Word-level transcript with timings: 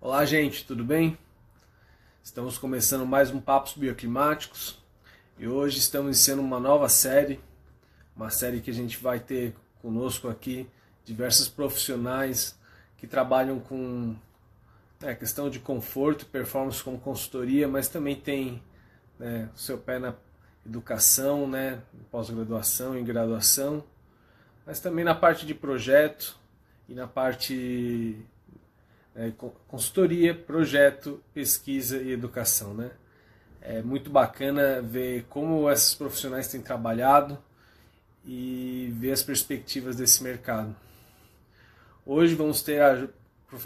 Olá, 0.00 0.26
gente, 0.26 0.66
tudo 0.66 0.84
bem? 0.84 1.16
Estamos 2.22 2.58
começando 2.58 3.06
mais 3.06 3.30
um 3.30 3.40
Papos 3.40 3.72
Bioclimáticos 3.72 4.78
e 5.38 5.48
hoje 5.48 5.78
estamos 5.78 6.08
iniciando 6.08 6.42
uma 6.42 6.60
nova 6.60 6.90
série, 6.90 7.40
uma 8.14 8.28
série 8.28 8.60
que 8.60 8.70
a 8.70 8.74
gente 8.74 8.98
vai 8.98 9.18
ter 9.18 9.54
conosco 9.80 10.28
aqui 10.28 10.68
diversos 11.06 11.48
profissionais 11.48 12.58
que 12.98 13.06
trabalham 13.06 13.58
com 13.58 14.14
né, 15.00 15.14
questão 15.14 15.48
de 15.48 15.58
conforto, 15.58 16.26
performance 16.26 16.82
como 16.82 16.98
consultoria, 16.98 17.66
mas 17.66 17.88
também 17.88 18.14
tem 18.14 18.62
né, 19.18 19.48
seu 19.54 19.78
pé 19.78 19.98
na 19.98 20.14
educação, 20.66 21.48
né, 21.48 21.80
pós-graduação 22.10 22.98
e 22.98 23.02
graduação, 23.02 23.82
mas 24.66 24.80
também 24.80 25.04
na 25.04 25.14
parte 25.14 25.46
de 25.46 25.54
projeto 25.54 26.36
e 26.86 26.94
na 26.94 27.06
parte 27.06 28.22
é, 29.14 29.32
consultoria, 29.68 30.34
projeto, 30.34 31.22
pesquisa 31.32 31.98
e 31.98 32.12
educação, 32.12 32.74
né? 32.74 32.90
É 33.60 33.80
muito 33.80 34.10
bacana 34.10 34.82
ver 34.82 35.24
como 35.28 35.70
esses 35.70 35.94
profissionais 35.94 36.48
têm 36.48 36.60
trabalhado 36.60 37.38
e 38.24 38.92
ver 38.98 39.12
as 39.12 39.22
perspectivas 39.22 39.96
desse 39.96 40.22
mercado. 40.22 40.74
Hoje 42.04 42.34
vamos 42.34 42.60
ter 42.62 42.82
a, 42.82 43.08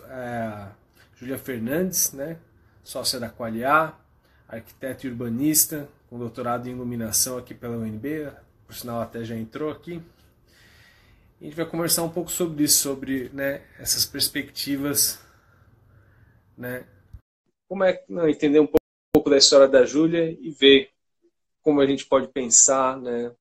a 0.08 0.72
Júlia 1.16 1.38
Fernandes, 1.38 2.12
né? 2.12 2.36
sócia 2.84 3.18
da 3.18 3.28
Qualiar, 3.28 4.00
arquiteta 4.48 5.06
e 5.06 5.10
urbanista, 5.10 5.88
com 6.08 6.18
doutorado 6.18 6.68
em 6.68 6.72
iluminação 6.72 7.36
aqui 7.36 7.52
pela 7.52 7.76
UNB, 7.76 8.30
por 8.66 8.74
sinal 8.74 9.00
até 9.00 9.24
já 9.24 9.36
entrou 9.36 9.70
aqui. 9.70 10.00
A 11.40 11.44
gente 11.44 11.56
vai 11.56 11.66
conversar 11.66 12.02
um 12.02 12.08
pouco 12.08 12.30
sobre 12.30 12.64
isso, 12.64 12.78
sobre 12.78 13.30
né, 13.32 13.62
essas 13.78 14.06
perspectivas 14.06 15.18
né? 16.58 16.84
Como 17.68 17.84
é 17.84 18.04
não, 18.08 18.28
entender 18.28 18.58
um 18.60 18.66
pouco, 18.66 18.78
um 18.80 19.12
pouco 19.14 19.30
da 19.30 19.38
história 19.38 19.68
da 19.68 19.84
Júlia 19.84 20.36
e 20.40 20.50
ver 20.50 20.90
como 21.62 21.80
a 21.80 21.86
gente 21.86 22.04
pode 22.06 22.28
pensar, 22.28 22.98
né, 22.98 23.32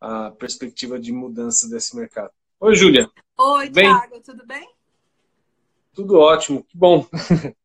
a 0.00 0.30
perspectiva 0.32 0.98
de 0.98 1.12
mudança 1.12 1.68
desse 1.68 1.96
mercado. 1.96 2.30
Oi, 2.60 2.74
Júlia. 2.74 3.10
Oi, 3.38 3.70
bem? 3.70 3.86
Thiago, 3.86 4.20
tudo 4.20 4.46
bem? 4.46 4.68
Tudo 5.94 6.18
ótimo, 6.18 6.62
que 6.64 6.76
bom. 6.76 7.06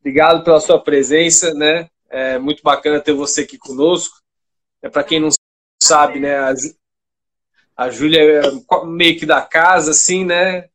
Obrigado 0.00 0.44
pela 0.44 0.60
sua 0.60 0.82
presença, 0.82 1.54
né? 1.54 1.90
É 2.08 2.38
muito 2.38 2.62
bacana 2.62 3.00
ter 3.00 3.12
você 3.12 3.42
aqui 3.42 3.58
conosco. 3.58 4.20
É 4.82 4.88
para 4.88 5.04
quem 5.04 5.20
não 5.20 5.30
sabe, 5.82 6.20
né, 6.20 6.36
a, 6.36 6.52
a 7.76 7.90
Júlia 7.90 8.20
é 8.20 8.84
meio 8.84 9.18
que 9.18 9.24
da 9.24 9.40
casa, 9.40 9.92
assim, 9.92 10.24
né? 10.24 10.68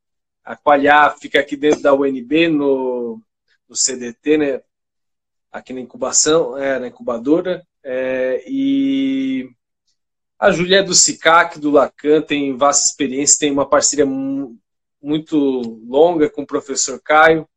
A 0.43 0.55
Qualhar 0.55 1.17
fica 1.19 1.39
aqui 1.39 1.55
dentro 1.55 1.81
da 1.81 1.93
UNB, 1.93 2.47
no, 2.47 3.21
no 3.69 3.75
CDT, 3.75 4.37
né? 4.37 4.61
aqui 5.51 5.73
na 5.73 5.81
incubação, 5.81 6.57
é, 6.57 6.79
na 6.79 6.87
incubadora. 6.87 7.65
É, 7.83 8.43
e 8.47 9.49
a 10.39 10.51
Júlia 10.51 10.79
é 10.79 10.83
do 10.83 10.93
SICAC, 10.93 11.59
do 11.59 11.71
Lacan, 11.71 12.21
tem 12.21 12.55
vasta 12.55 12.87
experiência, 12.87 13.39
tem 13.39 13.51
uma 13.51 13.67
parceria 13.67 14.05
muito 15.01 15.37
longa 15.87 16.29
com 16.29 16.43
o 16.43 16.47
professor 16.47 16.99
Caio. 17.01 17.47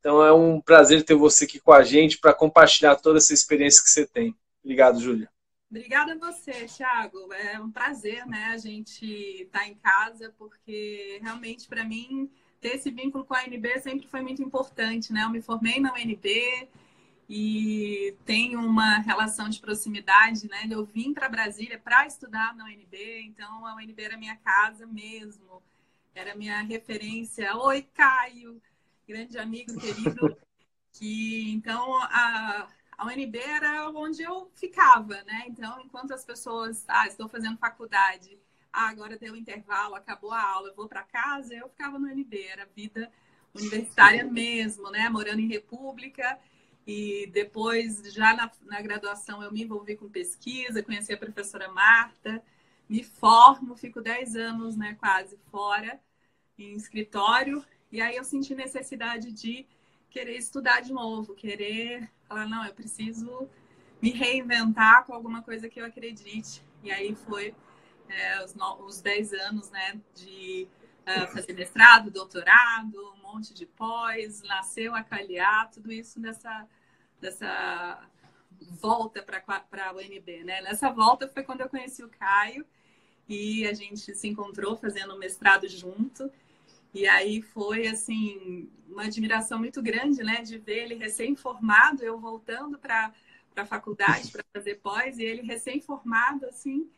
Então 0.00 0.24
é 0.24 0.32
um 0.32 0.60
prazer 0.60 1.04
ter 1.04 1.14
você 1.14 1.44
aqui 1.44 1.60
com 1.60 1.72
a 1.72 1.82
gente 1.82 2.18
para 2.18 2.34
compartilhar 2.34 2.96
toda 2.96 3.18
essa 3.18 3.34
experiência 3.34 3.82
que 3.82 3.90
você 3.90 4.06
tem. 4.06 4.34
Obrigado, 4.64 5.00
Júlia. 5.00 5.31
Obrigada 5.72 6.12
a 6.12 6.18
você, 6.18 6.66
Thiago. 6.66 7.32
É 7.32 7.58
um 7.58 7.70
prazer, 7.70 8.26
né, 8.26 8.50
a 8.52 8.58
gente 8.58 9.06
estar 9.06 9.60
tá 9.60 9.66
em 9.66 9.74
casa, 9.76 10.30
porque 10.36 11.18
realmente 11.22 11.66
para 11.66 11.82
mim 11.82 12.30
ter 12.60 12.76
esse 12.76 12.90
vínculo 12.90 13.24
com 13.24 13.34
a 13.34 13.42
UNB 13.44 13.80
sempre 13.80 14.06
foi 14.06 14.20
muito 14.20 14.42
importante, 14.42 15.14
né? 15.14 15.24
Eu 15.24 15.30
me 15.30 15.40
formei 15.40 15.80
na 15.80 15.94
UNB 15.94 16.68
e 17.26 18.14
tenho 18.26 18.60
uma 18.60 18.98
relação 18.98 19.48
de 19.48 19.60
proximidade, 19.60 20.46
né? 20.46 20.68
Eu 20.70 20.84
vim 20.84 21.14
para 21.14 21.26
Brasília 21.26 21.78
para 21.78 22.06
estudar 22.06 22.54
na 22.54 22.66
UNB, 22.66 23.22
então 23.22 23.66
a 23.66 23.74
UNB 23.74 23.98
era 23.98 24.18
minha 24.18 24.36
casa 24.36 24.86
mesmo, 24.86 25.62
era 26.14 26.34
minha 26.34 26.60
referência. 26.60 27.56
Oi, 27.56 27.80
Caio, 27.94 28.60
grande 29.08 29.38
amigo 29.38 29.74
querido, 29.80 30.36
que 30.92 31.50
então 31.56 31.96
a 32.02 32.68
a 33.02 33.06
UNB 33.06 33.36
era 33.36 33.90
onde 33.90 34.22
eu 34.22 34.48
ficava, 34.54 35.22
né? 35.24 35.44
Então, 35.48 35.80
enquanto 35.80 36.14
as 36.14 36.24
pessoas, 36.24 36.84
ah, 36.86 37.06
estou 37.08 37.28
fazendo 37.28 37.58
faculdade, 37.58 38.38
ah, 38.72 38.88
agora 38.88 39.18
deu 39.18 39.34
intervalo, 39.34 39.96
acabou 39.96 40.30
a 40.30 40.40
aula, 40.40 40.68
eu 40.68 40.74
vou 40.74 40.88
para 40.88 41.02
casa, 41.02 41.52
eu 41.52 41.68
ficava 41.68 41.98
no 41.98 42.06
UNB, 42.06 42.46
era 42.46 42.64
vida 42.76 43.10
universitária 43.52 44.24
mesmo, 44.24 44.88
né? 44.90 45.08
Morando 45.08 45.40
em 45.40 45.48
República. 45.48 46.38
E 46.86 47.28
depois, 47.32 48.12
já 48.12 48.34
na, 48.34 48.50
na 48.62 48.80
graduação, 48.80 49.42
eu 49.42 49.52
me 49.52 49.64
envolvi 49.64 49.96
com 49.96 50.08
pesquisa, 50.08 50.82
conheci 50.82 51.12
a 51.12 51.18
professora 51.18 51.68
Marta, 51.72 52.42
me 52.88 53.02
formo, 53.02 53.76
fico 53.76 54.00
10 54.00 54.36
anos, 54.36 54.76
né, 54.76 54.94
quase 54.98 55.36
fora, 55.50 56.00
em 56.58 56.74
escritório. 56.74 57.64
E 57.90 58.00
aí 58.00 58.16
eu 58.16 58.24
senti 58.24 58.54
necessidade 58.54 59.32
de 59.32 59.66
querer 60.08 60.36
estudar 60.36 60.80
de 60.80 60.92
novo, 60.92 61.34
querer 61.34 62.08
falar, 62.32 62.48
não, 62.48 62.64
eu 62.64 62.72
preciso 62.72 63.48
me 64.00 64.10
reinventar 64.10 65.04
com 65.04 65.12
alguma 65.12 65.42
coisa 65.42 65.68
que 65.68 65.80
eu 65.80 65.84
acredite. 65.84 66.62
E 66.82 66.90
aí 66.90 67.14
foi 67.14 67.54
é, 68.08 68.44
os, 68.44 68.54
os 68.80 69.00
10 69.02 69.32
anos 69.34 69.70
né, 69.70 70.00
de 70.14 70.66
uh, 71.02 71.32
fazer 71.32 71.52
mestrado, 71.52 72.10
doutorado, 72.10 72.96
um 73.16 73.22
monte 73.22 73.52
de 73.52 73.66
pós, 73.66 74.42
nasceu 74.42 74.94
a 74.94 75.02
Caliar, 75.02 75.70
tudo 75.70 75.92
isso 75.92 76.18
nessa, 76.18 76.66
nessa 77.20 78.08
volta 78.80 79.22
para 79.22 79.88
a 79.88 79.92
UNB. 79.92 80.42
Né? 80.44 80.62
Nessa 80.62 80.90
volta 80.90 81.28
foi 81.28 81.42
quando 81.42 81.60
eu 81.60 81.68
conheci 81.68 82.02
o 82.02 82.08
Caio 82.08 82.64
e 83.28 83.66
a 83.66 83.74
gente 83.74 84.14
se 84.14 84.26
encontrou 84.26 84.76
fazendo 84.76 85.16
mestrado 85.18 85.68
junto. 85.68 86.30
E 86.94 87.06
aí 87.06 87.40
foi 87.40 87.86
assim 87.86 88.68
uma 88.88 89.04
admiração 89.04 89.58
muito 89.58 89.82
grande, 89.82 90.22
né, 90.22 90.42
de 90.42 90.58
ver 90.58 90.84
ele 90.84 90.94
recém-formado, 90.94 92.04
eu 92.04 92.18
voltando 92.20 92.78
para 92.78 93.12
a 93.56 93.64
faculdade 93.64 94.30
para 94.30 94.44
fazer 94.54 94.76
pós 94.76 95.18
e 95.18 95.24
ele 95.24 95.42
recém-formado 95.42 96.44
assim, 96.46 96.88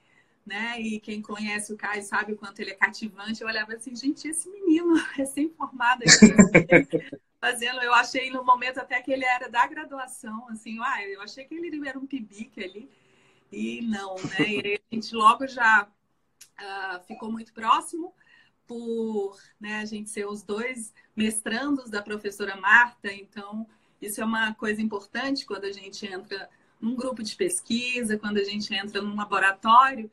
né? 0.44 0.80
E 0.80 0.98
quem 0.98 1.22
conhece 1.22 1.72
o 1.72 1.76
Caio 1.76 2.02
sabe 2.02 2.32
o 2.32 2.36
quanto 2.36 2.60
ele 2.60 2.72
é 2.72 2.74
cativante. 2.74 3.40
Eu 3.40 3.48
olhava 3.48 3.72
assim, 3.74 3.94
gente, 3.94 4.28
esse 4.28 4.50
menino 4.50 4.94
recém-formado 5.14 6.02
fazendo, 7.40 7.80
eu 7.82 7.94
achei 7.94 8.30
no 8.30 8.44
momento 8.44 8.78
até 8.78 9.00
que 9.00 9.12
ele 9.12 9.24
era 9.24 9.48
da 9.50 9.66
graduação, 9.66 10.48
assim, 10.48 10.78
ah, 10.80 11.06
eu 11.06 11.20
achei 11.20 11.44
que 11.44 11.54
ele 11.54 11.86
era 11.86 11.98
um 11.98 12.06
pibique 12.06 12.62
ali. 12.62 12.90
E 13.52 13.82
não, 13.82 14.16
né? 14.16 14.48
E 14.48 14.80
a 14.90 14.94
gente 14.94 15.14
logo 15.14 15.46
já 15.46 15.86
uh, 15.86 17.00
ficou 17.06 17.30
muito 17.30 17.52
próximo 17.52 18.14
por 18.66 19.38
né, 19.60 19.76
a 19.76 19.84
gente 19.84 20.10
ser 20.10 20.26
os 20.26 20.42
dois 20.42 20.92
mestrandos 21.14 21.90
da 21.90 22.02
professora 22.02 22.56
Marta, 22.56 23.12
então 23.12 23.66
isso 24.00 24.20
é 24.20 24.24
uma 24.24 24.54
coisa 24.54 24.82
importante 24.82 25.46
quando 25.46 25.64
a 25.64 25.72
gente 25.72 26.06
entra 26.06 26.48
num 26.80 26.94
grupo 26.94 27.22
de 27.22 27.34
pesquisa, 27.34 28.18
quando 28.18 28.38
a 28.38 28.44
gente 28.44 28.74
entra 28.74 29.00
num 29.00 29.16
laboratório, 29.16 30.10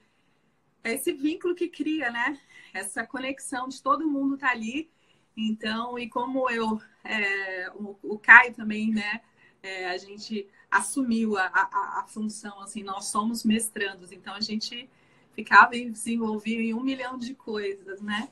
é 0.83 0.93
esse 0.93 1.11
vínculo 1.11 1.53
que 1.53 1.67
cria, 1.67 2.09
né? 2.09 2.39
Essa 2.73 3.05
conexão 3.05 3.67
de 3.67 3.81
todo 3.81 4.07
mundo 4.07 4.37
tá 4.37 4.49
ali. 4.49 4.89
Então, 5.35 5.97
e 5.97 6.09
como 6.09 6.49
eu, 6.49 6.81
é, 7.03 7.69
o, 7.75 7.97
o, 8.01 8.17
Caio 8.17 8.53
também, 8.53 8.91
né? 8.91 9.21
É, 9.61 9.89
a 9.89 9.97
gente 9.97 10.47
assumiu 10.69 11.37
a, 11.37 11.45
a, 11.45 11.99
a, 11.99 12.05
função, 12.07 12.61
assim, 12.61 12.81
nós 12.81 13.05
somos 13.05 13.43
mestrandos, 13.43 14.11
então 14.11 14.33
a 14.33 14.41
gente 14.41 14.89
ficava 15.33 15.75
e 15.75 15.93
se 15.93 16.13
envolvia 16.13 16.61
em 16.61 16.73
um 16.73 16.81
milhão 16.81 17.17
de 17.17 17.35
coisas, 17.35 18.01
né? 18.01 18.29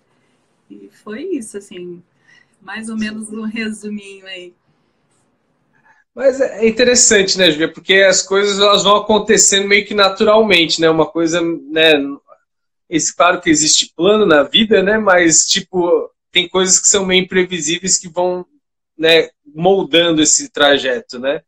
E 0.70 0.90
foi 1.04 1.24
isso, 1.24 1.58
assim, 1.58 2.02
mais 2.62 2.90
ou 2.90 2.98
menos 2.98 3.30
um 3.30 3.44
resuminho 3.44 4.26
aí. 4.28 4.54
Mas 6.14 6.42
é 6.42 6.68
interessante, 6.68 7.38
né, 7.38 7.50
Julia? 7.50 7.72
Porque 7.72 7.96
as 7.96 8.22
coisas 8.22 8.60
elas 8.60 8.84
vão 8.84 8.98
acontecendo 8.98 9.68
meio 9.68 9.86
que 9.86 9.94
naturalmente, 9.94 10.82
né? 10.82 10.90
Uma 10.90 11.06
coisa, 11.06 11.40
né? 11.42 11.94
Esse, 12.90 13.16
claro 13.16 13.40
que 13.40 13.50
existe 13.50 13.94
plano 13.96 14.26
na 14.26 14.44
vida, 14.44 14.84
né? 14.84 14.98
Mas, 14.98 15.46
tipo, 15.46 16.12
tem 16.32 16.48
coisas 16.50 16.80
que 16.80 16.88
são 16.88 17.06
meio 17.06 17.24
imprevisíveis 17.24 17.98
que 17.98 18.10
vão, 18.10 18.46
né, 18.98 19.30
moldando 19.46 20.22
esse 20.22 20.50
trajeto, 20.50 21.20
né? 21.20 21.42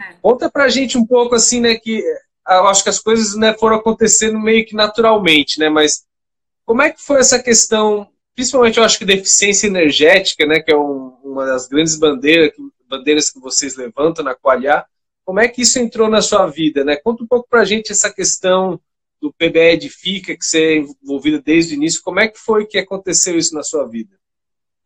É. 0.00 0.14
Conta 0.22 0.50
pra 0.50 0.68
gente 0.68 0.96
um 0.96 1.06
pouco, 1.06 1.34
assim, 1.34 1.60
né, 1.60 1.76
que 1.76 2.02
eu 2.48 2.66
acho 2.68 2.82
que 2.82 2.88
as 2.88 3.00
coisas 3.00 3.36
né, 3.36 3.54
foram 3.58 3.76
acontecendo 3.76 4.38
meio 4.38 4.64
que 4.64 4.74
naturalmente, 4.74 5.58
né? 5.58 5.68
Mas 5.68 6.04
como 6.64 6.82
é 6.82 6.90
que 6.90 7.02
foi 7.02 7.20
essa 7.20 7.42
questão 7.42 8.08
principalmente 8.36 8.78
eu 8.78 8.84
acho 8.84 8.98
que 8.98 9.04
deficiência 9.04 9.66
energética, 9.66 10.46
né, 10.46 10.60
que 10.60 10.70
é 10.70 10.76
um, 10.76 11.16
uma 11.24 11.44
das 11.46 11.66
grandes 11.66 11.96
bandeiras, 11.96 12.52
bandeiras 12.88 13.30
que 13.30 13.40
vocês 13.40 13.74
levantam 13.76 14.24
na 14.24 14.34
Qualiar, 14.36 14.86
como 15.24 15.40
é 15.40 15.48
que 15.48 15.62
isso 15.62 15.78
entrou 15.80 16.08
na 16.08 16.22
sua 16.22 16.46
vida, 16.46 16.84
né? 16.84 16.94
Conta 16.94 17.24
um 17.24 17.26
pouco 17.26 17.48
para 17.48 17.62
a 17.62 17.64
gente 17.64 17.90
essa 17.90 18.12
questão 18.12 18.80
do 19.20 19.32
PBE 19.32 19.72
Edifica, 19.72 20.36
que 20.36 20.44
você 20.44 20.62
é 20.62 20.76
envolvida 20.76 21.40
desde 21.40 21.74
o 21.74 21.76
início, 21.76 22.00
como 22.02 22.20
é 22.20 22.28
que 22.28 22.38
foi 22.38 22.66
que 22.66 22.78
aconteceu 22.78 23.36
isso 23.36 23.54
na 23.54 23.64
sua 23.64 23.88
vida? 23.88 24.16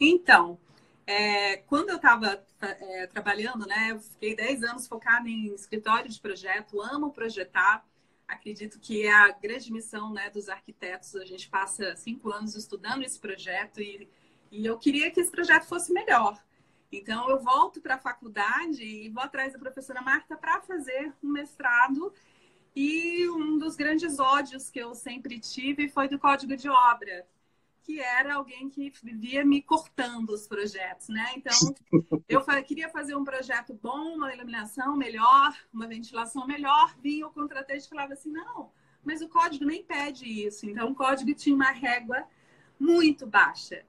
Então, 0.01 0.59
É, 1.07 1.57
quando 1.67 1.91
eu 1.91 1.97
estava 1.97 2.41
é, 2.63 3.07
trabalhando, 3.09 3.67
né, 3.67 3.89
eu 3.91 4.01
fiquei 4.01 4.37
10 4.37 4.63
anos 4.63 4.87
focada 4.87 5.29
em 5.29 5.53
escritório 5.53 6.09
de 6.09 6.21
projeto, 6.21 6.81
amo 6.81 7.13
projetar. 7.13 7.85
Acredito 8.31 8.79
que 8.79 9.07
é 9.07 9.13
a 9.13 9.33
grande 9.33 9.73
missão 9.73 10.13
né, 10.13 10.31
dos 10.31 10.49
arquitetos. 10.49 11.17
A 11.17 11.25
gente 11.25 11.49
passa 11.49 11.97
cinco 11.97 12.31
anos 12.31 12.55
estudando 12.55 13.03
esse 13.03 13.19
projeto 13.19 13.81
e, 13.81 14.09
e 14.51 14.65
eu 14.65 14.79
queria 14.79 15.11
que 15.11 15.21
esse 15.21 15.31
projeto 15.31 15.65
fosse 15.65 15.93
melhor. 15.93 16.41
Então, 16.93 17.29
eu 17.29 17.39
volto 17.39 17.81
para 17.81 17.97
a 17.97 17.99
faculdade 17.99 18.85
e 18.85 19.09
vou 19.11 19.23
atrás 19.23 19.53
da 19.53 19.59
professora 19.59 20.01
Marta 20.01 20.37
para 20.37 20.61
fazer 20.61 21.13
um 21.23 21.29
mestrado. 21.29 22.13
E 22.75 23.29
um 23.31 23.59
dos 23.59 23.75
grandes 23.75 24.19
ódios 24.19 24.71
que 24.71 24.79
eu 24.79 24.95
sempre 24.95 25.39
tive 25.39 25.89
foi 25.89 26.09
do 26.09 26.19
código 26.19 26.57
de 26.57 26.69
obra 26.69 27.27
que 27.91 27.99
era 27.99 28.35
alguém 28.35 28.71
que 28.71 28.93
vivia 29.03 29.45
me 29.45 29.61
cortando 29.61 30.31
os 30.31 30.47
projetos, 30.47 31.09
né? 31.09 31.33
Então, 31.37 31.53
eu 32.29 32.45
queria 32.63 32.89
fazer 32.89 33.17
um 33.17 33.25
projeto 33.25 33.75
bom, 33.83 34.15
uma 34.15 34.33
iluminação 34.33 34.97
melhor, 34.97 35.53
uma 35.73 35.89
ventilação 35.89 36.47
melhor, 36.47 36.95
vinha 37.03 37.27
o 37.27 37.33
contratante 37.33 37.85
e 37.85 37.89
falava 37.89 38.13
assim, 38.13 38.31
não, 38.31 38.71
mas 39.03 39.21
o 39.21 39.29
código 39.29 39.65
nem 39.65 39.83
pede 39.83 40.25
isso. 40.25 40.67
Então, 40.67 40.93
o 40.93 40.95
código 40.95 41.35
tinha 41.35 41.55
uma 41.55 41.73
régua 41.73 42.29
muito 42.79 43.27
baixa, 43.27 43.85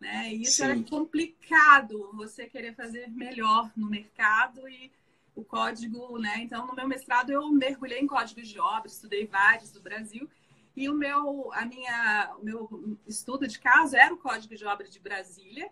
né? 0.00 0.34
E 0.34 0.42
isso 0.42 0.56
Sim. 0.56 0.64
era 0.64 0.82
complicado, 0.82 2.10
você 2.12 2.46
querer 2.46 2.74
fazer 2.74 3.08
melhor 3.08 3.70
no 3.76 3.88
mercado 3.88 4.68
e 4.68 4.90
o 5.36 5.44
código, 5.44 6.18
né? 6.18 6.38
Então, 6.38 6.66
no 6.66 6.74
meu 6.74 6.88
mestrado, 6.88 7.30
eu 7.30 7.48
mergulhei 7.52 8.00
em 8.00 8.06
códigos 8.06 8.48
de 8.48 8.58
obra, 8.58 8.88
estudei 8.88 9.26
vários 9.26 9.70
do 9.70 9.80
Brasil, 9.80 10.28
e 10.76 10.88
o 10.88 10.94
meu, 10.94 11.52
a 11.52 11.64
minha, 11.64 12.34
o 12.38 12.44
meu 12.44 12.98
estudo 13.06 13.46
de 13.46 13.58
caso 13.58 13.96
era 13.96 14.12
o 14.12 14.18
Código 14.18 14.56
de 14.56 14.64
Obra 14.64 14.88
de 14.88 14.98
Brasília, 14.98 15.70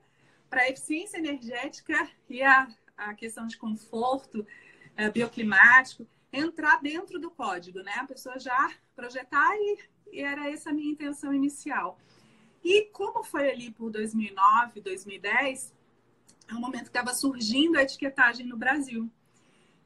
para 0.49 0.69
eficiência 0.69 1.19
energética 1.19 2.09
e 2.29 2.43
a, 2.43 2.69
a 2.97 3.15
questão 3.15 3.47
de 3.47 3.57
conforto 3.57 4.47
é, 4.97 5.11
bioclimático 5.11 6.07
entrar 6.33 6.81
dentro 6.81 7.19
do 7.19 7.31
código, 7.31 7.81
né? 7.81 7.93
A 7.97 8.07
pessoa 8.07 8.39
já 8.39 8.71
projetar 8.95 9.55
e, 9.55 9.79
e 10.13 10.21
era 10.21 10.51
essa 10.51 10.71
a 10.71 10.73
minha 10.73 10.91
intenção 10.91 11.35
inicial. 11.35 11.99
E 12.65 12.85
como 12.93 13.23
foi 13.23 13.51
ali 13.51 13.71
por 13.71 13.91
2009, 13.91 14.81
2010, 14.81 15.75
é 16.49 16.55
um 16.55 16.61
momento 16.61 16.85
que 16.85 16.89
estava 16.89 17.13
surgindo 17.13 17.77
a 17.77 17.83
etiquetagem 17.83 18.47
no 18.47 18.57
Brasil, 18.57 19.11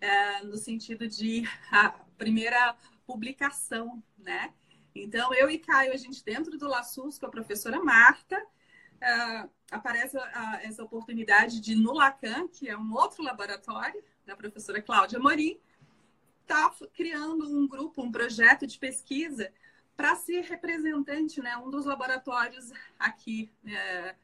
é, 0.01 0.43
no 0.43 0.57
sentido 0.57 1.09
de 1.09 1.45
a 1.71 1.91
primeira 2.19 2.77
publicação, 3.07 4.03
né? 4.19 4.53
Então, 5.03 5.33
eu 5.35 5.51
e 5.51 5.59
Caio, 5.59 5.93
a 5.93 5.97
gente 5.97 6.25
dentro 6.25 6.57
do 6.59 6.69
Laçus 6.69 7.19
com 7.19 7.27
a 7.27 7.31
professora 7.31 7.83
Marta, 7.83 8.37
uh, 8.39 9.51
aparece 9.71 10.17
uh, 10.17 10.21
essa 10.63 10.83
oportunidade 10.83 11.61
de 11.61 11.75
no 11.75 11.93
Lacan, 11.93 12.49
que 12.49 12.69
é 12.69 12.77
um 12.77 12.93
outro 12.95 13.23
laboratório 13.23 14.03
da 14.25 14.37
professora 14.37 14.83
Cláudia 14.83 15.19
Morim, 15.19 15.59
está 16.43 16.73
criando 16.95 17.45
um 17.45 17.67
grupo, 17.67 18.03
um 18.03 18.11
projeto 18.11 18.67
de 18.67 18.79
pesquisa 18.79 19.53
para 19.97 20.15
ser 20.15 20.43
representante, 20.43 21.41
né, 21.41 21.57
um 21.57 21.71
dos 21.71 21.87
laboratórios 21.87 22.71
aqui 22.99 23.51
uh, 23.65 24.15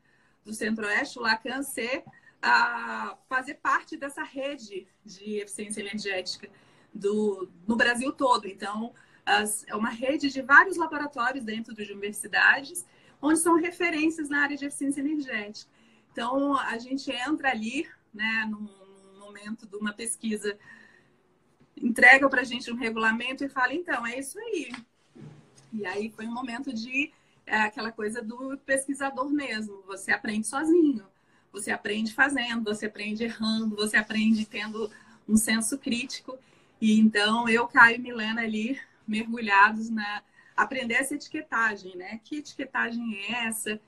do 0.45 0.53
Centro-Oeste, 0.53 1.19
o 1.19 1.23
Lacan, 1.23 1.63
ser 1.63 2.05
a 2.41 3.17
fazer 3.29 3.55
parte 3.55 3.97
dessa 3.97 4.25
rede 4.25 4.87
de 5.05 5.37
eficiência 5.37 5.81
energética 5.81 6.51
do, 6.93 7.49
no 7.67 7.77
Brasil 7.77 8.13
todo. 8.13 8.49
Então, 8.49 8.93
as, 9.25 9.65
é 9.69 9.75
uma 9.75 9.91
rede 9.91 10.31
de 10.31 10.43
vários 10.43 10.77
laboratórios 10.77 11.45
dentro 11.45 11.75
de 11.75 11.83
universidades, 11.93 12.85
onde 13.21 13.39
são 13.39 13.57
referências 13.57 14.29
na 14.29 14.43
área 14.43 14.57
de 14.57 14.67
eficiência 14.67 15.01
energética. 15.01 15.71
Então, 16.11 16.57
a 16.59 16.77
gente 16.79 17.11
entra 17.11 17.51
ali, 17.51 17.89
né, 18.13 18.47
num, 18.51 18.69
num 19.15 19.21
momento 19.21 19.67
de 19.67 19.77
uma 19.77 19.93
pesquisa, 19.93 20.59
entrega 21.77 22.29
para 22.29 22.43
a 22.43 22.45
gente 22.45 22.71
um 22.71 22.77
regulamento 22.77 23.45
e 23.45 23.49
fala, 23.49 23.73
então, 23.73 24.07
é 24.07 24.19
isso 24.19 24.39
aí. 24.39 24.73
E 25.73 25.87
aí 25.87 26.11
foi 26.11 26.27
um 26.27 26.35
momento 26.35 26.73
de 26.73 27.13
é, 27.47 27.63
aquela 27.63 27.91
coisa 27.91 28.21
do 28.21 28.59
pesquisador 28.59 29.31
mesmo. 29.31 29.83
Você 29.87 30.13
aprende 30.13 30.47
sozinho, 30.47 31.07
você 31.51 31.71
aprende 31.71 32.13
fazendo, 32.13 32.65
você 32.65 32.87
aprende 32.87 33.25
errando, 33.25 33.77
você 33.77 33.97
aprende 33.97 34.45
tendo 34.45 34.91
um 35.29 35.37
senso 35.37 35.79
crítico. 35.79 36.39
E 36.81 36.99
então 36.99 37.49
eu, 37.49 37.67
Caio 37.69 37.97
e 37.97 37.99
Milena 38.01 38.43
ali 38.43 38.79
mergulhados 39.12 39.91
na 39.91 40.23
aprender 40.56 40.94
essa 40.94 41.14
etiquetagem, 41.14 41.97
né? 41.97 42.20
Que 42.25 42.37
etiquetagem 42.37 43.14
é 43.29 43.47
essa 43.47 43.79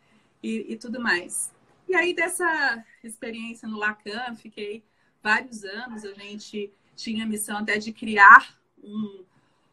e, 0.43 0.73
e 0.73 0.77
tudo 0.77 1.01
mais. 1.01 1.53
E 1.89 1.95
aí 1.95 2.15
dessa 2.15 2.85
experiência 3.03 3.67
no 3.67 3.79
Lacan, 3.79 4.35
fiquei 4.35 4.85
vários 5.23 5.65
anos. 5.65 6.05
A 6.05 6.13
gente 6.13 6.71
tinha 6.95 7.25
a 7.25 7.29
missão 7.29 7.59
até 7.59 7.79
de 7.79 7.93
criar 7.93 8.59
um 8.83 9.25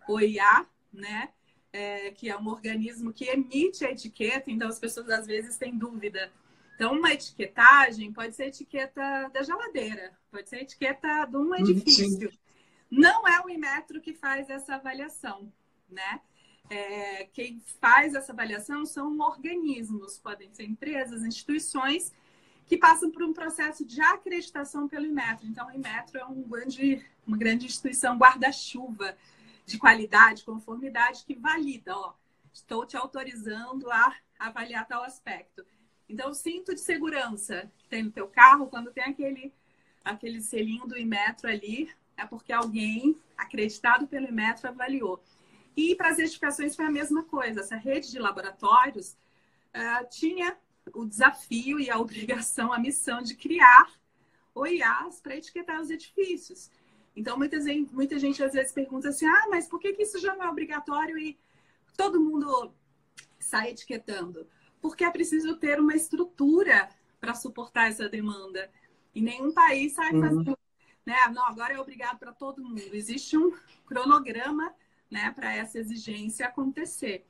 OIA, 0.07 0.65
né? 0.93 1.29
É, 1.73 2.11
que 2.11 2.29
é 2.29 2.37
um 2.37 2.47
organismo 2.47 3.13
que 3.13 3.25
emite 3.25 3.85
a 3.85 3.91
etiqueta, 3.91 4.51
então 4.51 4.67
as 4.67 4.77
pessoas 4.77 5.09
às 5.09 5.25
vezes 5.25 5.55
têm 5.57 5.77
dúvida. 5.77 6.31
Então, 6.75 6.93
uma 6.93 7.13
etiquetagem 7.13 8.11
pode 8.11 8.35
ser 8.35 8.47
etiqueta 8.47 9.29
da 9.33 9.41
geladeira, 9.41 10.11
pode 10.29 10.49
ser 10.49 10.63
etiqueta 10.63 11.25
de 11.25 11.37
um 11.37 11.55
edifício. 11.55 12.29
Sim. 12.29 12.37
Não 12.91 13.25
é 13.25 13.39
o 13.39 13.49
Inmetro 13.49 14.01
que 14.01 14.13
faz 14.13 14.49
essa 14.49 14.75
avaliação, 14.75 15.51
né? 15.89 16.19
É, 16.69 17.25
quem 17.33 17.61
faz 17.79 18.13
essa 18.13 18.33
avaliação 18.33 18.85
são 18.85 19.17
organismos, 19.19 20.19
podem 20.19 20.53
ser 20.53 20.65
empresas, 20.65 21.23
instituições 21.23 22.11
que 22.65 22.77
passam 22.77 23.09
por 23.11 23.23
um 23.23 23.33
processo 23.33 23.85
de 23.85 24.01
acreditação 24.01 24.87
pelo 24.87 25.05
Inmetro. 25.05 25.47
Então, 25.47 25.67
o 25.67 25.71
Inmetro 25.71 26.17
é 26.17 26.25
um 26.25 26.41
grande, 26.43 27.05
uma 27.25 27.37
grande 27.37 27.65
instituição 27.65 28.17
guarda-chuva 28.17 29.17
de 29.65 29.77
qualidade, 29.77 30.43
conformidade, 30.43 31.23
que 31.25 31.35
valida, 31.35 31.95
ó, 31.95 32.13
estou 32.53 32.85
te 32.85 32.95
autorizando 32.97 33.89
a 33.89 34.15
avaliar 34.39 34.87
tal 34.87 35.03
aspecto. 35.03 35.65
Então, 36.07 36.33
cinto 36.33 36.73
de 36.73 36.81
segurança 36.81 37.71
tem 37.89 38.03
no 38.03 38.11
teu 38.11 38.27
carro, 38.27 38.67
quando 38.67 38.91
tem 38.91 39.03
aquele, 39.03 39.53
aquele 40.03 40.41
selinho 40.41 40.87
do 40.87 40.97
Inmetro 40.97 41.49
ali, 41.49 41.89
é 42.21 42.25
porque 42.25 42.53
alguém 42.53 43.17
acreditado 43.37 44.07
pelo 44.07 44.27
Inmetro 44.27 44.69
avaliou. 44.69 45.21
E 45.75 45.95
para 45.95 46.09
as 46.09 46.17
certificações 46.17 46.75
foi 46.75 46.85
a 46.85 46.91
mesma 46.91 47.23
coisa. 47.23 47.61
Essa 47.61 47.75
rede 47.75 48.11
de 48.11 48.19
laboratórios 48.19 49.17
uh, 49.75 50.07
tinha 50.09 50.55
o 50.93 51.05
desafio 51.05 51.79
e 51.79 51.89
a 51.89 51.97
obrigação, 51.99 52.71
a 52.71 52.79
missão 52.79 53.21
de 53.21 53.35
criar 53.35 53.91
OIAs 54.53 55.19
para 55.21 55.35
etiquetar 55.35 55.81
os 55.81 55.89
edifícios. 55.89 56.69
Então, 57.15 57.37
muita 57.37 57.59
gente, 57.59 57.93
muita 57.93 58.19
gente 58.19 58.43
às 58.43 58.53
vezes 58.53 58.71
pergunta 58.71 59.09
assim: 59.09 59.25
ah, 59.25 59.47
mas 59.49 59.67
por 59.67 59.79
que, 59.79 59.93
que 59.93 60.03
isso 60.03 60.19
já 60.19 60.35
não 60.35 60.45
é 60.45 60.49
obrigatório 60.49 61.17
e 61.17 61.37
todo 61.97 62.21
mundo 62.21 62.73
sai 63.39 63.71
etiquetando? 63.71 64.47
Porque 64.81 65.03
é 65.03 65.11
preciso 65.11 65.55
ter 65.57 65.79
uma 65.79 65.95
estrutura 65.95 66.89
para 67.19 67.33
suportar 67.33 67.89
essa 67.89 68.07
demanda. 68.07 68.69
E 69.13 69.21
nenhum 69.21 69.51
país 69.53 69.93
sai 69.93 70.13
uhum. 70.13 70.21
fazendo 70.21 70.57
né? 71.05 71.15
Não, 71.33 71.45
agora 71.45 71.73
é 71.73 71.79
obrigado 71.79 72.17
para 72.17 72.31
todo 72.31 72.63
mundo. 72.63 72.81
Existe 72.93 73.37
um 73.37 73.51
cronograma, 73.85 74.73
né, 75.09 75.31
para 75.35 75.53
essa 75.53 75.77
exigência 75.77 76.47
acontecer, 76.47 77.25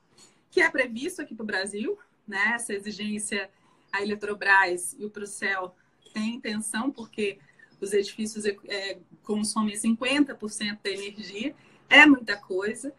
que 0.52 0.62
é 0.62 0.70
previsto 0.70 1.22
aqui 1.22 1.34
para 1.34 1.44
o 1.44 1.48
Brasil, 1.48 1.98
né? 2.28 2.54
Essa 2.54 2.74
exigência 2.74 3.50
a 3.92 4.02
Eletrobras 4.02 4.96
e 4.98 5.06
o 5.06 5.10
Procel 5.10 5.76
têm 6.14 6.36
intenção, 6.36 6.92
porque 6.92 7.40
os 7.80 7.94
edifícios 7.94 8.46
é, 8.46 9.00
consomem 9.24 9.76
50% 9.76 10.80
da 10.84 10.90
energia, 10.90 11.56
é 11.90 12.06
muita 12.06 12.38
coisa. 12.38 12.94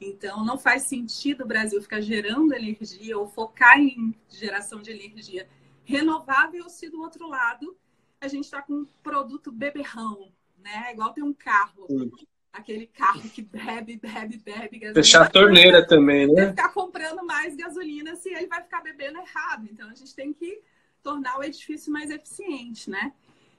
Então, 0.00 0.44
não 0.44 0.58
faz 0.58 0.82
sentido 0.84 1.44
o 1.44 1.46
Brasil 1.46 1.80
ficar 1.80 2.00
gerando 2.00 2.54
energia 2.54 3.16
ou 3.16 3.28
focar 3.28 3.78
em 3.78 4.14
geração 4.28 4.80
de 4.80 4.90
energia 4.90 5.48
renovável 5.84 6.68
se 6.68 6.88
do 6.88 7.00
outro 7.00 7.28
lado 7.28 7.76
a 8.22 8.28
gente 8.28 8.44
está 8.44 8.62
com 8.62 8.72
um 8.72 8.86
produto 9.02 9.50
beberrão, 9.50 10.32
né? 10.56 10.92
Igual 10.92 11.12
tem 11.12 11.24
um 11.24 11.34
carro. 11.34 11.86
Sim. 11.90 12.10
Aquele 12.52 12.86
carro 12.86 13.28
que 13.30 13.42
bebe, 13.42 13.96
bebe, 13.96 14.36
bebe. 14.36 14.78
Gasolina. 14.78 14.94
Fechar 14.94 15.22
a 15.22 15.28
torneira 15.28 15.86
também, 15.86 16.32
né? 16.32 16.50
Ficar 16.50 16.68
comprando 16.68 17.24
mais 17.26 17.56
gasolina 17.56 18.14
se 18.14 18.28
ele 18.28 18.46
vai 18.46 18.62
ficar 18.62 18.80
bebendo 18.80 19.18
errado. 19.18 19.66
Então 19.70 19.88
a 19.90 19.94
gente 19.94 20.14
tem 20.14 20.32
que 20.32 20.60
tornar 21.02 21.38
o 21.38 21.42
edifício 21.42 21.92
mais 21.92 22.10
eficiente, 22.10 22.88
né? 22.88 23.12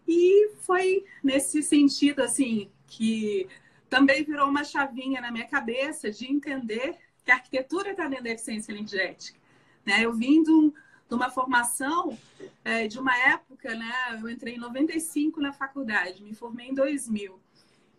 E 0.08 0.52
foi 0.62 1.04
nesse 1.22 1.62
sentido, 1.62 2.22
assim, 2.22 2.72
que 2.88 3.48
também 3.90 4.24
virou 4.24 4.48
uma 4.48 4.64
chavinha 4.64 5.20
na 5.20 5.32
minha 5.32 5.48
cabeça 5.48 6.10
de 6.10 6.32
entender 6.32 6.98
que 7.26 7.32
a 7.32 7.36
arquitetura 7.36 7.92
está 7.92 8.08
dentro 8.08 8.26
da 8.26 8.32
eficiência 8.32 8.72
energética. 8.72 9.40
Né? 9.86 10.06
Eu 10.06 10.14
vim 10.14 10.42
de 10.44 10.52
um, 10.52 10.74
uma 11.16 11.30
formação 11.30 12.18
é, 12.64 12.88
de 12.88 13.00
uma 13.00 13.18
época, 13.18 13.76
né? 13.76 14.20
Eu 14.22 14.30
entrei 14.30 14.56
em 14.56 14.60
95 14.60 15.40
na 15.42 15.54
faculdade, 15.54 16.24
me 16.24 16.34
formei 16.34 16.70
em 16.70 16.74
2000. 16.74 17.40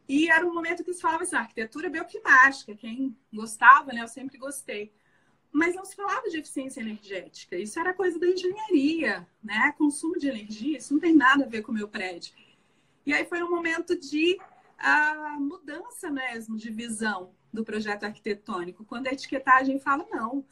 E 0.08 0.28
era 0.30 0.46
um 0.46 0.52
momento 0.52 0.84
que 0.84 0.92
se 0.92 1.00
falava 1.00 1.22
assim, 1.22 1.36
arquitetura 1.36 1.88
bioclimática, 1.88 2.74
quem 2.74 3.16
gostava, 3.32 3.92
né? 3.92 4.02
Eu 4.02 4.08
sempre 4.08 4.36
gostei. 4.38 4.92
mas 5.52 5.74
não 5.76 5.84
se 5.84 5.94
falava 5.94 6.28
de 6.28 6.38
eficiência 6.38 6.80
energética. 6.80 7.56
Isso 7.56 7.78
era 7.78 7.94
coisa 7.94 8.18
da 8.18 8.26
engenharia, 8.26 9.26
né? 9.42 9.72
Consumo 9.78 10.18
de 10.18 10.28
energia, 10.28 10.78
isso 10.78 10.92
não 10.92 11.00
tem 11.00 11.14
nada 11.14 11.44
a 11.44 11.48
ver 11.48 11.62
com 11.62 11.70
o 11.70 11.74
meu 11.74 11.88
prédio. 11.88 12.34
E 13.06 13.12
aí 13.12 13.24
foi 13.24 13.42
um 13.42 13.50
momento 13.50 13.96
de 13.98 14.38
a 14.76 15.36
mudança 15.38 16.10
mesmo 16.10 16.56
de 16.56 16.70
visão 16.70 17.30
do 17.52 17.64
projeto 17.64 18.04
arquitetônico, 18.04 18.84
quando 18.84 19.06
a 19.06 19.12
etiquetagem 19.12 19.78
fala 19.78 20.04
não, 20.10 20.44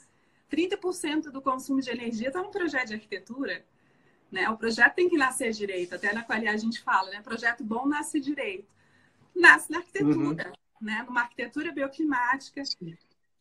30% 0.52 1.30
do 1.30 1.40
consumo 1.40 1.80
de 1.80 1.90
energia 1.90 2.28
está 2.28 2.42
no 2.42 2.50
projeto 2.50 2.88
de 2.88 2.94
arquitetura. 2.94 3.64
Né? 4.30 4.48
O 4.50 4.56
projeto 4.56 4.94
tem 4.94 5.08
que 5.08 5.16
nascer 5.16 5.52
direito, 5.52 5.94
até 5.94 6.12
na 6.12 6.22
qualidade 6.22 6.56
a 6.56 6.60
gente 6.60 6.80
fala, 6.80 7.10
né? 7.10 7.20
Projeto 7.22 7.64
bom 7.64 7.86
nasce 7.86 8.20
direito. 8.20 8.70
Nasce 9.34 9.70
na 9.70 9.78
arquitetura, 9.78 10.48
uhum. 10.48 10.54
né? 10.80 11.04
Numa 11.06 11.22
arquitetura 11.22 11.72
bioclimática, 11.72 12.62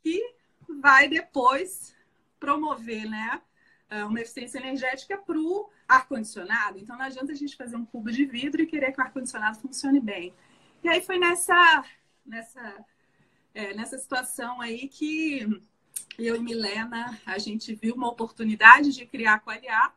que 0.01 0.35
vai 0.81 1.07
depois 1.07 1.95
promover, 2.39 3.05
né? 3.09 3.41
É, 3.89 4.05
uma 4.05 4.21
eficiência 4.21 4.57
energética 4.57 5.17
para 5.17 5.37
o 5.37 5.69
ar-condicionado. 5.87 6.79
Então, 6.79 6.97
não 6.97 7.05
adianta 7.05 7.33
a 7.33 7.35
gente 7.35 7.57
fazer 7.57 7.75
um 7.75 7.85
cubo 7.85 8.09
de 8.09 8.25
vidro 8.25 8.61
e 8.61 8.65
querer 8.65 8.93
que 8.93 9.01
o 9.01 9.03
ar-condicionado 9.03 9.59
funcione 9.59 9.99
bem. 9.99 10.33
E 10.81 10.87
aí 10.87 11.01
foi 11.01 11.17
nessa, 11.17 11.83
nessa, 12.25 12.85
é, 13.53 13.73
nessa 13.73 13.97
situação 13.97 14.61
aí 14.61 14.87
que 14.87 15.45
eu 16.17 16.35
e 16.35 16.39
Milena, 16.39 17.19
a 17.25 17.37
gente 17.37 17.73
viu 17.73 17.95
uma 17.95 18.09
oportunidade 18.09 18.91
de 18.93 19.05
criar 19.05 19.35
a 19.35 19.39
Qualiar, 19.39 19.95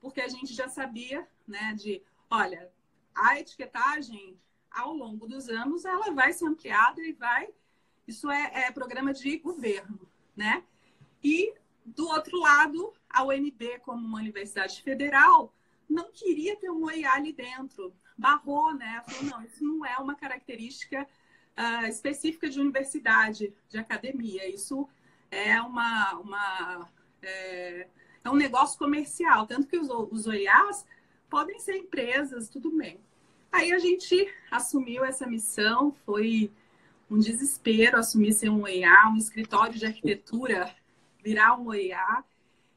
porque 0.00 0.20
a 0.20 0.28
gente 0.28 0.54
já 0.54 0.68
sabia, 0.68 1.26
né, 1.46 1.74
de, 1.74 2.02
olha, 2.30 2.70
a 3.14 3.38
etiquetagem 3.38 4.38
ao 4.70 4.92
longo 4.92 5.26
dos 5.26 5.48
anos 5.48 5.84
ela 5.84 6.12
vai 6.12 6.32
ser 6.32 6.46
ampliada 6.46 7.00
e 7.02 7.12
vai, 7.12 7.48
isso 8.06 8.30
é, 8.30 8.66
é 8.66 8.70
programa 8.72 9.12
de 9.12 9.38
governo, 9.38 10.00
né? 10.36 10.62
E 11.22 11.52
do 11.84 12.06
outro 12.08 12.38
lado, 12.38 12.92
a 13.08 13.24
UNB, 13.24 13.80
como 13.80 14.06
uma 14.06 14.18
universidade 14.18 14.82
federal, 14.82 15.52
não 15.88 16.10
queria 16.12 16.56
ter 16.56 16.70
um 16.70 16.84
OIA 16.84 17.12
ali 17.12 17.32
dentro, 17.32 17.92
barrou, 18.16 18.74
né? 18.74 19.02
Falou, 19.06 19.24
não, 19.24 19.42
isso 19.42 19.64
não 19.64 19.84
é 19.84 19.96
uma 19.98 20.14
característica 20.14 21.06
uh, 21.56 21.86
específica 21.86 22.48
de 22.48 22.60
universidade, 22.60 23.52
de 23.68 23.78
academia. 23.78 24.48
Isso 24.48 24.88
é 25.30 25.60
uma, 25.60 26.14
uma 26.14 26.88
é, 27.22 27.86
é, 28.24 28.30
um 28.30 28.36
negócio 28.36 28.78
comercial, 28.78 29.46
tanto 29.46 29.66
que 29.66 29.78
os, 29.78 29.88
os 29.90 30.26
OIAs 30.26 30.86
podem 31.28 31.58
ser 31.58 31.76
empresas, 31.76 32.48
tudo 32.48 32.70
bem. 32.70 33.00
Aí 33.50 33.72
a 33.72 33.78
gente 33.78 34.32
assumiu 34.50 35.04
essa 35.04 35.26
missão, 35.26 35.92
foi 36.04 36.50
um 37.10 37.18
desespero 37.18 37.98
assumir 37.98 38.32
ser 38.32 38.50
um 38.50 38.62
OIA, 38.62 39.08
um 39.08 39.16
escritório 39.16 39.78
de 39.78 39.86
arquitetura 39.86 40.74
virar 41.22 41.58
um 41.58 41.68
OIA. 41.68 42.24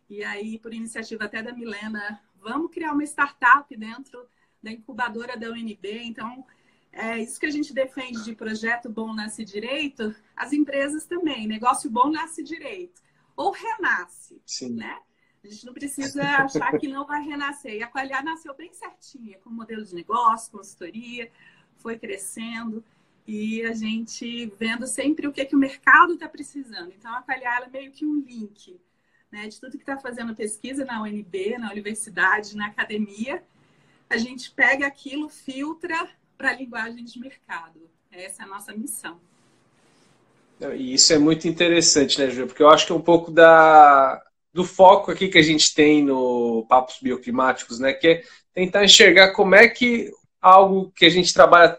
E 0.10 0.24
aí, 0.24 0.58
por 0.60 0.74
iniciativa 0.74 1.26
até 1.26 1.42
da 1.42 1.54
Milena, 1.54 2.22
vamos 2.42 2.72
criar 2.72 2.94
uma 2.94 3.04
startup 3.04 3.76
dentro 3.76 4.26
da 4.62 4.72
incubadora 4.72 5.38
da 5.38 5.50
UNB. 5.50 6.04
Então, 6.04 6.46
é 6.92 7.20
isso 7.20 7.40
que 7.40 7.46
a 7.46 7.52
gente 7.52 7.74
defende 7.74 8.24
de 8.24 8.36
projeto 8.36 8.90
bom 8.90 9.14
nasce 9.14 9.46
direito, 9.46 10.14
as 10.36 10.52
empresas 10.52 11.06
também. 11.06 11.48
Negócio 11.48 11.90
bom 11.90 12.10
nasce 12.10 12.44
direito. 12.44 13.02
Ou 13.36 13.52
renasce, 13.52 14.42
Sim. 14.46 14.76
né? 14.76 15.00
A 15.44 15.48
gente 15.48 15.66
não 15.66 15.74
precisa 15.74 16.22
achar 16.22 16.78
que 16.78 16.88
não 16.88 17.06
vai 17.06 17.24
renascer. 17.24 17.76
E 17.76 17.84
a 17.84 17.88
Qualiar 17.88 18.24
nasceu 18.24 18.56
bem 18.56 18.72
certinha, 18.74 19.40
com 19.40 19.50
modelo 19.50 19.84
de 19.84 19.96
negócio, 19.96 20.52
consultoria, 20.52 21.32
foi 21.78 21.98
crescendo 21.98 22.84
e 23.26 23.64
a 23.64 23.74
gente 23.74 24.52
vendo 24.60 24.86
sempre 24.86 25.28
o 25.28 25.32
que, 25.32 25.46
que 25.46 25.56
o 25.56 25.60
mercado 25.60 26.14
está 26.14 26.28
precisando. 26.28 26.92
Então, 26.92 27.14
a 27.16 27.22
Qualiar 27.22 27.64
é 27.64 27.70
meio 27.70 27.92
que 27.92 28.06
um 28.06 28.20
link 28.20 28.80
né, 29.32 29.48
de 29.48 29.60
tudo 29.60 29.78
que 29.78 29.84
está 29.84 29.98
fazendo 29.98 30.36
pesquisa 30.36 30.84
na 30.84 31.02
UNB, 31.02 31.58
na 31.58 31.72
universidade, 31.72 32.56
na 32.56 32.68
academia. 32.68 33.44
A 34.10 34.18
gente 34.18 34.52
pega 34.52 34.86
aquilo, 34.86 35.30
filtra 35.30 36.10
para 36.42 36.50
a 36.50 36.56
linguagem 36.56 37.06
de 37.06 37.20
mercado. 37.20 37.80
Essa 38.12 38.42
é 38.42 38.46
a 38.46 38.48
nossa 38.48 38.74
missão. 38.74 39.20
E 40.76 40.96
isso 40.96 41.14
é 41.14 41.20
muito 41.20 41.48
interessante, 41.48 42.20
né, 42.20 42.30
Júlia? 42.32 42.48
Porque 42.48 42.64
eu 42.64 42.70
acho 42.70 42.88
que 42.88 42.92
é 42.92 42.96
um 42.96 43.02
pouco 43.02 43.32
da, 43.32 44.20
do 44.52 44.64
foco 44.64 45.12
aqui 45.12 45.30
que 45.30 45.38
a 45.38 45.44
gente 45.44 45.72
tem 45.74 46.04
no 46.04 46.66
Papos 46.68 46.98
Bioclimáticos, 47.00 47.80
né? 47.80 47.94
Que 47.94 48.08
é 48.08 48.24
tentar 48.56 48.84
enxergar 48.84 49.34
como 49.34 49.54
é 49.54 49.68
que 49.68 50.12
algo 50.42 50.92
que 50.96 51.06
a 51.06 51.10
gente 51.10 51.32
trabalha 51.32 51.78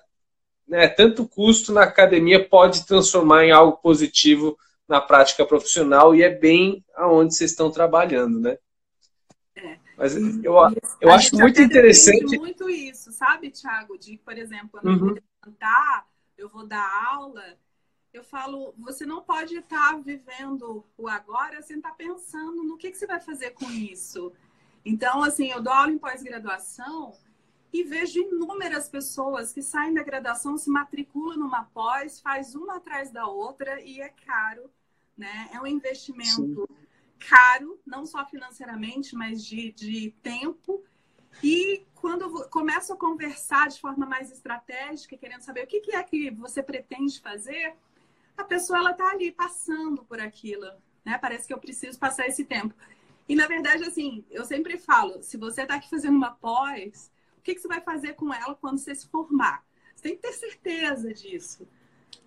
né, 0.67 0.87
tanto 0.87 1.29
custo 1.29 1.73
na 1.73 1.83
academia 1.83 2.49
pode 2.49 2.87
transformar 2.87 3.45
em 3.45 3.51
algo 3.51 3.79
positivo 3.79 4.57
na 4.89 5.01
prática 5.01 5.45
profissional 5.45 6.15
e 6.15 6.23
é 6.23 6.31
bem 6.31 6.85
aonde 6.95 7.35
vocês 7.35 7.51
estão 7.51 7.69
trabalhando, 7.69 8.39
né? 8.39 8.57
Mas 10.03 10.17
eu, 10.17 10.55
eu 11.01 11.13
acho 11.13 11.37
muito 11.37 11.63
interessante. 11.63 12.37
muito 12.37 12.69
isso, 12.69 13.13
sabe, 13.13 13.51
Thiago? 13.53 13.97
De, 13.97 14.19
por 14.19 14.37
exemplo, 14.37 14.71
quando 14.73 14.87
uhum. 14.87 14.95
eu 14.95 14.99
vou 14.99 15.23
levantar, 15.45 16.09
eu 16.37 16.49
vou 16.49 16.67
dar 16.67 17.15
aula, 17.15 17.57
eu 18.13 18.25
falo, 18.25 18.75
você 18.77 19.07
não 19.07 19.23
pode 19.23 19.57
estar 19.57 20.03
vivendo 20.03 20.85
o 20.99 21.07
agora 21.07 21.63
sem 21.63 21.77
estar 21.77 21.93
pensando 21.93 22.65
no 22.65 22.77
que, 22.77 22.91
que 22.91 22.99
você 22.99 23.07
vai 23.07 23.21
fazer 23.21 23.51
com 23.51 23.71
isso. 23.71 24.33
Então, 24.85 25.23
assim, 25.23 25.53
eu 25.53 25.63
dou 25.63 25.73
aula 25.73 25.93
em 25.93 25.99
pós-graduação 25.99 27.13
e 27.73 27.85
vejo 27.85 28.19
inúmeras 28.19 28.89
pessoas 28.89 29.53
que 29.53 29.63
saem 29.63 29.95
da 29.95 30.03
graduação, 30.03 30.59
se 30.59 30.69
matriculam 30.69 31.39
numa 31.39 31.63
pós, 31.67 32.21
faz 32.21 32.57
uma 32.57 32.79
atrás 32.79 33.13
da 33.13 33.29
outra 33.29 33.81
e 33.81 34.01
é 34.01 34.09
caro, 34.09 34.69
né? 35.17 35.49
É 35.53 35.61
um 35.61 35.67
investimento 35.67 36.67
Sim. 36.69 36.83
Caro, 37.29 37.81
não 37.87 38.05
só 38.05 38.25
financeiramente, 38.27 39.15
mas 39.15 39.45
de, 39.45 39.73
de 39.73 40.15
tempo. 40.23 40.83
E 41.43 41.87
quando 41.95 42.49
começo 42.49 42.93
a 42.93 42.97
conversar 42.97 43.69
de 43.69 43.81
forma 43.81 44.05
mais 44.05 44.31
estratégica, 44.31 45.17
querendo 45.17 45.43
saber 45.43 45.65
o 45.65 45.67
que, 45.67 45.81
que 45.81 45.95
é 45.95 46.03
que 46.03 46.31
você 46.31 46.63
pretende 46.63 47.21
fazer, 47.21 47.75
a 48.37 48.45
pessoa 48.45 48.79
ela 48.79 48.91
está 48.91 49.11
ali 49.11 49.31
passando 49.31 50.05
por 50.05 50.21
aquilo, 50.21 50.67
né? 51.05 51.19
Parece 51.19 51.47
que 51.47 51.55
eu 51.55 51.59
preciso 51.59 51.99
passar 51.99 52.27
esse 52.27 52.45
tempo. 52.45 52.75
E 53.29 53.35
na 53.35 53.47
verdade, 53.47 53.85
assim, 53.85 54.25
eu 54.31 54.45
sempre 54.45 54.77
falo, 54.77 55.23
se 55.23 55.37
você 55.37 55.63
está 55.63 55.77
aqui 55.77 55.89
fazendo 55.89 56.17
uma 56.17 56.33
pós, 56.33 57.11
o 57.39 57.43
que, 57.43 57.55
que 57.55 57.61
você 57.61 57.69
vai 57.69 57.81
fazer 57.81 58.15
com 58.15 58.33
ela 58.33 58.55
quando 58.55 58.79
você 58.79 58.95
se 58.95 59.09
formar? 59.09 59.65
Você 59.95 60.03
tem 60.03 60.17
que 60.17 60.23
ter 60.23 60.33
certeza 60.33 61.13
disso. 61.15 61.67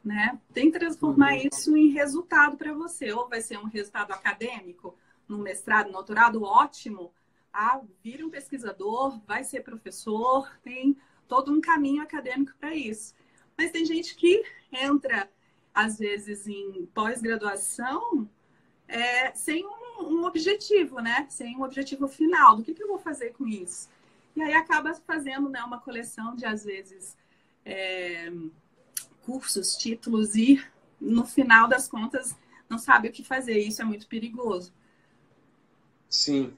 Né? 0.04 0.40
Tem 0.54 0.72
que 0.72 0.78
transformar 0.78 1.34
uhum. 1.34 1.50
isso 1.52 1.76
em 1.76 1.90
resultado 1.90 2.58
para 2.58 2.74
você. 2.74 3.12
Ou 3.12 3.28
vai 3.28 3.42
ser 3.42 3.58
um 3.58 3.66
resultado 3.66 4.12
acadêmico, 4.12 4.96
no 5.28 5.40
mestrado, 5.40 5.88
no 5.88 5.94
doutorado, 5.94 6.44
ótimo. 6.44 7.12
Ah, 7.52 7.82
vira 8.04 8.26
um 8.26 8.30
pesquisador, 8.30 9.20
vai 9.26 9.44
ser 9.44 9.62
professor, 9.62 10.52
tem 10.62 10.98
todo 11.28 11.52
um 11.52 11.62
caminho 11.62 12.04
acadêmico 12.04 12.54
para 12.60 12.76
isso. 12.76 13.16
Mas 13.58 13.72
tem 13.72 13.86
gente 13.86 14.16
que 14.16 14.44
entra, 14.72 15.30
às 15.74 15.98
vezes, 15.98 16.48
em 16.48 16.86
pós-graduação 16.94 18.30
é, 18.88 19.34
sem 19.34 19.66
um, 19.66 20.04
um, 20.04 20.26
objetivo, 20.26 21.00
né? 21.00 21.26
Sem 21.30 21.58
um 21.58 21.64
objetivo 21.64 22.08
final. 22.08 22.56
Do 22.56 22.64
que, 22.64 22.74
que 22.74 22.84
eu 22.84 22.88
vou 22.88 23.00
fazer 23.00 23.32
com 23.32 23.48
isso? 23.48 23.90
E 24.36 24.42
aí 24.42 24.54
acaba 24.54 24.94
fazendo 24.94 25.50
né, 25.50 25.64
uma 25.64 25.80
coleção 25.80 26.36
de, 26.36 26.46
às 26.46 26.66
vezes, 26.66 27.18
é, 27.64 28.32
cursos, 29.26 29.76
títulos 29.76 30.36
e, 30.36 30.62
no 31.00 31.26
final 31.26 31.68
das 31.68 31.88
contas, 31.88 32.36
não 32.70 32.78
sabe 32.78 33.10
o 33.10 33.12
que 33.12 33.24
fazer. 33.24 33.58
Isso 33.58 33.82
é 33.82 33.86
muito 33.86 34.08
perigoso. 34.08 34.72
Sim. 36.10 36.54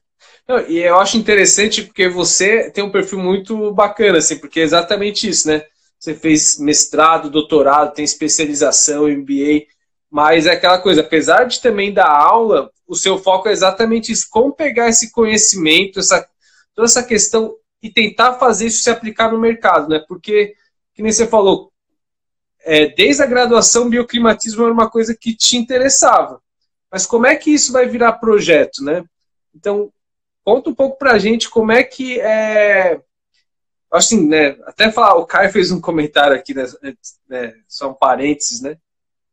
Não, 0.48 0.60
e 0.68 0.78
eu 0.78 0.98
acho 0.98 1.18
interessante 1.18 1.84
porque 1.84 2.08
você 2.10 2.72
tem 2.72 2.84
um 2.84 2.92
perfil 2.92 3.20
muito 3.20 3.72
bacana, 3.72 4.18
assim, 4.18 4.38
porque 4.38 4.60
é 4.60 4.64
exatamente 4.64 5.28
isso, 5.28 5.48
né? 5.48 5.64
Você 6.00 6.14
fez 6.14 6.60
mestrado, 6.60 7.30
doutorado, 7.30 7.94
tem 7.94 8.06
especialização, 8.06 9.08
MBA, 9.08 9.66
mas 10.10 10.46
é 10.46 10.52
aquela 10.52 10.80
coisa, 10.80 11.02
apesar 11.02 11.46
de 11.46 11.62
também 11.62 11.94
dar 11.94 12.10
aula, 12.10 12.72
o 12.88 12.96
seu 12.96 13.18
foco 13.18 13.50
é 13.50 13.52
exatamente 13.52 14.12
isso, 14.12 14.28
como 14.30 14.54
pegar 14.54 14.90
esse 14.90 15.12
conhecimento, 15.12 16.00
essa, 16.00 16.28
toda 16.74 16.86
essa 16.86 17.04
questão 17.04 17.56
e 17.82 17.92
tentar 17.92 18.34
fazer 18.36 18.68
isso 18.68 18.82
se 18.82 18.90
aplicar 18.90 19.32
no 19.32 19.40
mercado, 19.40 19.90
né? 19.90 20.04
Porque, 20.08 20.56
que 20.94 21.02
nem 21.02 21.12
você 21.12 21.28
falou, 21.28 21.72
é, 22.68 22.88
desde 22.88 23.24
a 23.24 23.26
graduação, 23.26 23.90
bioclimatismo 23.90 24.64
era 24.64 24.74
uma 24.74 24.90
coisa 24.90 25.16
que 25.16 25.34
te 25.34 25.56
interessava. 25.56 26.42
Mas 26.92 27.06
como 27.06 27.26
é 27.26 27.36
que 27.36 27.50
isso 27.50 27.72
vai 27.72 27.88
virar 27.88 28.14
projeto, 28.14 28.84
né? 28.84 29.06
Então, 29.56 29.92
conta 30.44 30.70
um 30.70 30.76
pouco 30.76 30.98
pra 30.98 31.18
gente 31.18 31.50
como 31.50 31.72
é 31.72 31.84
que 31.84 32.20
é. 32.20 33.00
Assim, 33.90 34.28
né? 34.28 34.58
Até 34.66 34.92
falar, 34.92 35.16
o 35.16 35.26
Caio 35.26 35.50
fez 35.50 35.72
um 35.72 35.80
comentário 35.80 36.36
aqui, 36.36 36.54
né, 36.54 36.66
né, 37.30 37.54
só 37.70 37.90
um 37.90 37.94
parênteses, 37.94 38.62
né? 38.62 38.78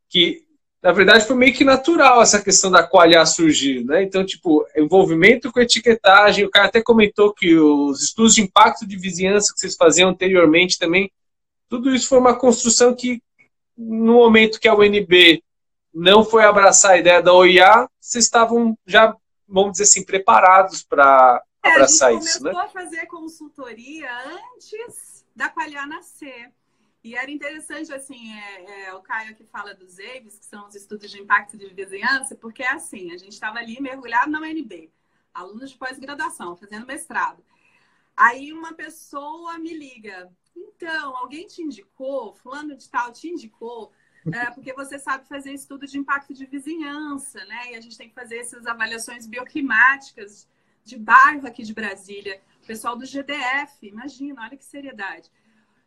Que 0.08 0.44
na 0.80 0.92
verdade, 0.92 1.24
foi 1.24 1.34
meio 1.34 1.54
que 1.54 1.64
natural 1.64 2.20
essa 2.20 2.42
questão 2.42 2.70
da 2.70 2.82
qualidade 2.82 3.34
surgir, 3.34 3.82
né? 3.86 4.02
Então, 4.02 4.22
tipo, 4.22 4.66
envolvimento 4.76 5.50
com 5.50 5.58
etiquetagem, 5.58 6.44
o 6.44 6.50
cara 6.50 6.66
até 6.66 6.82
comentou 6.82 7.32
que 7.32 7.56
os 7.56 8.02
estudos 8.02 8.34
de 8.34 8.42
impacto 8.42 8.86
de 8.86 8.94
vizinhança 8.98 9.50
que 9.54 9.60
vocês 9.60 9.76
faziam 9.76 10.10
anteriormente 10.10 10.78
também, 10.78 11.10
tudo 11.70 11.94
isso 11.94 12.06
foi 12.06 12.18
uma 12.18 12.38
construção 12.38 12.94
que, 12.94 13.22
no 13.76 14.14
momento 14.14 14.60
que 14.60 14.68
a 14.68 14.74
UNB 14.74 15.42
não 15.92 16.24
foi 16.24 16.44
abraçar 16.44 16.92
a 16.92 16.98
ideia 16.98 17.22
da 17.22 17.32
OIA, 17.32 17.88
vocês 18.00 18.24
estavam 18.24 18.76
já, 18.86 19.16
vamos 19.46 19.72
dizer 19.72 19.84
assim, 19.84 20.04
preparados 20.04 20.82
para 20.82 21.42
é, 21.62 21.70
abraçar 21.70 22.14
isso, 22.14 22.42
né? 22.42 22.50
A 22.50 22.52
gente 22.52 22.54
começou 22.54 22.60
a 22.60 22.68
fazer 22.68 23.06
consultoria 23.06 24.10
antes 24.54 25.24
da 25.34 25.48
Qualiar 25.48 25.86
nascer. 25.86 26.52
E 27.02 27.14
era 27.14 27.30
interessante, 27.30 27.92
assim, 27.92 28.32
é, 28.32 28.86
é, 28.86 28.94
o 28.94 29.02
Caio 29.02 29.32
aqui 29.32 29.44
fala 29.44 29.74
dos 29.74 29.98
EIVs, 29.98 30.38
que 30.38 30.46
são 30.46 30.66
os 30.66 30.74
estudos 30.74 31.10
de 31.10 31.20
impacto 31.20 31.56
de 31.56 31.68
vizinhança, 31.68 32.34
porque 32.34 32.62
é 32.62 32.70
assim, 32.70 33.12
a 33.12 33.18
gente 33.18 33.32
estava 33.32 33.58
ali 33.58 33.78
mergulhado 33.78 34.30
na 34.30 34.40
UNB, 34.40 34.90
alunos 35.34 35.70
de 35.70 35.76
pós-graduação, 35.76 36.56
fazendo 36.56 36.86
mestrado. 36.86 37.44
Aí 38.16 38.54
uma 38.54 38.72
pessoa 38.72 39.58
me 39.58 39.74
liga, 39.76 40.32
então, 40.56 41.16
alguém 41.16 41.46
te 41.46 41.62
indicou, 41.62 42.34
fulano 42.34 42.76
de 42.76 42.88
tal 42.88 43.12
te 43.12 43.28
indicou, 43.28 43.92
é, 44.32 44.50
porque 44.50 44.73
você 44.73 44.99
sabe 44.99 45.28
fazer 45.28 45.52
estudo 45.52 45.87
de 45.87 45.99
impacto 45.99 46.32
de 46.32 46.46
vizinhança, 46.46 47.44
né? 47.44 47.73
E 47.73 47.75
a 47.76 47.80
gente 47.80 47.99
tem 47.99 48.08
que 48.08 48.14
fazer 48.14 48.38
essas 48.38 48.66
avaliações 48.66 49.26
bioclimáticas 49.26 50.49
de 50.82 50.99
bairro 50.99 51.46
aqui 51.46 51.62
de 51.62 51.75
Brasília. 51.75 52.40
O 52.62 52.66
pessoal 52.66 52.96
do 52.96 53.04
GDF, 53.04 53.87
imagina, 53.87 54.42
olha 54.42 54.56
que 54.56 54.64
seriedade. 54.64 55.30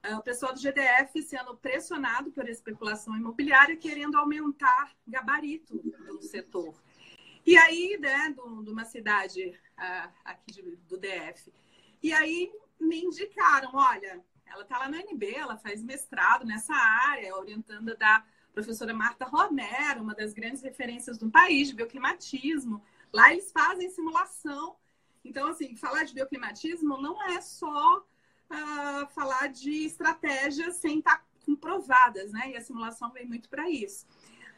É, 0.03 0.15
o 0.15 0.21
pessoal 0.21 0.53
do 0.53 0.59
GDF 0.59 1.21
sendo 1.23 1.55
pressionado 1.57 2.31
por 2.31 2.47
especulação 2.47 3.15
imobiliária, 3.15 3.75
querendo 3.75 4.17
aumentar 4.17 4.95
gabarito 5.07 5.79
do 5.79 6.21
setor. 6.21 6.75
E 7.45 7.57
aí, 7.57 7.97
né, 7.99 8.35
de 8.63 8.69
uma 8.69 8.85
cidade 8.85 9.57
uh, 9.79 10.11
aqui 10.23 10.51
de, 10.51 10.61
do 10.87 10.97
DF. 10.97 11.51
E 12.03 12.13
aí 12.13 12.51
me 12.79 13.03
indicaram, 13.03 13.71
olha, 13.73 14.23
ela 14.51 14.63
está 14.63 14.77
lá 14.79 14.89
na 14.89 14.97
UNB, 14.97 15.35
ela 15.35 15.57
faz 15.57 15.83
mestrado 15.83 16.45
nessa 16.45 16.73
área, 16.73 17.35
orientando 17.35 17.95
da 17.97 18.23
professora 18.53 18.93
Marta 18.93 19.25
Romero, 19.25 20.01
uma 20.01 20.15
das 20.15 20.33
grandes 20.33 20.61
referências 20.63 21.17
do 21.17 21.29
país 21.29 21.67
de 21.67 21.75
bioclimatismo. 21.75 22.81
Lá 23.13 23.31
eles 23.31 23.51
fazem 23.51 23.89
simulação. 23.89 24.75
Então, 25.23 25.47
assim, 25.47 25.75
falar 25.75 26.03
de 26.03 26.13
bioclimatismo 26.13 26.99
não 26.99 27.21
é 27.23 27.39
só 27.41 27.99
uh, 27.99 29.07
falar 29.13 29.47
de 29.47 29.85
estratégias 29.85 30.77
sem 30.77 30.99
estar 30.99 31.25
comprovadas, 31.45 32.31
né? 32.31 32.51
E 32.51 32.57
a 32.57 32.61
simulação 32.61 33.11
vem 33.11 33.25
muito 33.25 33.47
para 33.47 33.69
isso. 33.69 34.05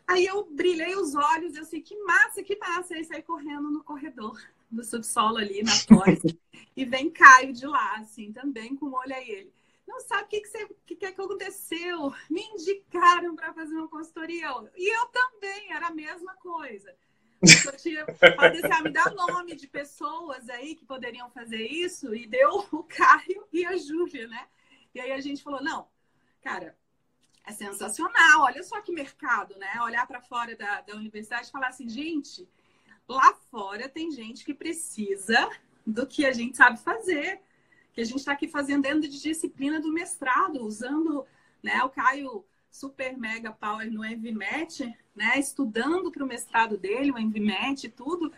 Aí 0.07 0.25
eu 0.25 0.43
brilhei 0.43 0.95
os 0.95 1.13
olhos, 1.13 1.55
eu 1.55 1.63
sei 1.63 1.81
que 1.81 1.95
massa, 2.03 2.41
que 2.41 2.57
massa, 2.57 2.97
e 2.97 3.03
saí 3.03 3.21
correndo 3.21 3.69
no 3.69 3.83
corredor 3.83 4.41
do 4.69 4.83
subsolo 4.83 5.37
ali 5.37 5.61
na 5.61 5.73
porta. 5.87 6.27
e 6.75 6.85
vem 6.85 7.11
Caio 7.11 7.53
de 7.53 7.67
lá, 7.67 7.97
assim, 7.97 8.31
também 8.31 8.75
com 8.75 8.87
o 8.87 8.93
olho 8.93 9.13
a 9.13 9.21
ele. 9.21 9.53
Não 9.89 9.99
sabe 10.01 10.23
o 10.25 10.27
que, 10.27 10.41
que, 10.41 10.47
você, 10.47 10.69
que, 10.85 10.95
que 10.95 11.05
aconteceu. 11.07 12.13
Me 12.29 12.43
indicaram 12.43 13.35
para 13.35 13.51
fazer 13.51 13.73
uma 13.73 13.87
consultoria. 13.87 14.47
E 14.77 14.95
eu 14.95 15.07
também, 15.07 15.73
era 15.73 15.87
a 15.87 15.91
mesma 15.91 16.35
coisa. 16.35 16.95
Eu 17.65 17.75
tinha, 17.75 18.05
pode 18.37 18.61
ser, 18.61 18.83
me 18.83 18.91
dá 18.91 19.09
nome 19.09 19.55
de 19.55 19.67
pessoas 19.67 20.47
aí 20.47 20.75
que 20.75 20.85
poderiam 20.85 21.31
fazer 21.31 21.65
isso, 21.65 22.13
e 22.13 22.27
deu 22.27 22.67
o 22.71 22.83
Caio 22.83 23.47
e 23.51 23.65
a 23.65 23.75
Júlia, 23.77 24.27
né? 24.27 24.47
E 24.93 24.99
aí 24.99 25.11
a 25.11 25.19
gente 25.19 25.41
falou: 25.41 25.63
não, 25.63 25.87
cara, 26.43 26.77
é 27.43 27.51
sensacional, 27.51 28.41
olha 28.43 28.61
só 28.61 28.79
que 28.81 28.91
mercado, 28.91 29.57
né? 29.57 29.81
Olhar 29.81 30.05
para 30.05 30.21
fora 30.21 30.55
da, 30.55 30.81
da 30.81 30.93
universidade 30.95 31.47
e 31.47 31.51
falar 31.51 31.69
assim, 31.69 31.89
gente, 31.89 32.47
lá 33.07 33.33
fora 33.49 33.89
tem 33.89 34.11
gente 34.11 34.45
que 34.45 34.53
precisa 34.53 35.49
do 35.83 36.05
que 36.05 36.27
a 36.27 36.31
gente 36.31 36.55
sabe 36.55 36.79
fazer, 36.79 37.41
que 37.99 38.03
a 38.03 38.05
gente 38.05 38.19
está 38.19 38.31
aqui 38.31 38.47
fazendo 38.47 38.83
dentro 38.83 39.01
de 39.01 39.21
disciplina 39.21 39.81
do 39.81 39.91
mestrado, 39.91 40.63
usando 40.63 41.25
né, 41.61 41.83
o 41.83 41.89
Caio 41.89 42.45
super 42.71 43.17
mega 43.17 43.51
power 43.51 43.91
no 43.91 44.05
EnviMet, 44.05 44.95
né? 45.13 45.37
Estudando 45.37 46.09
para 46.09 46.23
o 46.23 46.27
mestrado 46.27 46.77
dele, 46.77 47.11
o 47.11 47.17
EnviMet 47.17 47.83
e 47.83 47.89
tudo. 47.89 48.31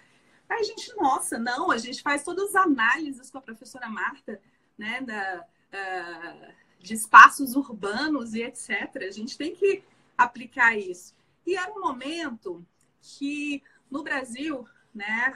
Aí 0.50 0.62
a 0.62 0.64
gente, 0.64 0.96
nossa, 0.96 1.38
não, 1.38 1.70
a 1.70 1.78
gente 1.78 2.02
faz 2.02 2.24
todas 2.24 2.56
as 2.56 2.66
análises 2.66 3.30
com 3.30 3.38
a 3.38 3.42
professora 3.42 3.88
Marta, 3.88 4.42
né? 4.76 5.02
Da, 5.02 5.46
uh, 5.74 6.54
de 6.80 6.96
espaços 6.96 7.56
urbanos 7.56 8.34
e 8.34 8.42
etc. 8.42 8.96
A 9.08 9.12
gente 9.12 9.38
tem 9.38 9.54
que 9.54 9.84
aplicar 10.18 10.76
isso. 10.76 11.14
E 11.46 11.56
era 11.56 11.72
um 11.72 11.82
momento 11.82 12.66
que 13.00 13.62
no 13.92 14.02
Brasil, 14.02 14.66
né, 14.94 15.34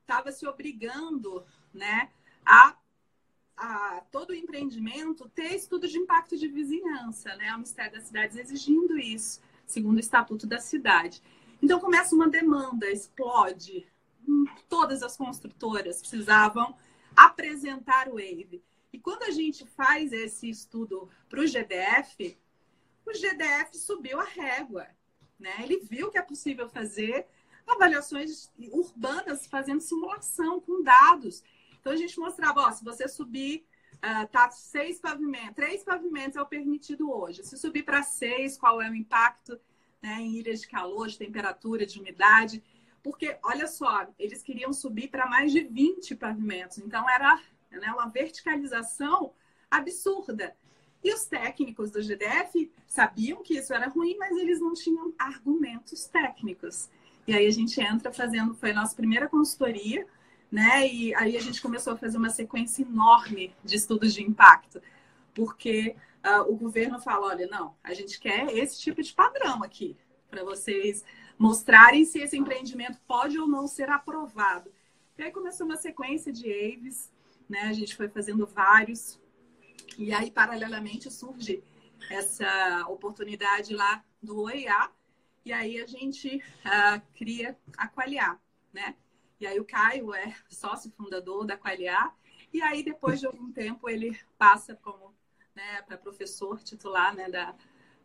estava 0.00 0.30
uh, 0.30 0.32
se 0.32 0.44
obrigando, 0.46 1.44
né, 1.72 2.08
a 2.44 2.76
a, 3.56 4.02
todo 4.10 4.34
empreendimento 4.34 5.28
ter 5.28 5.54
estudo 5.54 5.86
de 5.86 5.98
impacto 5.98 6.36
de 6.36 6.48
vizinhança, 6.48 7.34
né? 7.36 7.50
O 7.50 7.58
Ministério 7.58 7.92
das 7.92 8.04
Cidades 8.04 8.36
exigindo 8.36 8.98
isso, 8.98 9.40
segundo 9.66 9.96
o 9.96 10.00
Estatuto 10.00 10.46
da 10.46 10.58
Cidade. 10.58 11.22
Então 11.62 11.78
começa 11.78 12.14
uma 12.14 12.28
demanda, 12.28 12.90
explode. 12.90 13.86
Hum, 14.26 14.44
todas 14.68 15.02
as 15.02 15.16
construtoras 15.16 16.00
precisavam 16.00 16.76
apresentar 17.16 18.08
o 18.08 18.14
WAVE. 18.14 18.62
E 18.92 18.98
quando 18.98 19.22
a 19.22 19.30
gente 19.30 19.66
faz 19.66 20.12
esse 20.12 20.50
estudo 20.50 21.08
para 21.28 21.40
o 21.40 21.46
GDF, 21.46 22.36
o 23.06 23.12
GDF 23.12 23.76
subiu 23.78 24.20
a 24.20 24.24
régua. 24.24 24.86
Né? 25.38 25.54
Ele 25.60 25.78
viu 25.78 26.10
que 26.10 26.18
é 26.18 26.22
possível 26.22 26.68
fazer 26.68 27.26
avaliações 27.66 28.50
urbanas 28.70 29.46
fazendo 29.46 29.80
simulação 29.80 30.60
com 30.60 30.82
dados. 30.82 31.42
Então 31.82 31.92
a 31.92 31.96
gente 31.96 32.18
mostrava, 32.18 32.60
ó, 32.60 32.70
se 32.70 32.82
você 32.82 33.08
subir, 33.08 33.66
uh, 33.96 34.26
tá 34.28 34.48
seis 34.52 35.00
pavimentos, 35.00 35.54
três 35.56 35.82
pavimentos 35.82 36.36
é 36.36 36.40
o 36.40 36.46
permitido 36.46 37.12
hoje. 37.12 37.42
Se 37.44 37.58
subir 37.58 37.82
para 37.82 38.04
seis, 38.04 38.56
qual 38.56 38.80
é 38.80 38.88
o 38.88 38.94
impacto 38.94 39.60
né, 40.00 40.20
em 40.20 40.36
ilhas 40.36 40.60
de 40.60 40.68
calor, 40.68 41.08
de 41.08 41.18
temperatura, 41.18 41.84
de 41.84 41.98
umidade? 41.98 42.62
Porque, 43.02 43.36
olha 43.42 43.66
só, 43.66 44.06
eles 44.16 44.44
queriam 44.44 44.72
subir 44.72 45.08
para 45.08 45.26
mais 45.26 45.50
de 45.50 45.60
20 45.60 46.14
pavimentos. 46.14 46.78
Então 46.78 47.10
era 47.10 47.42
né, 47.68 47.92
uma 47.92 48.08
verticalização 48.08 49.32
absurda. 49.68 50.54
E 51.02 51.12
os 51.12 51.24
técnicos 51.24 51.90
do 51.90 52.00
GDF 52.00 52.70
sabiam 52.86 53.42
que 53.42 53.58
isso 53.58 53.74
era 53.74 53.88
ruim, 53.88 54.16
mas 54.18 54.36
eles 54.36 54.60
não 54.60 54.72
tinham 54.72 55.12
argumentos 55.18 56.04
técnicos. 56.04 56.88
E 57.26 57.34
aí 57.34 57.44
a 57.44 57.50
gente 57.50 57.80
entra 57.80 58.12
fazendo, 58.12 58.54
foi 58.54 58.70
a 58.70 58.74
nossa 58.74 58.94
primeira 58.94 59.28
consultoria, 59.28 60.06
né? 60.52 60.86
E 60.86 61.14
aí 61.14 61.34
a 61.34 61.40
gente 61.40 61.62
começou 61.62 61.94
a 61.94 61.96
fazer 61.96 62.18
uma 62.18 62.28
sequência 62.28 62.82
enorme 62.82 63.56
de 63.64 63.76
estudos 63.76 64.12
de 64.12 64.22
impacto, 64.22 64.82
porque 65.34 65.96
uh, 66.22 66.52
o 66.52 66.54
governo 66.54 67.00
fala, 67.00 67.28
olha, 67.28 67.46
não, 67.46 67.74
a 67.82 67.94
gente 67.94 68.20
quer 68.20 68.54
esse 68.54 68.78
tipo 68.78 69.02
de 69.02 69.14
padrão 69.14 69.62
aqui, 69.62 69.96
para 70.30 70.44
vocês 70.44 71.02
mostrarem 71.38 72.04
se 72.04 72.18
esse 72.20 72.36
empreendimento 72.36 73.00
pode 73.06 73.38
ou 73.38 73.48
não 73.48 73.66
ser 73.66 73.88
aprovado. 73.88 74.70
E 75.16 75.22
aí 75.22 75.30
começou 75.30 75.64
uma 75.64 75.76
sequência 75.76 76.30
de 76.30 76.46
AVES, 76.46 77.10
né? 77.48 77.62
A 77.62 77.72
gente 77.72 77.96
foi 77.96 78.08
fazendo 78.08 78.46
vários, 78.46 79.18
e 79.96 80.12
aí 80.12 80.30
paralelamente 80.30 81.10
surge 81.10 81.64
essa 82.10 82.84
oportunidade 82.88 83.74
lá 83.74 84.04
do 84.22 84.42
OEA, 84.42 84.90
e 85.46 85.52
aí 85.52 85.80
a 85.80 85.86
gente 85.86 86.36
uh, 86.36 87.02
cria 87.14 87.56
a 87.78 87.88
Qualiar, 87.88 88.38
né? 88.72 88.94
E 89.42 89.46
aí 89.46 89.58
o 89.58 89.64
Caio 89.64 90.14
é 90.14 90.32
sócio 90.48 90.88
fundador 90.92 91.44
da 91.44 91.56
Qualiar. 91.56 92.16
E 92.52 92.62
aí, 92.62 92.84
depois 92.84 93.18
de 93.18 93.26
algum 93.26 93.50
tempo, 93.50 93.90
ele 93.90 94.16
passa 94.38 94.76
como 94.76 95.12
né, 95.52 95.82
para 95.82 95.98
professor 95.98 96.62
titular 96.62 97.12
né, 97.12 97.28
da, 97.28 97.52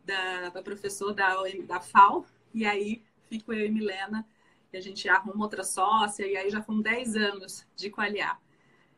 da, 0.04 0.50
para 0.50 0.62
professor 0.62 1.14
da, 1.14 1.36
da 1.64 1.80
FAO. 1.80 2.26
E 2.52 2.66
aí 2.66 3.04
fico 3.28 3.52
eu 3.52 3.66
e 3.66 3.70
Milena, 3.70 4.26
e 4.72 4.76
a 4.76 4.80
gente 4.80 5.08
arruma 5.08 5.44
outra 5.44 5.62
sócia, 5.62 6.26
e 6.26 6.36
aí 6.36 6.50
já 6.50 6.60
foram 6.60 6.80
10 6.80 7.14
anos 7.14 7.64
de 7.76 7.88
Qualiar. 7.88 8.42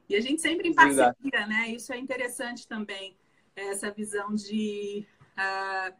E 0.08 0.16
a 0.16 0.20
gente 0.22 0.40
sempre 0.40 0.66
em 0.66 0.74
parceria, 0.74 1.14
Verdade. 1.20 1.50
né? 1.50 1.68
Isso 1.68 1.92
é 1.92 1.98
interessante 1.98 2.66
também, 2.66 3.18
essa 3.54 3.90
visão 3.90 4.34
de. 4.34 5.06
Uh, 5.36 5.94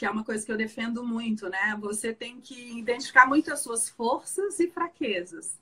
que 0.00 0.06
é 0.06 0.10
uma 0.10 0.24
coisa 0.24 0.46
que 0.46 0.50
eu 0.50 0.56
defendo 0.56 1.04
muito, 1.04 1.46
né? 1.50 1.76
Você 1.78 2.10
tem 2.14 2.40
que 2.40 2.78
identificar 2.78 3.26
muito 3.26 3.52
as 3.52 3.60
suas 3.60 3.86
forças 3.90 4.58
e 4.58 4.66
fraquezas. 4.66 5.60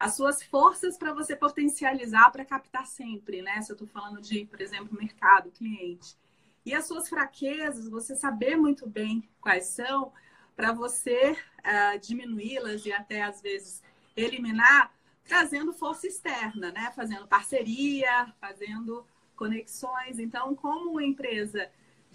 As 0.00 0.16
suas 0.16 0.42
forças 0.42 0.96
para 0.96 1.12
você 1.12 1.36
potencializar 1.36 2.30
para 2.30 2.42
captar 2.42 2.86
sempre, 2.86 3.42
né? 3.42 3.60
Se 3.60 3.70
eu 3.70 3.74
estou 3.74 3.86
falando 3.86 4.18
de, 4.18 4.46
por 4.46 4.62
exemplo, 4.62 4.96
mercado, 4.98 5.50
cliente. 5.50 6.16
E 6.64 6.72
as 6.72 6.86
suas 6.86 7.06
fraquezas, 7.06 7.86
você 7.86 8.16
saber 8.16 8.56
muito 8.56 8.88
bem 8.88 9.28
quais 9.42 9.66
são, 9.66 10.10
para 10.56 10.72
você 10.72 11.32
uh, 11.32 11.98
diminuí-las 12.00 12.86
e 12.86 12.94
até 12.94 13.24
às 13.24 13.42
vezes 13.42 13.82
eliminar, 14.16 14.90
trazendo 15.22 15.74
força 15.74 16.06
externa, 16.06 16.72
né? 16.72 16.90
Fazendo 16.96 17.28
parceria, 17.28 18.32
fazendo 18.40 19.06
conexões. 19.36 20.18
Então, 20.18 20.54
como 20.54 20.98
empresa 20.98 21.70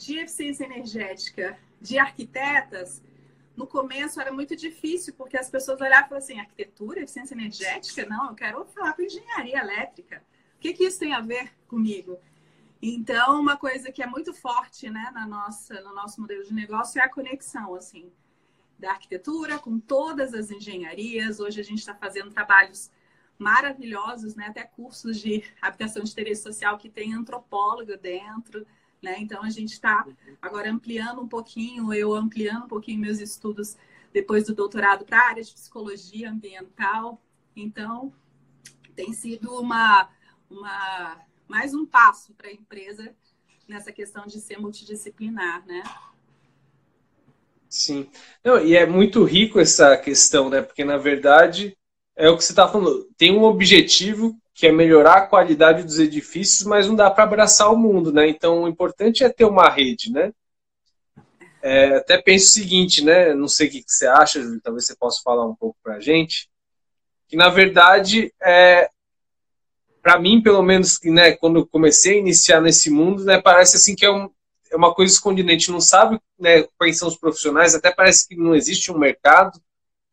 de 0.05 0.17
eficiência 0.17 0.65
energética 0.65 1.57
de 1.79 1.97
arquitetas, 1.99 3.01
no 3.55 3.67
começo 3.67 4.19
era 4.19 4.31
muito 4.31 4.55
difícil, 4.55 5.13
porque 5.13 5.37
as 5.37 5.49
pessoas 5.49 5.79
olhavam 5.79 6.05
e 6.05 6.09
falavam 6.09 6.17
assim, 6.17 6.39
arquitetura, 6.39 7.01
eficiência 7.01 7.35
energética? 7.35 8.05
Não, 8.07 8.29
eu 8.29 8.35
quero 8.35 8.65
falar 8.65 8.93
com 8.93 9.03
engenharia 9.03 9.59
elétrica. 9.59 10.23
O 10.55 10.59
que, 10.59 10.73
que 10.73 10.85
isso 10.85 10.99
tem 10.99 11.13
a 11.13 11.21
ver 11.21 11.51
comigo? 11.67 12.17
Então, 12.81 13.39
uma 13.39 13.57
coisa 13.57 13.91
que 13.91 14.01
é 14.01 14.07
muito 14.07 14.33
forte, 14.33 14.89
né, 14.89 15.11
na 15.13 15.27
nossa, 15.27 15.79
no 15.81 15.93
nosso 15.93 16.19
modelo 16.19 16.43
de 16.43 16.53
negócio 16.53 16.99
é 16.99 17.03
a 17.03 17.09
conexão, 17.09 17.75
assim, 17.75 18.11
da 18.79 18.91
arquitetura 18.91 19.59
com 19.59 19.79
todas 19.79 20.33
as 20.33 20.49
engenharias. 20.49 21.39
Hoje 21.39 21.61
a 21.61 21.63
gente 21.63 21.79
está 21.79 21.93
fazendo 21.93 22.31
trabalhos 22.31 22.89
maravilhosos, 23.37 24.33
né, 24.35 24.47
até 24.47 24.63
cursos 24.63 25.19
de 25.19 25.43
habitação 25.61 26.03
de 26.03 26.11
interesse 26.11 26.41
social 26.41 26.77
que 26.77 26.89
tem 26.89 27.13
antropólogo 27.13 27.95
dentro, 27.97 28.65
né? 29.01 29.17
Então 29.19 29.43
a 29.43 29.49
gente 29.49 29.73
está 29.73 30.05
agora 30.41 30.71
ampliando 30.71 31.21
um 31.21 31.27
pouquinho, 31.27 31.93
eu 31.93 32.13
ampliando 32.13 32.65
um 32.65 32.67
pouquinho 32.67 32.99
meus 32.99 33.19
estudos 33.19 33.75
depois 34.13 34.45
do 34.45 34.53
doutorado 34.53 35.05
para 35.05 35.19
a 35.19 35.29
área 35.29 35.43
de 35.43 35.53
psicologia 35.53 36.29
ambiental. 36.29 37.21
Então 37.55 38.13
tem 38.95 39.13
sido 39.13 39.59
uma, 39.59 40.09
uma 40.49 41.19
mais 41.47 41.73
um 41.73 41.85
passo 41.85 42.33
para 42.33 42.47
a 42.47 42.53
empresa 42.53 43.15
nessa 43.67 43.91
questão 43.91 44.25
de 44.25 44.39
ser 44.39 44.59
multidisciplinar, 44.59 45.65
né? 45.65 45.81
Sim. 47.69 48.09
Não, 48.43 48.59
e 48.59 48.75
é 48.75 48.85
muito 48.85 49.23
rico 49.23 49.57
essa 49.57 49.95
questão, 49.95 50.49
né? 50.49 50.61
Porque, 50.61 50.83
na 50.83 50.97
verdade, 50.97 51.77
é 52.17 52.29
o 52.29 52.35
que 52.35 52.43
você 52.43 52.51
está 52.51 52.67
falando. 52.67 53.09
Tem 53.17 53.31
um 53.31 53.43
objetivo 53.43 54.37
que 54.61 54.67
é 54.67 54.71
melhorar 54.71 55.15
a 55.15 55.25
qualidade 55.25 55.81
dos 55.81 55.97
edifícios, 55.97 56.67
mas 56.67 56.85
não 56.85 56.95
dá 56.95 57.09
para 57.09 57.23
abraçar 57.23 57.73
o 57.73 57.75
mundo, 57.75 58.13
né? 58.13 58.29
Então, 58.29 58.61
o 58.61 58.67
importante 58.67 59.23
é 59.23 59.29
ter 59.29 59.43
uma 59.43 59.67
rede, 59.67 60.11
né? 60.11 60.31
É, 61.63 61.95
até 61.95 62.21
penso 62.21 62.45
o 62.45 62.51
seguinte, 62.51 63.03
né? 63.03 63.33
Não 63.33 63.47
sei 63.47 63.67
o 63.67 63.71
que 63.71 63.83
você 63.87 64.05
acha, 64.05 64.39
talvez 64.61 64.85
você 64.85 64.95
possa 64.95 65.19
falar 65.23 65.47
um 65.47 65.55
pouco 65.55 65.75
para 65.81 65.95
a 65.95 65.99
gente. 65.99 66.47
Que, 67.27 67.35
na 67.35 67.49
verdade, 67.49 68.31
é, 68.39 68.87
para 69.99 70.19
mim, 70.19 70.43
pelo 70.43 70.61
menos, 70.61 70.99
né, 71.05 71.31
quando 71.31 71.61
eu 71.61 71.65
comecei 71.65 72.17
a 72.17 72.19
iniciar 72.19 72.61
nesse 72.61 72.91
mundo, 72.91 73.25
né, 73.25 73.41
parece 73.41 73.77
assim 73.77 73.95
que 73.95 74.05
é, 74.05 74.11
um, 74.11 74.29
é 74.71 74.75
uma 74.75 74.93
coisa 74.93 75.11
escondida. 75.11 75.49
A 75.49 75.53
gente 75.53 75.71
não 75.71 75.81
sabe 75.81 76.19
né, 76.37 76.67
quais 76.77 76.99
são 76.99 77.07
os 77.07 77.17
profissionais, 77.17 77.73
até 77.73 77.89
parece 77.89 78.27
que 78.27 78.35
não 78.35 78.53
existe 78.53 78.91
um 78.91 78.99
mercado, 78.99 79.59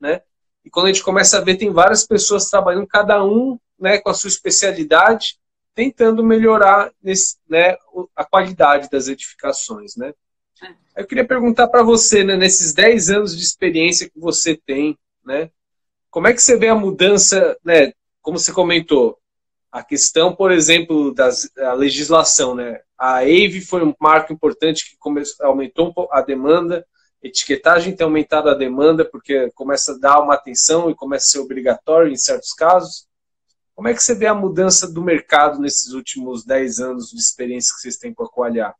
né? 0.00 0.22
E 0.64 0.70
quando 0.70 0.86
a 0.86 0.88
gente 0.90 1.04
começa 1.04 1.36
a 1.36 1.42
ver, 1.42 1.56
tem 1.56 1.70
várias 1.70 2.06
pessoas 2.06 2.48
trabalhando, 2.48 2.86
cada 2.86 3.22
um 3.22 3.58
né, 3.78 3.98
com 3.98 4.10
a 4.10 4.14
sua 4.14 4.28
especialidade, 4.28 5.38
tentando 5.74 6.24
melhorar 6.24 6.92
nesse, 7.02 7.36
né, 7.48 7.76
a 8.14 8.24
qualidade 8.24 8.88
das 8.90 9.08
edificações, 9.08 9.96
né? 9.96 10.12
É. 10.62 11.02
Eu 11.02 11.06
queria 11.06 11.26
perguntar 11.26 11.68
para 11.68 11.82
você, 11.82 12.24
né, 12.24 12.36
nesses 12.36 12.72
10 12.72 13.10
anos 13.10 13.36
de 13.36 13.44
experiência 13.44 14.10
que 14.10 14.18
você 14.18 14.56
tem, 14.56 14.98
né, 15.24 15.50
como 16.10 16.26
é 16.26 16.32
que 16.32 16.42
você 16.42 16.56
vê 16.56 16.68
a 16.68 16.74
mudança, 16.74 17.56
né, 17.64 17.92
como 18.20 18.38
você 18.38 18.52
comentou, 18.52 19.18
a 19.70 19.82
questão, 19.82 20.34
por 20.34 20.50
exemplo, 20.50 21.14
da 21.14 21.28
legislação, 21.74 22.54
né? 22.54 22.80
A 22.96 23.18
AVE 23.18 23.60
foi 23.60 23.84
um 23.84 23.94
marco 24.00 24.32
importante 24.32 24.90
que 24.90 24.96
começou, 24.96 25.46
aumentou 25.46 25.92
a 26.10 26.22
demanda, 26.22 26.86
etiquetagem 27.22 27.94
tem 27.94 28.04
aumentado 28.04 28.48
a 28.48 28.54
demanda 28.54 29.04
porque 29.04 29.50
começa 29.54 29.92
a 29.92 29.98
dar 29.98 30.20
uma 30.20 30.34
atenção 30.34 30.90
e 30.90 30.94
começa 30.94 31.26
a 31.26 31.28
ser 31.30 31.38
obrigatório 31.40 32.12
em 32.12 32.16
certos 32.16 32.52
casos. 32.52 33.07
Como 33.78 33.86
é 33.86 33.94
que 33.94 34.02
você 34.02 34.12
vê 34.12 34.26
a 34.26 34.34
mudança 34.34 34.92
do 34.92 35.00
mercado 35.00 35.60
nesses 35.60 35.92
últimos 35.92 36.44
10 36.44 36.80
anos 36.80 37.10
de 37.12 37.20
experiência 37.20 37.72
que 37.72 37.80
vocês 37.80 37.96
têm 37.96 38.12
com 38.12 38.24
a 38.24 38.28
Coalhar? 38.28 38.74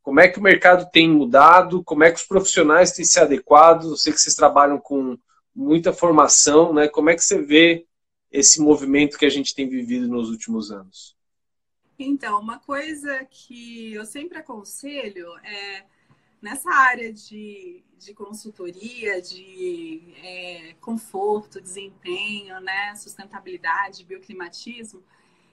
Como 0.00 0.18
é 0.18 0.28
que 0.28 0.38
o 0.38 0.42
mercado 0.42 0.90
tem 0.90 1.10
mudado? 1.10 1.84
Como 1.84 2.04
é 2.04 2.10
que 2.10 2.20
os 2.20 2.24
profissionais 2.24 2.92
têm 2.92 3.04
se 3.04 3.20
adequado? 3.20 3.90
Eu 3.90 3.98
sei 3.98 4.14
que 4.14 4.18
vocês 4.18 4.34
trabalham 4.34 4.78
com 4.78 5.18
muita 5.54 5.92
formação, 5.92 6.72
né? 6.72 6.88
Como 6.88 7.10
é 7.10 7.14
que 7.14 7.22
você 7.22 7.42
vê 7.42 7.86
esse 8.32 8.62
movimento 8.62 9.18
que 9.18 9.26
a 9.26 9.30
gente 9.30 9.54
tem 9.54 9.68
vivido 9.68 10.08
nos 10.08 10.30
últimos 10.30 10.72
anos? 10.72 11.14
Então, 11.98 12.40
uma 12.40 12.58
coisa 12.60 13.22
que 13.30 13.92
eu 13.92 14.06
sempre 14.06 14.38
aconselho 14.38 15.36
é 15.44 15.84
nessa 16.40 16.70
área 16.70 17.12
de, 17.12 17.82
de 17.98 18.14
consultoria, 18.14 19.20
de 19.20 20.14
é, 20.22 20.74
conforto, 20.80 21.60
desempenho, 21.60 22.60
né, 22.60 22.94
sustentabilidade, 22.96 24.04
bioclimatismo, 24.04 25.02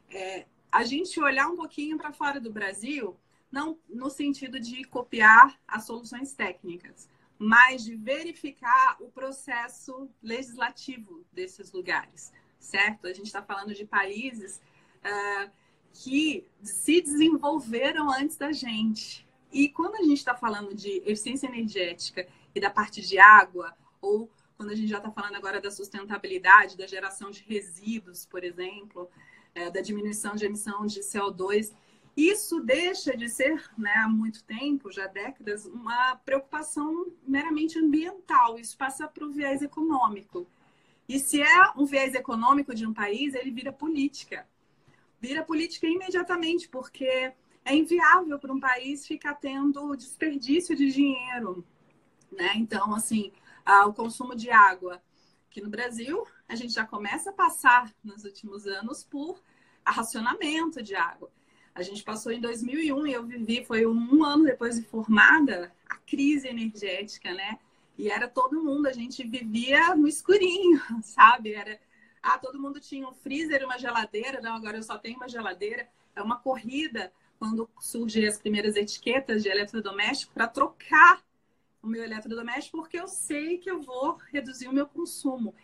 é, 0.09 0.45
a 0.71 0.83
gente 0.83 1.19
olhar 1.19 1.47
um 1.47 1.55
pouquinho 1.55 1.97
para 1.97 2.11
fora 2.11 2.39
do 2.39 2.51
Brasil, 2.51 3.17
não 3.51 3.77
no 3.89 4.09
sentido 4.09 4.59
de 4.59 4.83
copiar 4.83 5.59
as 5.67 5.85
soluções 5.85 6.33
técnicas, 6.33 7.09
mas 7.37 7.83
de 7.83 7.95
verificar 7.95 8.97
o 8.99 9.09
processo 9.09 10.09
legislativo 10.21 11.25
desses 11.31 11.71
lugares 11.71 12.31
certo? 12.59 13.07
A 13.07 13.13
gente 13.13 13.27
está 13.27 13.41
falando 13.41 13.73
de 13.73 13.85
países 13.85 14.61
uh, 15.03 15.51
que 15.93 16.45
se 16.61 17.01
desenvolveram 17.01 18.11
antes 18.11 18.37
da 18.37 18.51
gente. 18.51 19.26
E 19.51 19.69
quando 19.69 19.95
a 19.95 20.03
gente 20.03 20.17
está 20.17 20.35
falando 20.35 20.73
de 20.73 21.01
eficiência 21.05 21.47
energética 21.47 22.27
e 22.53 22.59
da 22.59 22.69
parte 22.69 23.01
de 23.01 23.17
água, 23.17 23.75
ou 24.01 24.29
quando 24.55 24.71
a 24.71 24.75
gente 24.75 24.89
já 24.89 24.97
está 24.97 25.11
falando 25.11 25.35
agora 25.35 25.61
da 25.61 25.71
sustentabilidade, 25.71 26.77
da 26.77 26.87
geração 26.87 27.29
de 27.29 27.43
resíduos, 27.43 28.25
por 28.25 28.43
exemplo, 28.43 29.09
é, 29.53 29.69
da 29.69 29.81
diminuição 29.81 30.35
de 30.35 30.45
emissão 30.45 30.85
de 30.85 31.01
CO2, 31.01 31.73
isso 32.17 32.59
deixa 32.59 33.15
de 33.15 33.29
ser, 33.29 33.63
né, 33.77 33.93
há 33.97 34.09
muito 34.09 34.43
tempo, 34.43 34.91
já 34.91 35.05
décadas, 35.05 35.67
uma 35.67 36.15
preocupação 36.15 37.05
meramente 37.27 37.77
ambiental. 37.77 38.57
Isso 38.57 38.75
passa 38.75 39.07
para 39.07 39.23
o 39.23 39.31
viés 39.31 39.61
econômico. 39.61 40.47
E 41.07 41.19
se 41.19 41.39
é 41.39 41.71
um 41.75 41.85
viés 41.85 42.15
econômico 42.15 42.73
de 42.73 42.87
um 42.87 42.93
país, 42.93 43.35
ele 43.35 43.51
vira 43.51 43.71
política. 43.71 44.47
Vira 45.21 45.43
política 45.43 45.85
imediatamente, 45.85 46.67
porque 46.67 47.31
é 47.67 47.75
inviável 47.75 48.39
para 48.39 48.53
um 48.53 48.59
país 48.59 49.05
ficar 49.05 49.35
tendo 49.35 49.93
desperdício 49.95 50.75
de 50.75 50.89
dinheiro. 50.89 51.65
Né? 52.31 52.53
Então, 52.55 52.95
assim, 52.95 53.33
o 53.85 53.93
consumo 53.93 54.33
de 54.33 54.49
água. 54.49 55.01
Aqui 55.49 55.59
no 55.61 55.69
Brasil, 55.69 56.25
a 56.47 56.55
gente 56.55 56.73
já 56.73 56.85
começa 56.85 57.29
a 57.29 57.33
passar 57.33 57.93
nos 58.01 58.23
últimos 58.23 58.65
anos 58.65 59.03
por 59.03 59.41
racionamento 59.85 60.81
de 60.81 60.95
água. 60.95 61.29
A 61.75 61.81
gente 61.81 62.03
passou 62.03 62.31
em 62.31 62.39
2001 62.39 63.07
e 63.07 63.13
eu 63.13 63.25
vivi, 63.25 63.65
foi 63.65 63.85
um 63.85 64.23
ano 64.23 64.45
depois 64.45 64.77
de 64.77 64.83
formada, 64.83 65.71
a 65.89 65.95
crise 65.97 66.47
energética, 66.47 67.33
né? 67.33 67.59
E 67.97 68.09
era 68.09 68.27
todo 68.27 68.63
mundo, 68.63 68.87
a 68.87 68.93
gente 68.93 69.27
vivia 69.27 69.93
no 69.93 70.07
escurinho, 70.07 70.81
sabe? 71.03 71.53
Era, 71.53 71.79
ah, 72.21 72.37
todo 72.37 72.59
mundo 72.59 72.79
tinha 72.79 73.07
um 73.07 73.13
freezer 73.13 73.65
uma 73.65 73.77
geladeira, 73.77 74.39
não, 74.41 74.55
agora 74.55 74.77
eu 74.77 74.83
só 74.83 74.97
tenho 74.97 75.17
uma 75.17 75.27
geladeira. 75.27 75.87
É 76.15 76.21
uma 76.21 76.39
corrida 76.39 77.11
quando 77.39 77.69
surgem 77.79 78.27
as 78.27 78.37
primeiras 78.37 78.75
etiquetas 78.75 79.43
de 79.43 79.49
eletrodoméstico 79.49 80.33
para 80.33 80.47
trocar 80.47 81.23
o 81.81 81.87
meu 81.87 82.03
eletrodoméstico, 82.03 82.77
porque 82.77 82.99
eu 82.99 83.07
sei 83.07 83.57
que 83.57 83.69
eu 83.69 83.81
vou 83.81 84.17
reduzir 84.31 84.67
o 84.67 84.73
meu 84.73 84.87
consumo. 84.87 85.55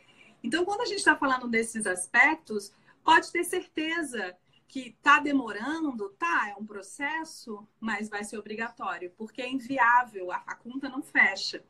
Então, 0.44 0.66
quando 0.66 0.82
a 0.82 0.86
gente 0.86 1.00
está 1.00 1.16
falando 1.16 1.48
desses 1.48 1.86
aspectos, 1.86 2.72
pode 3.04 3.32
ter 3.32 3.44
certeza 3.44 4.36
que 4.68 4.90
está 4.90 5.20
demorando, 5.20 6.10
tá, 6.18 6.50
é 6.50 6.60
um 6.60 6.66
processo, 6.66 7.68
mas 7.80 8.10
vai 8.10 8.24
ser 8.24 8.38
obrigatório, 8.38 9.12
porque 9.18 9.42
é 9.42 9.50
inviável, 9.50 10.32
a, 10.32 10.38
a 10.48 10.56
conta 10.56 10.90
não 10.90 11.02
fecha. 11.02 11.64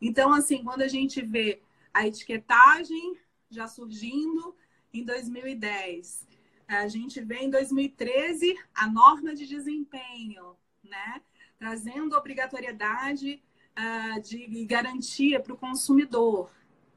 Então, 0.00 0.32
assim, 0.32 0.62
quando 0.62 0.82
a 0.82 0.88
gente 0.88 1.20
vê 1.20 1.60
a 1.92 2.06
etiquetagem 2.06 3.18
já 3.50 3.66
surgindo 3.66 4.54
em 4.92 5.04
2010, 5.04 6.27
a 6.68 6.86
gente 6.86 7.20
vê 7.20 7.38
em 7.38 7.50
2013 7.50 8.54
a 8.74 8.86
norma 8.86 9.34
de 9.34 9.46
desempenho, 9.46 10.54
né? 10.84 11.22
Trazendo 11.58 12.14
obrigatoriedade 12.14 13.42
uh, 13.76 14.20
de 14.20 14.64
garantia 14.66 15.40
para 15.40 15.54
o 15.54 15.56
consumidor. 15.56 16.50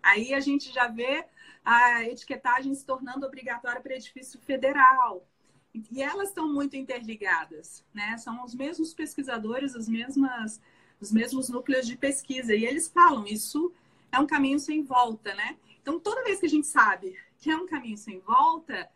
Aí 0.04 0.34
a 0.34 0.40
gente 0.40 0.72
já 0.74 0.88
vê 0.88 1.26
a 1.64 2.04
etiquetagem 2.04 2.76
se 2.76 2.86
tornando 2.86 3.26
obrigatória 3.26 3.82
para 3.82 3.96
edifício 3.96 4.40
federal. 4.42 5.26
E 5.74 6.04
elas 6.04 6.30
estão 6.30 6.52
muito 6.52 6.76
interligadas, 6.76 7.86
né? 7.94 8.18
São 8.18 8.44
os 8.44 8.54
mesmos 8.54 8.94
pesquisadores, 8.94 9.74
as 9.74 9.88
mesmas 9.88 10.60
os 11.00 11.12
mesmos 11.12 11.50
núcleos 11.50 11.88
de 11.88 11.98
pesquisa. 11.98 12.54
E 12.54 12.64
eles 12.64 12.88
falam, 12.88 13.26
isso 13.26 13.74
é 14.12 14.20
um 14.20 14.28
caminho 14.28 14.60
sem 14.60 14.84
volta, 14.84 15.34
né? 15.34 15.58
Então, 15.82 16.00
toda 16.00 16.24
vez 16.24 16.40
que 16.40 16.46
a 16.46 16.50
gente 16.50 16.68
sabe 16.68 17.18
que 17.40 17.50
é 17.50 17.58
um 17.58 17.66
caminho 17.66 17.98
sem 17.98 18.20
volta, 18.20 18.88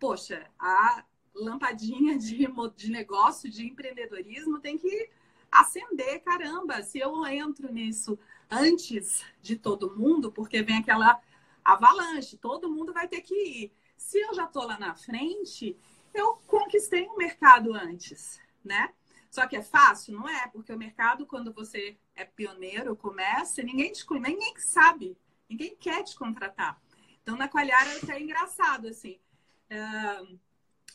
poxa, 0.00 0.50
a 0.58 1.04
lampadinha 1.34 2.18
de, 2.18 2.48
de 2.74 2.90
negócio, 2.90 3.50
de 3.50 3.66
empreendedorismo 3.66 4.58
tem 4.58 4.76
que 4.76 5.10
acender, 5.52 6.22
caramba, 6.22 6.82
se 6.82 6.98
eu 6.98 7.24
entro 7.26 7.72
nisso 7.72 8.18
antes 8.50 9.24
de 9.42 9.56
todo 9.56 9.94
mundo, 9.94 10.32
porque 10.32 10.62
vem 10.62 10.78
aquela 10.78 11.20
avalanche, 11.64 12.36
todo 12.38 12.70
mundo 12.70 12.92
vai 12.92 13.06
ter 13.06 13.20
que 13.20 13.34
ir. 13.34 13.72
Se 13.96 14.18
eu 14.18 14.34
já 14.34 14.44
estou 14.44 14.66
lá 14.66 14.78
na 14.78 14.94
frente, 14.94 15.76
eu 16.14 16.34
conquistei 16.46 17.06
um 17.06 17.16
mercado 17.16 17.74
antes, 17.74 18.40
né? 18.64 18.92
Só 19.30 19.46
que 19.46 19.56
é 19.56 19.62
fácil? 19.62 20.14
Não 20.14 20.28
é, 20.28 20.48
porque 20.48 20.72
o 20.72 20.78
mercado, 20.78 21.26
quando 21.26 21.52
você 21.52 21.96
é 22.16 22.24
pioneiro, 22.24 22.96
começa, 22.96 23.62
ninguém 23.62 23.92
te 23.92 24.04
ninguém 24.10 24.54
sabe, 24.58 25.16
ninguém 25.48 25.76
quer 25.76 26.02
te 26.02 26.16
contratar. 26.16 26.80
Então, 27.22 27.36
na 27.36 27.46
Coalhara 27.46 27.90
é 28.08 28.20
engraçado, 28.20 28.88
assim. 28.88 29.20
Uh, 29.70 30.38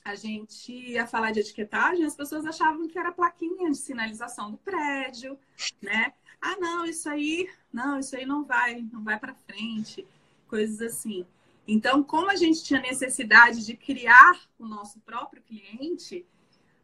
a 0.03 0.13
gente 0.13 0.71
ia 0.71 1.07
falar 1.07 1.31
de 1.31 1.39
etiquetagem, 1.39 2.05
as 2.05 2.15
pessoas 2.15 2.45
achavam 2.45 2.87
que 2.87 2.99
era 2.99 3.11
plaquinha 3.11 3.71
de 3.71 3.77
sinalização 3.77 4.51
do 4.51 4.57
prédio, 4.57 5.37
né? 5.81 6.13
Ah, 6.39 6.55
não, 6.57 6.85
isso 6.85 7.09
aí, 7.09 7.49
não, 7.73 7.97
isso 7.97 8.15
aí 8.15 8.23
não 8.23 8.45
vai, 8.45 8.81
não 8.93 9.03
vai 9.03 9.17
para 9.17 9.33
frente, 9.33 10.05
coisas 10.47 10.79
assim. 10.79 11.25
Então, 11.67 12.03
como 12.03 12.29
a 12.29 12.35
gente 12.35 12.63
tinha 12.63 12.79
necessidade 12.79 13.65
de 13.65 13.75
criar 13.75 14.47
o 14.59 14.67
nosso 14.67 14.99
próprio 14.99 15.41
cliente, 15.41 16.23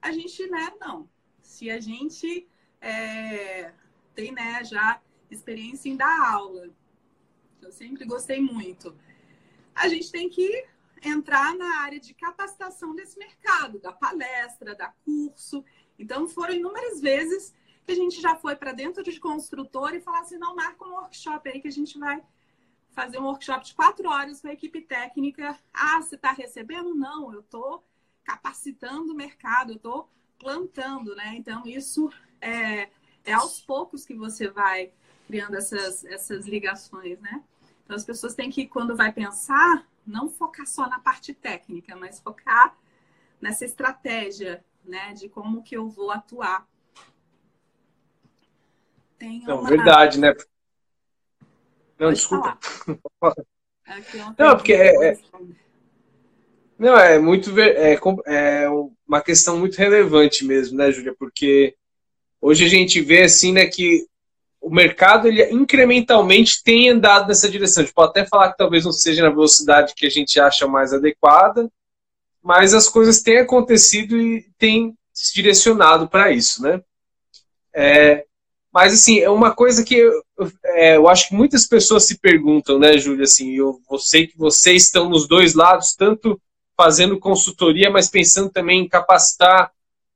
a 0.01 0.11
gente, 0.11 0.47
né, 0.49 0.73
não. 0.79 1.07
Se 1.43 1.69
a 1.69 1.79
gente 1.79 2.47
é, 2.81 3.71
tem, 4.15 4.31
né, 4.31 4.63
já 4.63 4.99
experiência 5.29 5.89
em 5.89 5.95
dar 5.95 6.33
aula, 6.33 6.69
eu 7.61 7.71
sempre 7.71 8.03
gostei 8.05 8.41
muito, 8.41 8.97
a 9.75 9.87
gente 9.87 10.11
tem 10.11 10.27
que 10.27 10.65
entrar 11.01 11.55
na 11.55 11.79
área 11.79 11.99
de 11.99 12.13
capacitação 12.13 12.93
desse 12.93 13.17
mercado, 13.17 13.79
da 13.79 13.91
palestra, 13.91 14.75
da 14.75 14.93
curso. 15.03 15.63
Então, 15.97 16.27
foram 16.27 16.53
inúmeras 16.53 17.01
vezes 17.01 17.53
que 17.85 17.91
a 17.91 17.95
gente 17.95 18.21
já 18.21 18.35
foi 18.35 18.55
para 18.55 18.71
dentro 18.71 19.03
de 19.03 19.19
construtor 19.19 19.93
e 19.93 20.01
falar 20.01 20.19
assim: 20.19 20.37
não, 20.37 20.55
marca 20.55 20.85
um 20.85 20.91
workshop 20.91 21.49
aí 21.49 21.59
que 21.59 21.67
a 21.67 21.71
gente 21.71 21.97
vai 21.97 22.21
fazer 22.91 23.19
um 23.19 23.25
workshop 23.25 23.65
de 23.65 23.73
quatro 23.73 24.09
horas 24.09 24.41
com 24.41 24.47
a 24.47 24.53
equipe 24.53 24.81
técnica. 24.81 25.57
Ah, 25.73 26.01
você 26.01 26.15
está 26.15 26.31
recebendo? 26.31 26.93
Não, 26.93 27.33
eu 27.33 27.39
estou 27.39 27.85
capacitando 28.23 29.13
o 29.13 29.15
mercado, 29.15 29.71
eu 29.71 29.77
estou 29.77 30.09
plantando, 30.37 31.15
né? 31.15 31.35
Então, 31.35 31.63
isso 31.65 32.11
é, 32.39 32.89
é 33.23 33.33
aos 33.33 33.61
poucos 33.61 34.05
que 34.05 34.13
você 34.13 34.49
vai 34.49 34.91
criando 35.27 35.55
essas, 35.55 36.03
essas 36.05 36.45
ligações, 36.45 37.19
né? 37.19 37.43
Então, 37.83 37.95
as 37.95 38.05
pessoas 38.05 38.35
têm 38.35 38.49
que, 38.49 38.67
quando 38.67 38.95
vai 38.95 39.11
pensar, 39.11 39.87
não 40.05 40.29
focar 40.29 40.67
só 40.67 40.87
na 40.87 40.99
parte 40.99 41.33
técnica, 41.33 41.95
mas 41.95 42.19
focar 42.19 42.75
nessa 43.39 43.65
estratégia, 43.65 44.63
né, 44.83 45.13
de 45.13 45.29
como 45.29 45.63
que 45.63 45.75
eu 45.75 45.89
vou 45.89 46.11
atuar. 46.11 46.67
Tem 49.17 49.39
uma... 49.41 49.47
Não, 49.47 49.63
verdade, 49.63 50.19
né? 50.19 50.33
Não, 51.99 52.07
Pode 52.07 52.15
desculpa. 52.15 52.57
não, 54.37 54.55
porque 54.55 54.73
é, 54.73 55.11
é, 55.11 55.19
não, 56.77 56.97
é 56.97 57.19
muito 57.19 57.51
é, 57.59 57.99
é 58.25 58.69
uma 59.07 59.21
questão 59.21 59.59
muito 59.59 59.77
relevante 59.77 60.43
mesmo, 60.43 60.77
né, 60.77 60.91
Júlia? 60.91 61.15
Porque 61.17 61.75
hoje 62.41 62.65
a 62.65 62.67
gente 62.67 62.99
vê 63.01 63.23
assim, 63.23 63.51
né, 63.51 63.67
que 63.67 64.07
o 64.61 64.69
mercado 64.69 65.27
ele 65.27 65.43
incrementalmente 65.51 66.63
tem 66.63 66.89
andado 66.89 67.27
nessa 67.27 67.49
direção. 67.49 67.81
A 67.81 67.85
gente 67.85 67.95
pode 67.95 68.11
até 68.11 68.25
falar 68.25 68.51
que 68.51 68.57
talvez 68.57 68.85
não 68.85 68.91
seja 68.91 69.23
na 69.23 69.29
velocidade 69.29 69.95
que 69.95 70.05
a 70.05 70.09
gente 70.09 70.39
acha 70.39 70.67
mais 70.67 70.93
adequada, 70.93 71.69
mas 72.43 72.73
as 72.73 72.87
coisas 72.87 73.21
têm 73.21 73.39
acontecido 73.39 74.15
e 74.15 74.47
têm 74.59 74.95
se 75.11 75.33
direcionado 75.33 76.07
para 76.07 76.31
isso, 76.31 76.61
né? 76.61 76.79
É, 77.73 78.25
mas 78.71 78.93
assim, 78.93 79.19
é 79.19 79.29
uma 79.29 79.53
coisa 79.53 79.83
que 79.83 79.95
eu, 79.95 80.23
é, 80.63 80.95
eu 80.95 81.09
acho 81.09 81.29
que 81.29 81.35
muitas 81.35 81.67
pessoas 81.67 82.05
se 82.05 82.19
perguntam, 82.19 82.77
né, 82.77 82.97
Júlia? 82.97 83.23
Assim, 83.23 83.55
eu, 83.55 83.81
eu 83.91 83.99
sei 83.99 84.27
que 84.27 84.37
vocês 84.37 84.83
estão 84.83 85.09
nos 85.09 85.27
dois 85.27 85.55
lados, 85.55 85.95
tanto 85.95 86.39
fazendo 86.77 87.19
consultoria, 87.19 87.89
mas 87.89 88.09
pensando 88.09 88.49
também 88.49 88.81
em 88.81 88.87
capacitar 88.87 89.71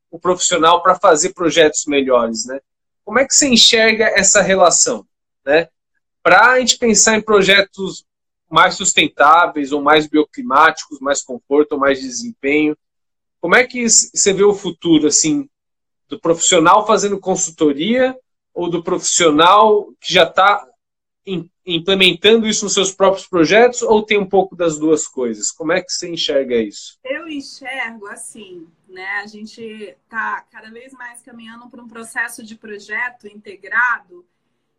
o 0.10 0.20
profissional 0.20 0.82
para 0.82 0.96
fazer 0.96 1.34
projetos 1.34 1.86
melhores, 1.86 2.46
né? 2.46 2.60
Como 3.06 3.20
é 3.20 3.26
que 3.26 3.34
você 3.34 3.48
enxerga 3.48 4.06
essa 4.08 4.42
relação? 4.42 5.08
Né? 5.46 5.70
Para 6.24 6.52
a 6.52 6.60
gente 6.60 6.78
pensar 6.78 7.16
em 7.16 7.22
projetos 7.22 8.04
mais 8.50 8.74
sustentáveis 8.74 9.72
ou 9.72 9.82
mais 9.82 10.08
bioclimáticos, 10.08 11.00
mais 11.00 11.22
conforto 11.22 11.74
ou 11.74 11.80
mais 11.80 12.02
desempenho, 12.02 12.76
como 13.40 13.56
é 13.56 13.64
que 13.64 13.88
você 13.88 14.34
vê 14.34 14.44
o 14.44 14.56
futuro 14.56 15.08
assim 15.08 15.48
do 16.10 16.20
profissional 16.20 16.86
fazendo 16.88 17.20
consultoria 17.20 18.18
ou 18.54 18.70
do 18.70 18.84
profissional 18.84 19.88
que 20.02 20.12
já 20.14 20.24
está 20.24 20.68
implementando 21.66 22.48
isso 22.48 22.66
nos 22.66 22.74
seus 22.74 22.92
próprios 22.92 23.28
projetos 23.28 23.82
ou 23.82 24.04
tem 24.04 24.18
um 24.18 24.28
pouco 24.28 24.56
das 24.56 24.78
duas 24.78 25.08
coisas? 25.08 25.52
Como 25.52 25.72
é 25.72 25.82
que 25.82 25.92
você 25.92 26.10
enxerga 26.10 26.56
isso? 26.56 27.00
Eu 27.04 27.28
enxergo 27.28 28.08
assim, 28.08 28.68
né? 28.88 29.20
A 29.24 29.28
gente 29.28 29.62
está 29.62 30.42
cada 30.52 30.70
vez 30.70 30.94
mais 30.94 31.22
caminhando 31.22 31.70
para 31.70 31.82
um 31.82 31.88
processo 31.88 32.44
de 32.44 32.56
projeto 32.56 33.28
integrado 33.28 34.26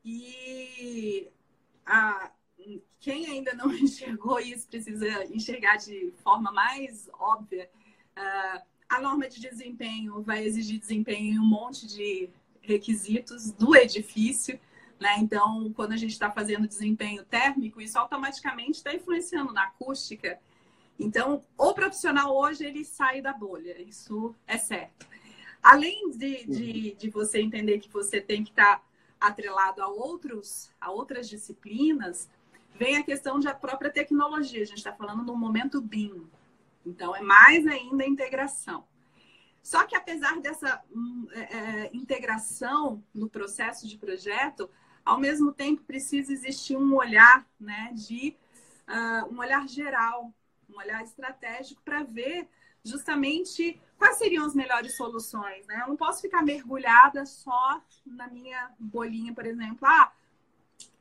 e 0.04 1.28
a, 1.84 2.30
quem 3.00 3.26
ainda 3.26 3.54
não 3.54 3.72
enxergou 3.74 4.38
isso 4.38 4.68
precisa 4.68 5.24
enxergar 5.26 5.76
de 5.76 6.12
forma 6.22 6.52
mais 6.52 7.08
óbvia. 7.18 7.68
Uh, 8.16 8.62
a 8.88 9.00
norma 9.00 9.28
de 9.28 9.40
desempenho 9.40 10.22
vai 10.22 10.44
exigir 10.44 10.78
desempenho 10.78 11.34
em 11.34 11.38
um 11.38 11.46
monte 11.46 11.86
de 11.86 12.28
requisitos 12.60 13.50
do 13.52 13.74
edifício. 13.76 14.58
Né? 14.98 15.16
Então, 15.18 15.72
quando 15.74 15.92
a 15.92 15.96
gente 15.96 16.12
está 16.12 16.30
fazendo 16.30 16.66
desempenho 16.66 17.24
térmico, 17.24 17.80
isso 17.80 17.98
automaticamente 17.98 18.72
está 18.72 18.94
influenciando 18.94 19.52
na 19.52 19.64
acústica. 19.64 20.38
Então, 20.98 21.42
o 21.58 21.74
profissional 21.74 22.34
hoje 22.34 22.64
ele 22.64 22.84
sai 22.84 23.20
da 23.20 23.32
bolha, 23.32 23.80
isso 23.82 24.34
é 24.46 24.56
certo. 24.56 25.06
Além 25.62 26.10
de, 26.12 26.46
de, 26.46 26.94
de 26.94 27.10
você 27.10 27.40
entender 27.40 27.78
que 27.78 27.90
você 27.90 28.20
tem 28.20 28.42
que 28.42 28.50
estar 28.50 28.78
tá 28.78 28.84
atrelado 29.20 29.82
a, 29.82 29.88
outros, 29.88 30.70
a 30.80 30.90
outras 30.90 31.28
disciplinas, 31.28 32.28
vem 32.74 32.96
a 32.96 33.02
questão 33.02 33.38
da 33.40 33.52
própria 33.52 33.90
tecnologia. 33.90 34.62
A 34.62 34.66
gente 34.66 34.78
está 34.78 34.92
falando 34.92 35.24
no 35.24 35.36
momento 35.36 35.80
BIM. 35.80 36.26
Então, 36.84 37.14
é 37.14 37.20
mais 37.20 37.66
ainda 37.66 38.04
a 38.04 38.08
integração. 38.08 38.84
Só 39.62 39.84
que 39.84 39.96
apesar 39.96 40.40
dessa 40.40 40.80
hum, 40.94 41.26
é, 41.32 41.40
é, 41.40 41.90
integração 41.92 43.02
no 43.12 43.28
processo 43.28 43.88
de 43.88 43.98
projeto, 43.98 44.70
ao 45.06 45.20
mesmo 45.20 45.52
tempo 45.52 45.84
precisa 45.84 46.32
existir 46.32 46.76
um 46.76 46.94
olhar, 46.96 47.46
né, 47.60 47.92
de 47.94 48.36
uh, 48.88 49.32
um 49.32 49.38
olhar 49.38 49.66
geral, 49.68 50.34
um 50.68 50.76
olhar 50.76 51.02
estratégico 51.04 51.80
para 51.84 52.02
ver 52.02 52.48
justamente 52.84 53.80
quais 53.96 54.18
seriam 54.18 54.44
as 54.44 54.54
melhores 54.54 54.96
soluções, 54.96 55.66
né? 55.66 55.80
Eu 55.82 55.88
não 55.88 55.96
posso 55.96 56.20
ficar 56.20 56.42
mergulhada 56.42 57.24
só 57.24 57.82
na 58.04 58.28
minha 58.28 58.70
bolinha, 58.78 59.32
por 59.32 59.46
exemplo. 59.46 59.86
Ah, 59.88 60.12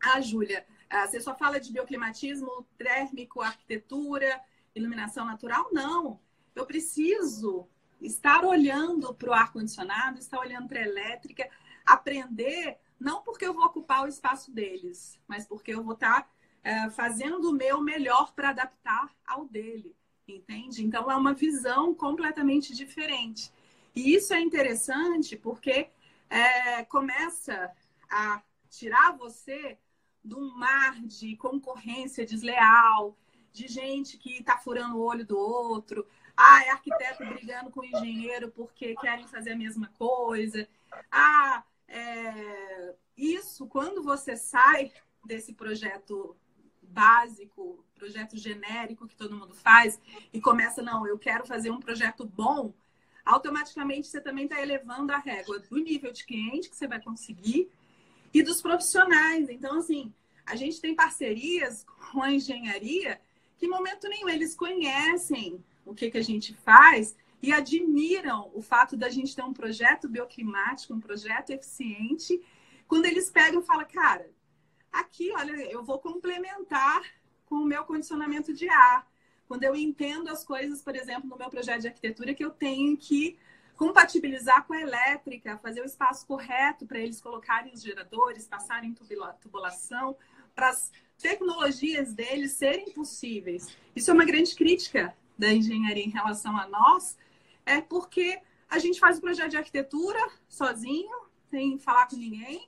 ah 0.01 0.21
Júlia, 0.21 0.65
ah, 0.89 1.05
você 1.05 1.19
só 1.19 1.35
fala 1.35 1.59
de 1.59 1.71
bioclimatismo 1.71 2.65
térmico, 2.77 3.41
arquitetura, 3.41 4.39
iluminação 4.73 5.25
natural? 5.25 5.69
Não. 5.71 6.19
Eu 6.55 6.65
preciso 6.65 7.67
estar 8.01 8.43
olhando 8.43 9.13
para 9.13 9.29
o 9.29 9.33
ar-condicionado, 9.33 10.19
estar 10.19 10.39
olhando 10.39 10.67
para 10.67 10.79
a 10.79 10.83
elétrica, 10.83 11.49
aprender 11.85 12.79
não 12.99 13.21
porque 13.21 13.45
eu 13.45 13.53
vou 13.53 13.65
ocupar 13.65 14.03
o 14.03 14.07
espaço 14.07 14.51
deles, 14.51 15.19
mas 15.27 15.45
porque 15.45 15.73
eu 15.73 15.83
vou 15.83 15.93
estar 15.93 16.23
tá, 16.23 16.29
é, 16.63 16.89
fazendo 16.89 17.49
o 17.49 17.53
meu 17.53 17.81
melhor 17.81 18.33
para 18.33 18.49
adaptar 18.49 19.11
ao 19.25 19.45
dele, 19.45 19.95
entende? 20.27 20.83
Então 20.83 21.11
é 21.11 21.15
uma 21.15 21.33
visão 21.33 21.93
completamente 21.93 22.73
diferente. 22.73 23.51
E 23.95 24.13
isso 24.13 24.33
é 24.33 24.41
interessante 24.41 25.35
porque 25.37 25.89
é, 26.29 26.83
começa 26.85 27.71
a 28.09 28.41
tirar 28.69 29.15
você 29.15 29.77
de 30.23 30.35
um 30.35 30.57
mar 30.57 30.99
de 31.01 31.35
concorrência 31.37 32.25
desleal, 32.25 33.15
de 33.53 33.67
gente 33.67 34.17
que 34.17 34.39
está 34.39 34.57
furando 34.57 34.97
o 34.97 35.03
olho 35.03 35.25
do 35.25 35.37
outro. 35.37 36.05
Ah, 36.35 36.63
é 36.65 36.71
arquiteto 36.71 37.23
brigando 37.25 37.71
com 37.71 37.85
engenheiro 37.85 38.51
porque 38.51 38.95
querem 38.95 39.27
fazer 39.27 39.51
a 39.51 39.57
mesma 39.57 39.89
coisa. 39.97 40.67
Ah, 41.09 41.63
é, 41.87 42.95
isso, 43.17 43.67
quando 43.67 44.03
você 44.03 44.35
sai 44.35 44.91
desse 45.25 45.53
projeto 45.53 46.35
básico, 46.81 47.83
projeto 47.95 48.37
genérico 48.37 49.07
que 49.07 49.15
todo 49.15 49.35
mundo 49.35 49.53
faz, 49.53 49.99
e 50.31 50.39
começa, 50.39 50.81
não, 50.81 51.07
eu 51.07 51.17
quero 51.17 51.45
fazer 51.45 51.71
um 51.71 51.79
projeto 51.79 52.25
bom, 52.25 52.73
automaticamente 53.25 54.07
você 54.07 54.21
também 54.21 54.45
está 54.45 54.61
elevando 54.61 55.11
a 55.11 55.17
régua 55.17 55.59
do 55.59 55.77
nível 55.77 56.11
de 56.11 56.25
cliente 56.25 56.69
que 56.69 56.75
você 56.75 56.87
vai 56.87 57.01
conseguir 57.01 57.69
e 58.33 58.43
dos 58.43 58.61
profissionais. 58.61 59.49
Então, 59.49 59.79
assim, 59.79 60.13
a 60.45 60.55
gente 60.55 60.79
tem 60.79 60.93
parcerias 60.93 61.85
com 62.11 62.21
a 62.21 62.31
engenharia 62.31 63.19
que, 63.57 63.65
em 63.65 63.69
momento 63.69 64.07
nenhum, 64.07 64.29
eles 64.29 64.53
conhecem 64.53 65.63
o 65.85 65.93
que, 65.93 66.11
que 66.11 66.17
a 66.17 66.23
gente 66.23 66.53
faz 66.53 67.15
e 67.41 67.51
admiram 67.51 68.51
o 68.53 68.61
fato 68.61 68.97
da 68.97 69.09
gente 69.09 69.35
ter 69.35 69.43
um 69.43 69.53
projeto 69.53 70.07
bioclimático, 70.07 70.93
um 70.93 70.99
projeto 70.99 71.51
eficiente, 71.51 72.41
quando 72.87 73.05
eles 73.05 73.29
pegam 73.29 73.61
e 73.61 73.65
falam, 73.65 73.85
cara, 73.91 74.29
aqui, 74.91 75.31
olha, 75.35 75.51
eu 75.71 75.83
vou 75.83 75.99
complementar 75.99 77.01
com 77.45 77.55
o 77.55 77.65
meu 77.65 77.83
condicionamento 77.83 78.53
de 78.53 78.69
ar. 78.69 79.07
Quando 79.47 79.63
eu 79.63 79.75
entendo 79.75 80.29
as 80.29 80.43
coisas, 80.43 80.81
por 80.81 80.95
exemplo, 80.95 81.29
no 81.29 81.37
meu 81.37 81.49
projeto 81.49 81.81
de 81.81 81.87
arquitetura, 81.87 82.33
que 82.33 82.43
eu 82.43 82.51
tenho 82.51 82.97
que 82.97 83.37
compatibilizar 83.75 84.65
com 84.65 84.73
a 84.73 84.81
elétrica, 84.81 85.57
fazer 85.57 85.81
o 85.81 85.85
espaço 85.85 86.25
correto 86.25 86.85
para 86.85 86.99
eles 86.99 87.21
colocarem 87.21 87.73
os 87.73 87.81
geradores, 87.81 88.47
passarem 88.47 88.95
tubulação, 89.41 90.15
para 90.55 90.69
as 90.69 90.91
tecnologias 91.17 92.13
deles 92.13 92.53
serem 92.53 92.91
possíveis. 92.91 93.75
Isso 93.95 94.09
é 94.09 94.13
uma 94.13 94.25
grande 94.25 94.55
crítica 94.55 95.15
da 95.37 95.53
engenharia 95.53 96.05
em 96.05 96.09
relação 96.09 96.57
a 96.57 96.67
nós 96.67 97.17
é 97.65 97.81
porque 97.81 98.39
a 98.69 98.79
gente 98.79 98.99
faz 98.99 99.17
o 99.17 99.21
projeto 99.21 99.51
de 99.51 99.57
arquitetura 99.57 100.19
sozinho, 100.47 101.15
sem 101.49 101.77
falar 101.79 102.07
com 102.07 102.15
ninguém. 102.15 102.67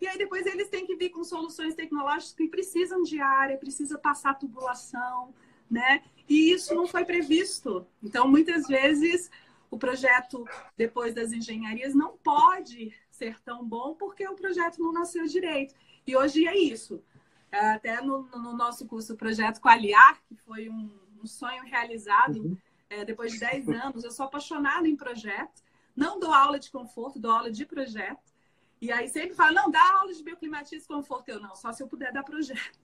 E 0.00 0.06
aí 0.06 0.18
depois 0.18 0.44
eles 0.46 0.68
têm 0.68 0.86
que 0.86 0.96
vir 0.96 1.10
com 1.10 1.24
soluções 1.24 1.74
tecnológicas 1.74 2.34
que 2.34 2.48
precisam 2.48 3.02
de 3.02 3.20
área, 3.20 3.56
precisa 3.56 3.98
passar 3.98 4.34
tubulação, 4.34 5.34
né? 5.70 6.02
E 6.28 6.52
isso 6.52 6.74
não 6.74 6.86
foi 6.86 7.04
previsto. 7.04 7.86
Então, 8.02 8.28
muitas 8.28 8.66
vezes, 8.66 9.30
o 9.70 9.78
projeto, 9.78 10.44
depois 10.76 11.14
das 11.14 11.32
engenharias, 11.32 11.94
não 11.94 12.16
pode 12.18 12.92
ser 13.10 13.40
tão 13.40 13.64
bom 13.64 13.94
porque 13.94 14.26
o 14.26 14.34
projeto 14.34 14.78
não 14.78 14.92
nasceu 14.92 15.24
direito. 15.26 15.74
E 16.06 16.16
hoje 16.16 16.46
é 16.46 16.56
isso. 16.56 17.02
Até 17.50 18.00
no, 18.02 18.22
no 18.24 18.54
nosso 18.54 18.86
curso 18.86 19.16
Projeto 19.16 19.60
Qualiar, 19.60 20.20
que 20.28 20.36
foi 20.36 20.68
um, 20.68 20.90
um 21.22 21.26
sonho 21.26 21.62
realizado 21.64 22.42
uhum. 22.42 22.56
É, 22.88 23.04
depois 23.04 23.32
de 23.32 23.40
10 23.40 23.68
anos, 23.68 24.04
eu 24.04 24.10
sou 24.10 24.26
apaixonada 24.26 24.88
em 24.88 24.96
projeto. 24.96 25.62
Não 25.94 26.18
dou 26.18 26.32
aula 26.32 26.58
de 26.58 26.70
conforto, 26.70 27.18
dou 27.18 27.30
aula 27.30 27.50
de 27.50 27.64
projeto. 27.64 28.32
E 28.80 28.92
aí 28.92 29.08
sempre 29.08 29.34
fala, 29.34 29.52
não, 29.52 29.70
dá 29.70 29.82
aula 29.98 30.12
de 30.12 30.22
bioclimatismo 30.22 30.84
e 30.84 30.96
conforto. 30.96 31.28
Eu 31.28 31.40
não, 31.40 31.54
só 31.54 31.72
se 31.72 31.82
eu 31.82 31.88
puder 31.88 32.12
dar 32.12 32.22
projeto. 32.22 32.78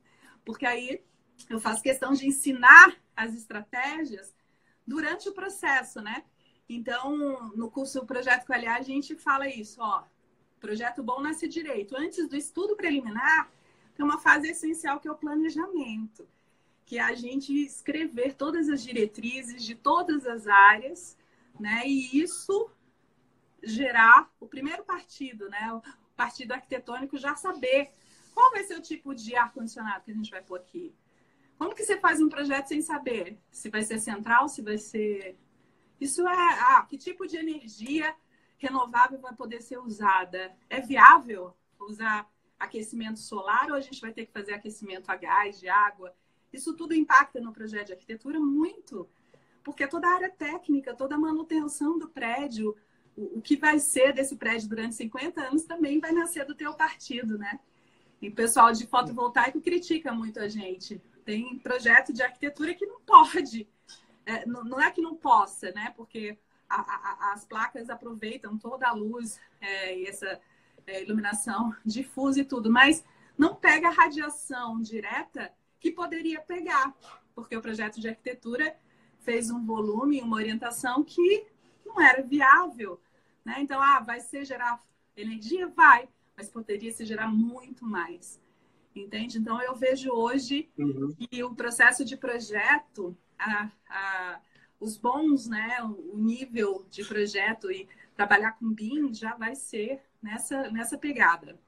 Porque 0.44 0.66
aí 0.66 1.02
eu 1.48 1.60
faço 1.60 1.82
questão 1.82 2.12
de 2.12 2.26
ensinar 2.26 2.96
as 3.14 3.34
estratégias 3.34 4.34
durante 4.86 5.28
o 5.28 5.32
processo, 5.32 6.00
né? 6.00 6.24
Então, 6.68 7.52
no 7.54 7.70
curso 7.70 8.06
Projeto 8.06 8.46
Qualiar, 8.46 8.78
a 8.78 8.82
gente 8.82 9.14
fala 9.14 9.48
isso, 9.48 9.80
ó. 9.80 10.04
Projeto 10.58 11.02
bom 11.02 11.20
nasce 11.20 11.46
direito. 11.46 11.96
Antes 11.96 12.28
do 12.28 12.36
estudo 12.36 12.76
preliminar, 12.76 13.50
tem 13.94 14.04
uma 14.04 14.18
fase 14.18 14.48
essencial 14.48 14.98
que 14.98 15.08
é 15.08 15.12
o 15.12 15.16
planejamento, 15.16 16.26
que 16.84 16.98
é 16.98 17.02
a 17.02 17.14
gente 17.14 17.52
escrever 17.52 18.34
todas 18.34 18.68
as 18.68 18.82
diretrizes 18.82 19.62
de 19.64 19.74
todas 19.74 20.26
as 20.26 20.46
áreas, 20.46 21.16
né? 21.58 21.82
E 21.86 22.20
isso 22.20 22.70
gerar 23.62 24.30
o 24.40 24.46
primeiro 24.46 24.84
partido, 24.84 25.48
né? 25.48 25.72
O 25.72 25.82
partido 26.16 26.52
arquitetônico 26.52 27.16
já 27.16 27.34
saber 27.34 27.90
qual 28.34 28.50
vai 28.50 28.64
ser 28.64 28.76
o 28.76 28.82
tipo 28.82 29.14
de 29.14 29.36
ar-condicionado 29.36 30.04
que 30.04 30.10
a 30.10 30.14
gente 30.14 30.30
vai 30.30 30.42
pôr 30.42 30.58
aqui. 30.58 30.94
Como 31.58 31.74
que 31.74 31.84
você 31.84 31.96
faz 31.98 32.20
um 32.20 32.28
projeto 32.28 32.68
sem 32.68 32.82
saber 32.82 33.38
se 33.50 33.70
vai 33.70 33.82
ser 33.82 34.00
central, 34.00 34.48
se 34.48 34.62
vai 34.62 34.78
ser. 34.78 35.38
Isso 36.00 36.26
é. 36.26 36.60
Ah, 36.60 36.84
que 36.88 36.98
tipo 36.98 37.26
de 37.26 37.36
energia 37.36 38.14
renovável 38.58 39.20
vai 39.20 39.34
poder 39.34 39.60
ser 39.60 39.78
usada? 39.78 40.54
É 40.68 40.80
viável 40.80 41.56
usar 41.78 42.28
aquecimento 42.58 43.18
solar 43.18 43.70
ou 43.70 43.74
a 43.74 43.80
gente 43.80 44.00
vai 44.00 44.12
ter 44.12 44.26
que 44.26 44.32
fazer 44.32 44.54
aquecimento 44.54 45.10
a 45.10 45.16
gás, 45.16 45.60
de 45.60 45.68
água? 45.68 46.14
Isso 46.52 46.74
tudo 46.74 46.94
impacta 46.94 47.40
no 47.40 47.52
projeto 47.52 47.88
de 47.88 47.92
arquitetura 47.92 48.38
muito, 48.38 49.08
porque 49.64 49.86
toda 49.86 50.08
a 50.08 50.14
área 50.14 50.30
técnica, 50.30 50.94
toda 50.94 51.14
a 51.14 51.18
manutenção 51.18 51.98
do 51.98 52.08
prédio, 52.08 52.76
o, 53.16 53.40
que 53.40 53.56
vai 53.56 53.78
ser 53.78 54.12
desse 54.12 54.36
prédio 54.36 54.68
durante 54.68 54.94
50 54.94 55.40
anos 55.40 55.64
também 55.64 56.00
vai 56.00 56.12
nascer 56.12 56.44
do 56.44 56.54
teu 56.54 56.74
partido, 56.74 57.38
né? 57.38 57.60
E 58.20 58.28
o 58.28 58.34
pessoal 58.34 58.72
de 58.72 58.86
fotovoltaico 58.86 59.60
critica 59.60 60.12
muito 60.12 60.38
a 60.38 60.48
gente. 60.48 61.00
Tem 61.24 61.58
projeto 61.58 62.12
de 62.12 62.22
arquitetura 62.22 62.74
que 62.74 62.86
não 62.86 63.00
pode. 63.00 63.68
É, 64.24 64.46
não, 64.46 64.80
é 64.80 64.90
que 64.90 65.00
não 65.00 65.16
possa, 65.16 65.72
né? 65.72 65.92
Porque 65.96 66.38
a, 66.68 66.80
a, 66.80 67.32
as 67.32 67.44
placas 67.44 67.90
aproveitam 67.90 68.56
toda 68.56 68.88
a 68.88 68.92
luz 68.92 69.40
é, 69.60 69.98
e 69.98 70.06
essa 70.06 70.40
é, 70.86 71.02
iluminação 71.02 71.74
difusa 71.84 72.40
e 72.40 72.44
tudo, 72.44 72.70
mas 72.70 73.04
não 73.36 73.54
pega 73.54 73.90
radiação 73.90 74.80
direta 74.80 75.52
que 75.82 75.90
poderia 75.90 76.40
pegar, 76.40 76.94
porque 77.34 77.56
o 77.56 77.60
projeto 77.60 78.00
de 78.00 78.08
arquitetura 78.08 78.76
fez 79.18 79.50
um 79.50 79.66
volume, 79.66 80.22
uma 80.22 80.36
orientação 80.36 81.02
que 81.02 81.44
não 81.84 82.00
era 82.00 82.22
viável. 82.22 83.00
Né? 83.44 83.56
Então, 83.58 83.82
ah, 83.82 83.98
vai 83.98 84.20
ser 84.20 84.44
gerar 84.44 84.80
energia? 85.16 85.66
Vai, 85.66 86.08
mas 86.36 86.48
poderia 86.48 86.92
se 86.92 87.04
gerar 87.04 87.26
muito 87.26 87.84
mais. 87.84 88.40
Entende? 88.94 89.38
Então, 89.38 89.60
eu 89.60 89.74
vejo 89.74 90.10
hoje 90.12 90.70
uhum. 90.78 91.12
que 91.18 91.42
o 91.42 91.52
processo 91.52 92.04
de 92.04 92.16
projeto, 92.16 93.16
a, 93.36 93.68
a, 93.88 94.40
os 94.78 94.96
bons, 94.96 95.48
né, 95.48 95.82
o 95.82 96.16
nível 96.16 96.86
de 96.90 97.04
projeto 97.04 97.72
e 97.72 97.88
trabalhar 98.14 98.52
com 98.52 98.72
BIM 98.72 99.12
já 99.12 99.34
vai 99.34 99.56
ser 99.56 100.00
nessa, 100.22 100.70
nessa 100.70 100.96
pegada. 100.96 101.58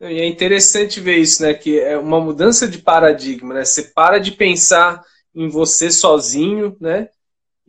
E 0.00 0.20
é 0.20 0.26
interessante 0.26 1.00
ver 1.00 1.18
isso, 1.18 1.42
né? 1.42 1.54
Que 1.54 1.78
é 1.78 1.96
uma 1.96 2.20
mudança 2.20 2.66
de 2.66 2.78
paradigma, 2.78 3.54
né? 3.54 3.64
Você 3.64 3.84
para 3.84 4.18
de 4.18 4.32
pensar 4.32 5.02
em 5.34 5.48
você 5.48 5.90
sozinho, 5.90 6.76
né? 6.80 7.08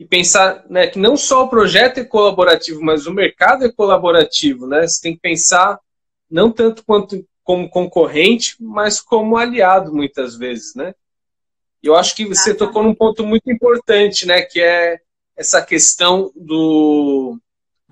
e 0.02 0.06
pensar 0.08 0.66
né, 0.68 0.88
que 0.88 0.98
não 0.98 1.16
só 1.16 1.44
o 1.44 1.48
projeto 1.48 2.00
é 2.00 2.04
colaborativo, 2.04 2.82
mas 2.82 3.06
o 3.06 3.14
mercado 3.14 3.64
é 3.64 3.72
colaborativo, 3.72 4.66
né? 4.66 4.88
Você 4.88 5.00
tem 5.00 5.14
que 5.14 5.22
pensar 5.22 5.80
não 6.28 6.52
tanto 6.52 6.84
quanto 6.84 7.24
como 7.44 7.70
concorrente, 7.70 8.56
mas 8.60 9.00
como 9.00 9.38
aliado 9.38 9.94
muitas 9.94 10.36
vezes, 10.36 10.74
né? 10.74 10.96
E 11.84 11.88
eu 11.88 11.96
acho 11.96 12.16
que 12.16 12.26
você 12.26 12.56
tocou 12.56 12.82
num 12.82 12.96
ponto 12.96 13.24
muito 13.24 13.52
importante, 13.52 14.26
né? 14.26 14.42
Que 14.42 14.60
é 14.60 15.00
essa 15.38 15.62
questão 15.62 16.32
do 16.36 17.38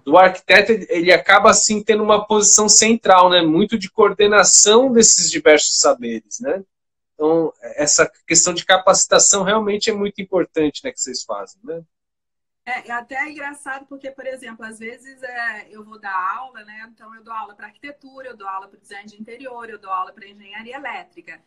do 0.10 0.17
arquiteto, 0.17 0.72
ele 0.89 1.12
acaba 1.12 1.52
assim 1.52 1.84
tendo 1.84 2.02
uma 2.02 2.26
posição 2.26 2.67
central, 2.67 3.30
né? 3.30 3.41
Muito 3.41 3.78
de 3.78 3.91
coordenação 3.91 4.91
desses 4.91 5.30
diversos 5.30 5.80
saberes, 5.80 6.39
né? 6.39 6.63
Então, 7.13 7.54
essa 7.62 8.12
questão 8.26 8.54
de 8.54 8.65
capacitação 8.65 9.43
realmente 9.43 9.89
é 9.89 9.93
muito 9.93 10.22
importante, 10.22 10.82
né, 10.84 10.91
que 10.91 11.00
vocês 11.00 11.24
fazem, 11.24 11.60
né? 11.63 11.84
É, 12.65 12.88
é 12.88 12.91
até 12.91 13.30
engraçado 13.30 13.86
porque, 13.88 14.10
por 14.10 14.26
exemplo, 14.26 14.65
às 14.65 14.80
vezes 14.80 15.22
é, 15.22 15.67
eu 15.69 15.84
vou 15.84 16.00
dar 16.00 16.38
aula, 16.38 16.63
né? 16.63 16.89
Então 16.91 17.13
eu 17.13 17.24
dou 17.24 17.34
aula 17.34 17.54
para 17.54 17.67
arquitetura, 17.67 18.30
eu 18.30 18.38
dou 18.38 18.48
aula 18.48 18.67
para 18.67 18.80
design 18.80 19.08
de 19.08 19.19
interior, 19.19 19.69
eu 19.69 19.78
dou 19.78 19.91
aula 19.91 20.12
para 20.12 20.28
engenharia 20.28 20.76
elétrica. 20.76 21.41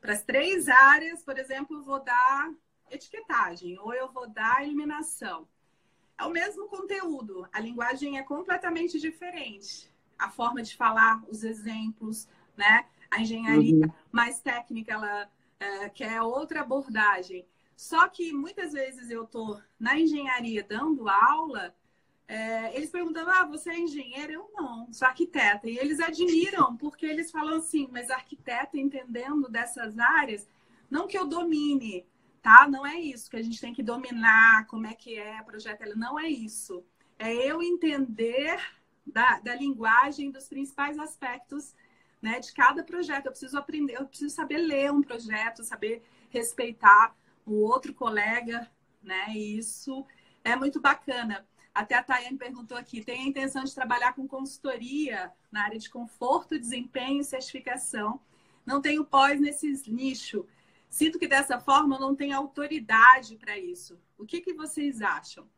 Para 0.00 0.14
as 0.14 0.22
três 0.22 0.68
áreas, 0.68 1.22
por 1.22 1.38
exemplo, 1.38 1.76
eu 1.76 1.84
vou 1.84 2.02
dar 2.02 2.50
etiquetagem 2.90 3.78
ou 3.80 3.92
eu 3.92 4.10
vou 4.10 4.28
dar 4.28 4.64
iluminação. 4.64 5.46
É 6.18 6.24
o 6.24 6.30
mesmo 6.30 6.68
conteúdo, 6.68 7.46
a 7.52 7.60
linguagem 7.60 8.18
é 8.18 8.22
completamente 8.22 9.00
diferente. 9.00 9.90
A 10.18 10.30
forma 10.30 10.62
de 10.62 10.76
falar, 10.76 11.22
os 11.28 11.42
exemplos, 11.42 12.28
né? 12.56 12.86
A 13.10 13.20
engenharia 13.20 13.86
uhum. 13.86 13.92
mais 14.10 14.40
técnica, 14.40 14.92
ela 14.92 15.30
é, 15.58 15.88
quer 15.88 16.22
outra 16.22 16.60
abordagem. 16.60 17.46
Só 17.76 18.08
que 18.08 18.32
muitas 18.32 18.72
vezes 18.72 19.10
eu 19.10 19.24
estou 19.24 19.60
na 19.78 19.98
engenharia 19.98 20.62
dando 20.62 21.08
aula, 21.08 21.74
é, 22.28 22.74
eles 22.76 22.90
perguntam: 22.90 23.28
ah, 23.28 23.44
você 23.44 23.70
é 23.70 23.78
engenheiro? 23.78 24.32
Eu 24.32 24.50
não, 24.54 24.92
sou 24.92 25.06
arquiteta. 25.06 25.68
E 25.68 25.76
eles 25.76 26.00
admiram, 26.00 26.76
porque 26.76 27.04
eles 27.04 27.30
falam 27.30 27.56
assim, 27.56 27.88
mas 27.90 28.10
arquiteta 28.10 28.78
entendendo 28.78 29.48
dessas 29.48 29.98
áreas, 29.98 30.48
não 30.90 31.06
que 31.06 31.18
eu 31.18 31.26
domine, 31.26 32.06
tá? 32.42 32.68
Não 32.68 32.84
é 32.84 32.98
isso, 32.98 33.30
que 33.30 33.36
a 33.36 33.42
gente 33.42 33.60
tem 33.60 33.72
que 33.72 33.82
dominar 33.82 34.66
como 34.66 34.86
é 34.86 34.94
que 34.94 35.18
é 35.18 35.40
projeto. 35.42 35.96
Não 35.96 36.18
é 36.18 36.28
isso. 36.28 36.84
É 37.18 37.32
eu 37.32 37.62
entender 37.62 38.58
da, 39.06 39.38
da 39.40 39.54
linguagem, 39.54 40.30
dos 40.30 40.48
principais 40.48 40.98
aspectos 40.98 41.74
né, 42.20 42.40
de 42.40 42.52
cada 42.52 42.82
projeto. 42.82 43.26
Eu 43.26 43.32
preciso 43.32 43.56
aprender, 43.56 43.94
eu 43.94 44.06
preciso 44.06 44.34
saber 44.34 44.58
ler 44.58 44.92
um 44.92 45.02
projeto, 45.02 45.62
saber 45.62 46.02
respeitar 46.30 47.14
o 47.46 47.54
outro 47.54 47.94
colega, 47.94 48.70
né? 49.02 49.26
E 49.30 49.58
isso 49.58 50.04
é 50.44 50.56
muito 50.56 50.80
bacana. 50.80 51.46
Até 51.74 51.94
a 51.94 52.02
Tayane 52.02 52.36
perguntou 52.36 52.76
aqui: 52.76 53.04
tem 53.04 53.20
a 53.20 53.28
intenção 53.28 53.64
de 53.64 53.74
trabalhar 53.74 54.14
com 54.14 54.26
consultoria 54.26 55.32
na 55.50 55.64
área 55.64 55.78
de 55.78 55.90
conforto, 55.90 56.58
desempenho 56.58 57.20
e 57.20 57.24
certificação. 57.24 58.20
Não 58.64 58.80
tenho 58.80 59.04
pós 59.04 59.40
nesse 59.40 59.90
nicho. 59.90 60.46
Sinto 60.92 61.18
que 61.18 61.26
dessa 61.26 61.58
forma 61.58 61.98
não 61.98 62.14
tenho 62.14 62.36
autoridade 62.36 63.36
para 63.36 63.56
isso. 63.56 63.98
O 64.18 64.26
que, 64.26 64.42
que 64.42 64.52
vocês 64.52 65.00
acham? 65.00 65.48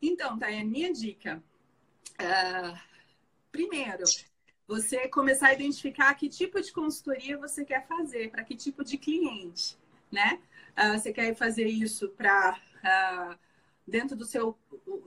Então, 0.00 0.38
Tayane, 0.38 0.70
minha 0.70 0.90
dica. 0.90 1.44
Uh, 2.18 2.78
primeiro, 3.52 4.04
você 4.66 5.06
começar 5.06 5.48
a 5.48 5.52
identificar 5.52 6.14
que 6.14 6.30
tipo 6.30 6.58
de 6.62 6.72
consultoria 6.72 7.36
você 7.36 7.62
quer 7.62 7.86
fazer, 7.86 8.30
para 8.30 8.42
que 8.42 8.56
tipo 8.56 8.82
de 8.82 8.96
cliente, 8.96 9.76
né? 10.10 10.40
Uh, 10.72 10.98
você 10.98 11.12
quer 11.12 11.34
fazer 11.34 11.66
isso 11.66 12.08
para 12.16 12.52
uh, 12.52 12.58
ah, 12.82 13.38
dentro 13.86 14.16
do 14.16 14.24
seu, 14.24 14.56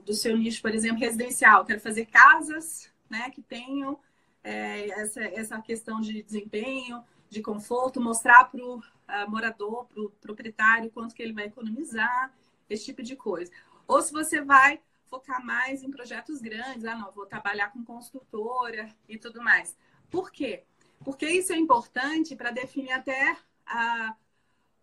do 0.04 0.14
seu 0.14 0.38
nicho, 0.38 0.62
por 0.62 0.72
exemplo, 0.72 1.00
residencial. 1.00 1.64
Quero 1.64 1.80
fazer 1.80 2.06
casas 2.06 2.88
né, 3.10 3.28
que 3.28 3.42
tenham 3.42 3.98
é, 4.44 4.88
essa, 4.90 5.20
essa 5.20 5.60
questão 5.60 6.00
de 6.00 6.22
desempenho, 6.22 7.02
de 7.28 7.42
conforto, 7.42 8.00
mostrar 8.00 8.44
para 8.44 8.64
o 8.64 8.80
morador, 9.28 9.86
para 9.86 10.02
o 10.02 10.10
proprietário, 10.10 10.90
quanto 10.90 11.14
que 11.14 11.22
ele 11.22 11.32
vai 11.32 11.46
economizar, 11.46 12.32
esse 12.68 12.84
tipo 12.84 13.02
de 13.02 13.16
coisa. 13.16 13.50
Ou 13.86 14.00
se 14.00 14.12
você 14.12 14.40
vai 14.40 14.80
focar 15.06 15.44
mais 15.44 15.82
em 15.82 15.90
projetos 15.90 16.40
grandes, 16.40 16.84
ah, 16.84 16.96
não, 16.96 17.12
vou 17.12 17.26
trabalhar 17.26 17.70
com 17.70 17.84
construtora 17.84 18.88
e 19.08 19.18
tudo 19.18 19.42
mais. 19.42 19.76
Por 20.10 20.30
quê? 20.30 20.64
Porque 21.04 21.26
isso 21.26 21.52
é 21.52 21.56
importante 21.56 22.34
para 22.34 22.50
definir 22.50 22.92
até 22.92 23.36
a 23.66 24.16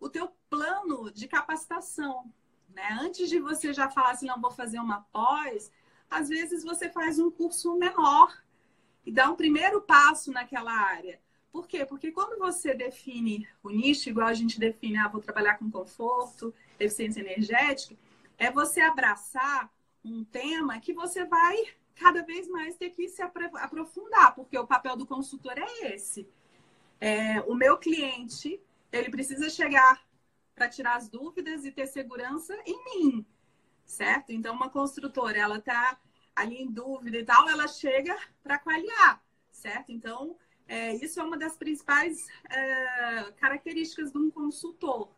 o 0.02 0.08
teu 0.08 0.28
plano 0.50 1.12
de 1.12 1.28
capacitação. 1.28 2.28
Né? 2.68 2.98
Antes 3.00 3.28
de 3.28 3.38
você 3.38 3.72
já 3.72 3.88
falar 3.88 4.10
assim, 4.10 4.26
não 4.26 4.40
vou 4.40 4.50
fazer 4.50 4.80
uma 4.80 5.02
pós, 5.12 5.70
às 6.10 6.28
vezes 6.28 6.64
você 6.64 6.88
faz 6.88 7.20
um 7.20 7.30
curso 7.30 7.76
menor 7.76 8.36
e 9.06 9.12
dá 9.12 9.30
um 9.30 9.36
primeiro 9.36 9.80
passo 9.80 10.32
naquela 10.32 10.72
área. 10.72 11.20
Por 11.52 11.68
quê? 11.68 11.84
Porque 11.84 12.10
quando 12.10 12.38
você 12.38 12.74
define 12.74 13.46
o 13.62 13.68
nicho, 13.68 14.08
igual 14.08 14.26
a 14.26 14.34
gente 14.34 14.58
define, 14.58 14.96
ah, 14.96 15.08
vou 15.08 15.20
trabalhar 15.20 15.58
com 15.58 15.70
conforto, 15.70 16.54
eficiência 16.80 17.20
energética, 17.20 17.94
é 18.38 18.50
você 18.50 18.80
abraçar 18.80 19.70
um 20.02 20.24
tema 20.24 20.80
que 20.80 20.94
você 20.94 21.26
vai 21.26 21.56
cada 21.94 22.22
vez 22.22 22.48
mais 22.48 22.74
ter 22.76 22.90
que 22.90 23.06
se 23.06 23.22
aprofundar, 23.22 24.34
porque 24.34 24.58
o 24.58 24.66
papel 24.66 24.96
do 24.96 25.06
consultor 25.06 25.58
é 25.58 25.94
esse. 25.94 26.26
É, 26.98 27.40
o 27.42 27.54
meu 27.54 27.76
cliente, 27.76 28.58
ele 28.90 29.10
precisa 29.10 29.50
chegar 29.50 30.02
para 30.54 30.68
tirar 30.68 30.96
as 30.96 31.08
dúvidas 31.08 31.64
e 31.66 31.70
ter 31.70 31.86
segurança 31.86 32.56
em 32.64 32.84
mim, 32.84 33.26
certo? 33.84 34.32
Então, 34.32 34.54
uma 34.54 34.70
construtora, 34.70 35.38
ela 35.38 35.58
está 35.58 36.00
ali 36.34 36.62
em 36.62 36.70
dúvida 36.70 37.18
e 37.18 37.24
tal, 37.24 37.46
ela 37.48 37.68
chega 37.68 38.16
para 38.42 38.58
qualiar, 38.58 39.22
certo? 39.50 39.92
Então, 39.92 40.36
é, 40.68 40.94
isso 40.96 41.20
é 41.20 41.22
uma 41.22 41.36
das 41.36 41.56
principais 41.56 42.26
é, 42.50 43.32
características 43.32 44.12
de 44.12 44.18
um 44.18 44.30
consultor. 44.30 45.08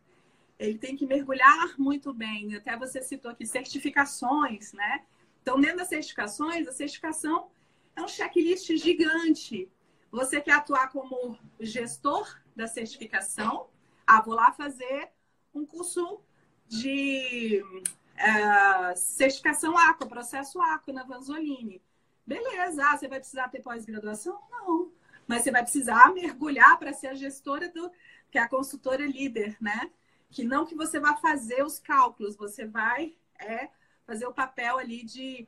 Ele 0.57 0.77
tem 0.77 0.95
que 0.95 1.05
mergulhar 1.05 1.75
muito 1.77 2.13
bem. 2.13 2.55
Até 2.55 2.77
você 2.77 3.01
citou 3.01 3.31
aqui 3.31 3.45
certificações, 3.45 4.73
né? 4.73 5.03
Então, 5.41 5.59
dentro 5.59 5.77
das 5.77 5.89
certificações, 5.89 6.67
a 6.67 6.71
certificação 6.71 7.49
é 7.95 8.01
um 8.01 8.07
checklist 8.07 8.75
gigante. 8.77 9.69
Você 10.11 10.41
quer 10.41 10.53
atuar 10.53 10.89
como 10.91 11.37
gestor 11.59 12.41
da 12.55 12.67
certificação? 12.67 13.67
Ah, 14.07 14.21
vou 14.21 14.33
lá 14.33 14.51
fazer 14.53 15.09
um 15.53 15.65
curso 15.65 16.21
de 16.67 17.61
uh, 17.63 18.95
certificação 18.95 19.77
Aqua, 19.77 20.07
processo 20.07 20.59
Aqua 20.61 20.93
na 20.93 21.03
Vanzolini. 21.03 21.81
Beleza, 22.25 22.83
ah, 22.83 22.97
você 22.97 23.07
vai 23.07 23.19
precisar 23.19 23.49
ter 23.49 23.61
pós-graduação? 23.61 24.39
Não. 24.49 24.91
Mas 25.27 25.43
você 25.43 25.51
vai 25.51 25.63
precisar 25.63 26.13
mergulhar 26.13 26.77
para 26.77 26.93
ser 26.93 27.07
a 27.07 27.13
gestora 27.13 27.69
do, 27.69 27.91
que 28.29 28.37
é 28.37 28.41
a 28.41 28.49
consultora 28.49 29.05
líder, 29.05 29.57
né? 29.61 29.91
Que 30.29 30.43
não 30.43 30.65
que 30.65 30.75
você 30.75 30.99
vá 30.99 31.15
fazer 31.15 31.63
os 31.63 31.79
cálculos, 31.79 32.35
você 32.35 32.65
vai 32.65 33.15
é, 33.39 33.69
fazer 34.05 34.25
o 34.25 34.33
papel 34.33 34.77
ali 34.77 35.03
de 35.03 35.47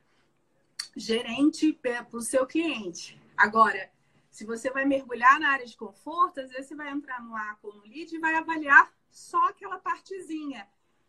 gerente 0.96 1.72
para 1.72 2.06
o 2.12 2.20
seu 2.20 2.46
cliente. 2.46 3.20
Agora, 3.36 3.90
se 4.30 4.44
você 4.44 4.70
vai 4.70 4.84
mergulhar 4.84 5.38
na 5.40 5.50
área 5.50 5.66
de 5.66 5.76
conforto, 5.76 6.40
às 6.40 6.50
vezes 6.50 6.68
você 6.68 6.74
vai 6.74 6.90
entrar 6.90 7.22
no 7.22 7.34
ou 7.62 7.74
no 7.74 7.82
LEAD 7.82 8.14
e 8.14 8.18
vai 8.18 8.34
avaliar 8.34 8.92
só 9.10 9.48
aquela 9.48 9.78
partezinha. 9.78 10.68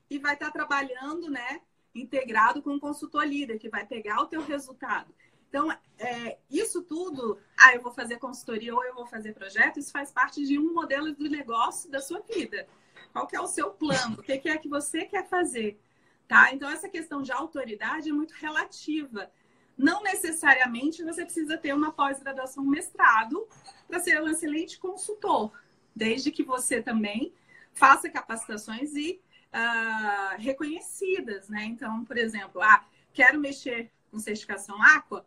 E 0.10 0.18
vai 0.18 0.34
estar 0.34 0.52
trabalhando, 0.52 1.30
né, 1.30 1.62
integrado 1.94 2.62
com 2.62 2.76
o 2.76 2.80
consultor 2.80 3.26
líder, 3.26 3.60
que 3.60 3.70
vai 3.70 3.86
pegar 3.86 4.22
o 4.22 4.28
teu 4.28 4.42
resultado. 4.42 5.14
Então, 5.50 5.76
é, 5.98 6.38
isso 6.50 6.84
tudo, 6.84 7.40
ah, 7.58 7.74
eu 7.74 7.82
vou 7.82 7.92
fazer 7.92 8.18
consultoria 8.18 8.74
ou 8.74 8.84
eu 8.86 8.94
vou 8.94 9.06
fazer 9.06 9.34
projeto, 9.34 9.80
isso 9.80 9.92
faz 9.92 10.12
parte 10.12 10.46
de 10.46 10.58
um 10.60 10.74
modelo 10.74 11.12
do 11.14 11.28
negócio 11.28 11.90
da 11.90 12.00
sua 12.00 12.22
vida. 12.22 12.68
Qual 13.12 13.26
que 13.26 13.36
é 13.36 13.42
o 13.42 13.48
seu 13.48 13.72
plano? 13.72 14.18
O 14.20 14.24
que 14.24 14.48
é 14.48 14.58
que 14.58 14.70
você 14.70 15.06
quer 15.06 15.28
fazer? 15.28 15.80
Tá? 16.28 16.54
Então, 16.54 16.70
essa 16.70 16.88
questão 16.88 17.24
de 17.24 17.32
autoridade 17.32 18.10
é 18.10 18.14
muito 18.14 18.34
relativa. 18.34 19.32
Não 19.76 20.04
necessariamente 20.04 21.04
você 21.04 21.24
precisa 21.24 21.58
ter 21.58 21.74
uma 21.74 21.92
pós-graduação, 21.92 22.64
um 22.64 22.70
mestrado, 22.70 23.48
para 23.88 24.00
ser 24.00 24.22
um 24.22 24.28
excelente 24.30 24.78
consultor, 24.78 25.52
desde 25.96 26.32
que 26.32 26.44
você 26.44 26.82
também 26.82 27.34
faça 27.74 28.10
capacitações 28.10 28.94
e 28.94 29.20
uh, 29.54 30.38
reconhecidas, 30.38 31.50
né? 31.50 31.64
Então, 31.64 32.06
por 32.06 32.18
exemplo, 32.18 32.62
ah, 32.62 32.86
quero 33.12 33.40
mexer 33.40 33.92
com 34.12 34.20
certificação 34.20 34.82
Aqua, 34.82 35.26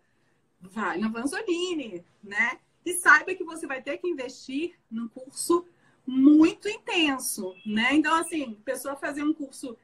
vai 0.63 0.99
na 0.99 1.09
Vanzolini, 1.09 2.05
né? 2.23 2.59
E 2.85 2.95
saiba 2.95 3.35
que 3.35 3.45
você 3.45 3.67
vai 3.67 3.83
ter 3.83 3.99
que 3.99 4.09
investir 4.09 4.75
num 4.91 5.09
curso 5.09 5.67
muito 6.07 6.69
intenso, 6.69 7.55
né? 7.67 7.95
Então, 7.95 8.15
assim, 8.15 8.55
pessoa 8.65 8.97
fazer 8.97 9.23
um 9.23 9.33
curso 9.33 9.77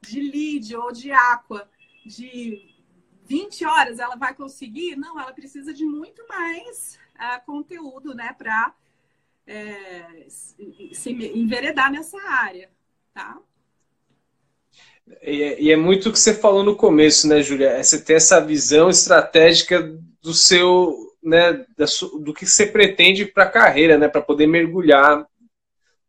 de 0.00 0.20
lead 0.20 0.76
ou 0.76 0.92
de 0.92 1.10
aqua 1.10 1.68
de 2.04 2.74
20 3.24 3.64
horas, 3.64 3.98
ela 3.98 4.16
vai 4.16 4.34
conseguir? 4.34 4.96
Não, 4.96 5.18
ela 5.18 5.32
precisa 5.32 5.72
de 5.72 5.84
muito 5.84 6.26
mais 6.28 6.98
uh, 7.14 7.44
conteúdo, 7.46 8.14
né, 8.14 8.34
para 8.36 8.74
é, 9.46 10.26
se 10.28 11.10
enveredar 11.10 11.90
nessa 11.90 12.20
área, 12.22 12.70
tá? 13.12 13.38
E 15.22 15.42
é, 15.42 15.60
e 15.60 15.70
é 15.70 15.76
muito 15.76 16.08
o 16.08 16.12
que 16.12 16.18
você 16.18 16.34
falou 16.34 16.62
no 16.62 16.76
começo, 16.76 17.28
né, 17.28 17.42
Júlia? 17.42 17.70
É 17.70 17.82
você 17.82 18.02
ter 18.02 18.14
essa 18.14 18.40
visão 18.40 18.88
estratégica 18.88 19.98
do 20.24 20.32
seu, 20.32 21.14
né, 21.22 21.52
do 22.18 22.32
que 22.32 22.46
você 22.46 22.64
pretende 22.64 23.26
para 23.26 23.44
a 23.44 23.50
carreira, 23.50 23.98
né, 23.98 24.08
para 24.08 24.22
poder 24.22 24.46
mergulhar 24.46 25.28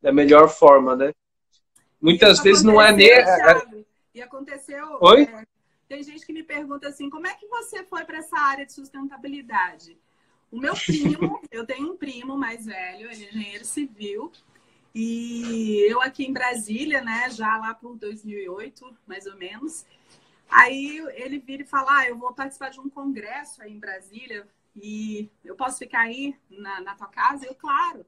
da 0.01 0.13
melhor 0.13 0.47
forma, 0.47 0.95
né? 0.95 1.13
Muitas 1.99 2.39
vezes 2.39 2.63
não 2.63 2.81
é 2.81 2.93
nem. 2.93 3.09
Thiago, 3.09 3.85
e 4.13 4.21
aconteceu. 4.21 4.97
Oi? 5.01 5.23
É, 5.23 5.45
tem 5.89 6.01
gente 6.01 6.25
que 6.25 6.31
me 6.31 6.43
pergunta 6.43 6.87
assim: 6.87 7.09
como 7.09 7.27
é 7.27 7.33
que 7.33 7.45
você 7.47 7.83
foi 7.83 8.05
para 8.05 8.19
essa 8.19 8.39
área 8.39 8.65
de 8.65 8.71
sustentabilidade? 8.71 9.97
O 10.49 10.61
meu 10.61 10.73
primo, 10.75 11.41
eu 11.51 11.65
tenho 11.65 11.91
um 11.91 11.97
primo 11.97 12.37
mais 12.37 12.65
velho, 12.65 13.11
ele 13.11 13.25
é 13.25 13.27
engenheiro 13.27 13.65
civil, 13.65 14.31
e 14.93 15.91
eu 15.91 16.01
aqui 16.01 16.23
em 16.23 16.31
Brasília, 16.31 17.01
né, 17.01 17.29
já 17.31 17.57
lá 17.57 17.73
por 17.73 17.97
2008, 17.97 18.95
mais 19.05 19.25
ou 19.25 19.35
menos. 19.35 19.85
Aí 20.49 20.99
ele 21.15 21.39
vira 21.39 21.63
e 21.63 21.67
fala: 21.67 21.99
ah, 21.99 22.09
eu 22.09 22.17
vou 22.17 22.33
participar 22.33 22.69
de 22.69 22.79
um 22.79 22.89
congresso 22.89 23.61
aí 23.61 23.73
em 23.73 23.79
Brasília 23.79 24.47
e 24.75 25.29
eu 25.43 25.55
posso 25.55 25.79
ficar 25.79 26.01
aí 26.01 26.35
na, 26.49 26.81
na 26.81 26.95
tua 26.95 27.07
casa? 27.07 27.45
Eu, 27.45 27.55
claro. 27.55 28.05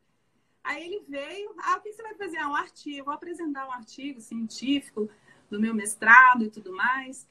Aí 0.64 0.84
ele 0.84 1.06
veio: 1.08 1.56
ah, 1.60 1.78
o 1.78 1.82
que 1.82 1.94
você 1.94 2.04
vai 2.04 2.16
fazer? 2.16 2.38
Ah, 2.38 2.50
um 2.50 2.56
artigo, 2.56 3.06
vou 3.06 3.14
apresentar 3.14 3.68
um 3.68 3.72
artigo 3.72 4.20
científico 4.22 5.10
do 5.50 5.60
meu 5.60 5.74
mestrado 5.74 6.44
e 6.44 6.50
tudo 6.50 6.74
mais. 6.74 7.28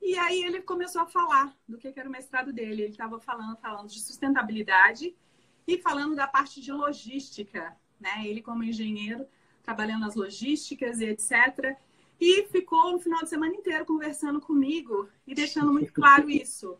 E 0.00 0.18
aí 0.18 0.44
ele 0.44 0.60
começou 0.60 1.00
a 1.00 1.06
falar 1.06 1.56
do 1.66 1.78
que 1.78 1.98
era 1.98 2.08
o 2.08 2.12
mestrado 2.12 2.52
dele. 2.52 2.82
Ele 2.82 2.92
estava 2.92 3.18
falando, 3.18 3.56
falando 3.56 3.88
de 3.88 4.00
sustentabilidade 4.00 5.16
e 5.66 5.78
falando 5.78 6.14
da 6.14 6.26
parte 6.26 6.60
de 6.60 6.70
logística, 6.70 7.74
né? 7.98 8.26
Ele 8.26 8.42
como 8.42 8.62
engenheiro 8.62 9.26
trabalhando 9.62 10.02
nas 10.02 10.14
logísticas 10.14 11.00
e 11.00 11.06
etc. 11.06 11.74
E 12.20 12.44
ficou 12.44 12.92
no 12.92 13.00
final 13.00 13.22
de 13.22 13.28
semana 13.28 13.54
inteiro 13.54 13.84
conversando 13.84 14.40
comigo 14.40 15.08
e 15.26 15.34
deixando 15.34 15.72
muito 15.72 15.92
claro 15.92 16.30
isso. 16.30 16.78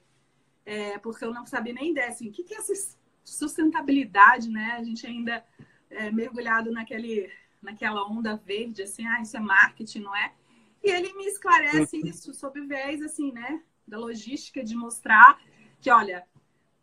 É, 0.65 0.99
porque 0.99 1.25
eu 1.25 1.33
não 1.33 1.45
sabia 1.45 1.75
nem 1.75 1.91
ideia, 1.91 2.09
assim, 2.09 2.29
o 2.29 2.33
que, 2.33 2.43
que 2.43 2.55
é 2.55 2.59
essa 2.59 2.97
sustentabilidade, 3.23 4.49
né? 4.49 4.77
A 4.79 4.83
gente 4.83 5.07
ainda 5.07 5.45
é, 5.91 6.11
mergulhado 6.11 6.71
naquele, 6.71 7.31
naquela 7.61 8.07
onda 8.07 8.37
verde, 8.37 8.83
assim, 8.83 9.07
ah, 9.07 9.21
isso 9.21 9.37
é 9.37 9.41
marketing, 9.41 10.01
não 10.01 10.17
é? 10.17 10.33
E 10.83 10.91
ele 10.91 11.13
me 11.15 11.27
esclarece 11.27 11.99
uhum. 11.99 12.07
isso 12.07 12.35
sob 12.35 12.61
o 12.61 12.69
viés, 12.69 13.03
assim, 13.03 13.33
né, 13.33 13.63
da 13.87 13.99
logística, 13.99 14.63
de 14.63 14.75
mostrar 14.75 15.41
que, 15.81 15.91
olha, 15.91 16.27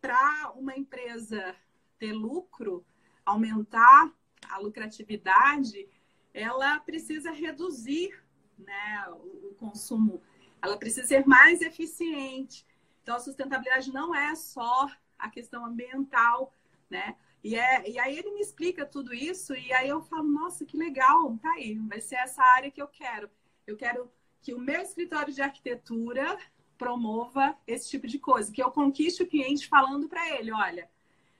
para 0.00 0.52
uma 0.56 0.76
empresa 0.76 1.54
ter 1.98 2.12
lucro, 2.12 2.84
aumentar 3.24 4.12
a 4.48 4.58
lucratividade, 4.58 5.88
ela 6.34 6.80
precisa 6.80 7.30
reduzir 7.30 8.21
né, 8.62 9.04
o, 9.10 9.54
consumo, 9.58 10.20
ela 10.60 10.76
precisa 10.76 11.06
ser 11.06 11.26
mais 11.26 11.60
eficiente. 11.60 12.66
Então, 13.02 13.16
a 13.16 13.20
sustentabilidade 13.20 13.92
não 13.92 14.14
é 14.14 14.34
só 14.34 14.88
a 15.18 15.28
questão 15.28 15.64
ambiental, 15.64 16.52
né? 16.90 17.16
E, 17.44 17.56
é, 17.56 17.88
e 17.88 17.98
aí 17.98 18.16
ele 18.16 18.32
me 18.32 18.40
explica 18.40 18.86
tudo 18.86 19.12
isso, 19.12 19.54
e 19.54 19.72
aí 19.72 19.88
eu 19.88 20.00
falo, 20.02 20.28
nossa, 20.28 20.64
que 20.64 20.76
legal, 20.76 21.36
tá 21.38 21.50
aí, 21.52 21.76
vai 21.88 22.00
ser 22.00 22.16
essa 22.16 22.42
área 22.42 22.70
que 22.70 22.80
eu 22.80 22.86
quero. 22.86 23.28
Eu 23.66 23.76
quero 23.76 24.10
que 24.40 24.54
o 24.54 24.60
meu 24.60 24.80
escritório 24.80 25.32
de 25.32 25.42
arquitetura 25.42 26.38
promova 26.78 27.56
esse 27.66 27.88
tipo 27.88 28.06
de 28.06 28.18
coisa, 28.18 28.50
que 28.50 28.62
eu 28.62 28.70
conquiste 28.70 29.22
o 29.22 29.26
cliente 29.26 29.68
falando 29.68 30.08
para 30.08 30.28
ele, 30.36 30.52
olha, 30.52 30.88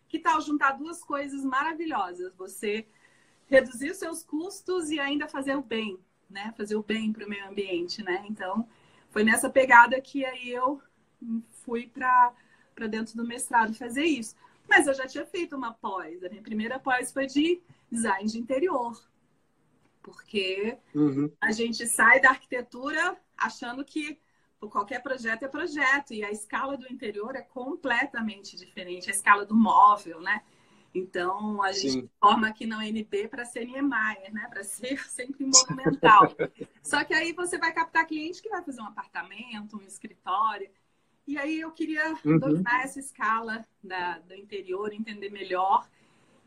que 0.08 0.18
tal 0.18 0.40
juntar 0.40 0.72
duas 0.72 1.02
coisas 1.02 1.44
maravilhosas? 1.44 2.34
Você 2.36 2.86
reduzir 3.46 3.90
os 3.90 3.98
seus 3.98 4.22
custos 4.22 4.90
e 4.90 5.00
ainda 5.00 5.28
fazer 5.28 5.56
o 5.56 5.62
bem, 5.62 5.98
né? 6.32 6.52
Fazer 6.56 6.74
o 6.76 6.82
bem 6.82 7.12
para 7.12 7.26
o 7.26 7.28
meio 7.28 7.46
ambiente, 7.48 8.02
né? 8.02 8.24
Então, 8.28 8.66
foi 9.10 9.22
nessa 9.22 9.48
pegada 9.50 10.00
que 10.00 10.24
aí 10.24 10.50
eu 10.50 10.80
fui 11.64 11.86
para 11.86 12.34
dentro 12.88 13.16
do 13.16 13.26
mestrado 13.26 13.74
fazer 13.74 14.04
isso. 14.04 14.34
Mas 14.68 14.86
eu 14.86 14.94
já 14.94 15.06
tinha 15.06 15.26
feito 15.26 15.54
uma 15.54 15.72
pós. 15.74 16.24
A 16.24 16.28
minha 16.28 16.42
primeira 16.42 16.78
pós 16.78 17.12
foi 17.12 17.26
de 17.26 17.60
design 17.90 18.28
de 18.28 18.38
interior 18.38 18.96
porque 20.02 20.76
uhum. 20.94 21.30
a 21.40 21.52
gente 21.52 21.86
sai 21.86 22.20
da 22.20 22.30
arquitetura 22.30 23.16
achando 23.36 23.84
que 23.84 24.18
qualquer 24.70 25.02
projeto 25.02 25.44
é 25.44 25.48
projeto 25.48 26.12
e 26.12 26.22
a 26.24 26.30
escala 26.30 26.76
do 26.76 26.86
interior 26.92 27.34
é 27.34 27.42
completamente 27.42 28.56
diferente, 28.56 29.10
a 29.10 29.12
escala 29.12 29.44
do 29.44 29.54
móvel, 29.54 30.20
né? 30.20 30.42
Então, 30.94 31.62
a 31.62 31.72
gente 31.72 32.02
Sim. 32.02 32.10
forma 32.20 32.46
aqui 32.46 32.66
na 32.66 32.78
UNB 32.78 33.28
para 33.28 33.44
ser 33.44 33.64
Niemeyer, 33.64 34.32
né? 34.32 34.46
Para 34.50 34.62
ser 34.62 34.98
sempre 35.08 35.46
monumental. 35.46 36.34
Só 36.82 37.02
que 37.02 37.14
aí 37.14 37.32
você 37.32 37.58
vai 37.58 37.72
captar 37.72 38.06
cliente 38.06 38.42
que 38.42 38.48
vai 38.48 38.62
fazer 38.62 38.82
um 38.82 38.86
apartamento, 38.86 39.76
um 39.76 39.86
escritório. 39.86 40.68
E 41.26 41.38
aí 41.38 41.60
eu 41.60 41.70
queria 41.70 42.14
uhum. 42.24 42.38
dominar 42.38 42.84
essa 42.84 43.00
escala 43.00 43.64
da, 43.82 44.18
do 44.18 44.34
interior, 44.34 44.92
entender 44.92 45.30
melhor. 45.30 45.88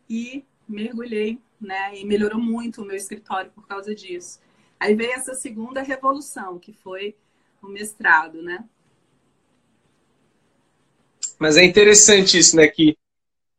E 0.08 0.46
mergulhei, 0.68 1.41
né? 1.60 1.98
E 1.98 2.06
melhorou 2.06 2.39
muito 2.39 2.84
o 2.84 2.86
meu 2.86 2.96
escritório 2.96 3.52
por 3.52 3.66
causa 3.68 3.96
disso. 3.96 4.39
Aí 4.80 4.93
veio 4.93 5.14
essa 5.14 5.34
segunda 5.34 5.82
revolução, 5.82 6.60
que 6.60 6.72
foi 6.72 7.16
o 7.62 7.68
mestrado, 7.68 8.43
né? 8.43 8.64
Mas 11.39 11.58
é 11.58 11.64
interessante 11.64 12.38
isso, 12.38 12.56
né? 12.56 12.68
Que 12.68 12.96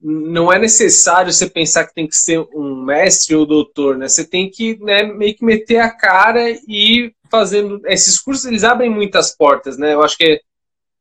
não 0.09 0.52
é 0.52 0.59
necessário 0.59 1.32
você 1.32 1.50
pensar 1.50 1.84
que 1.84 1.92
tem 1.92 2.07
que 2.07 2.14
ser 2.14 2.38
um 2.54 2.84
mestre 2.84 3.34
ou 3.34 3.44
doutor, 3.44 3.98
né? 3.98 4.09
Você 4.09 4.24
tem 4.24 4.48
que 4.48 4.78
né, 4.78 5.02
meio 5.02 5.34
que 5.34 5.44
meter 5.44 5.78
a 5.78 5.90
cara 5.90 6.48
e 6.68 7.12
fazendo 7.28 7.80
esses 7.86 8.20
cursos 8.20 8.44
eles 8.44 8.62
abrem 8.62 8.88
muitas 8.88 9.34
portas, 9.34 9.76
né? 9.76 9.94
Eu 9.94 10.02
acho 10.04 10.16
que 10.16 10.40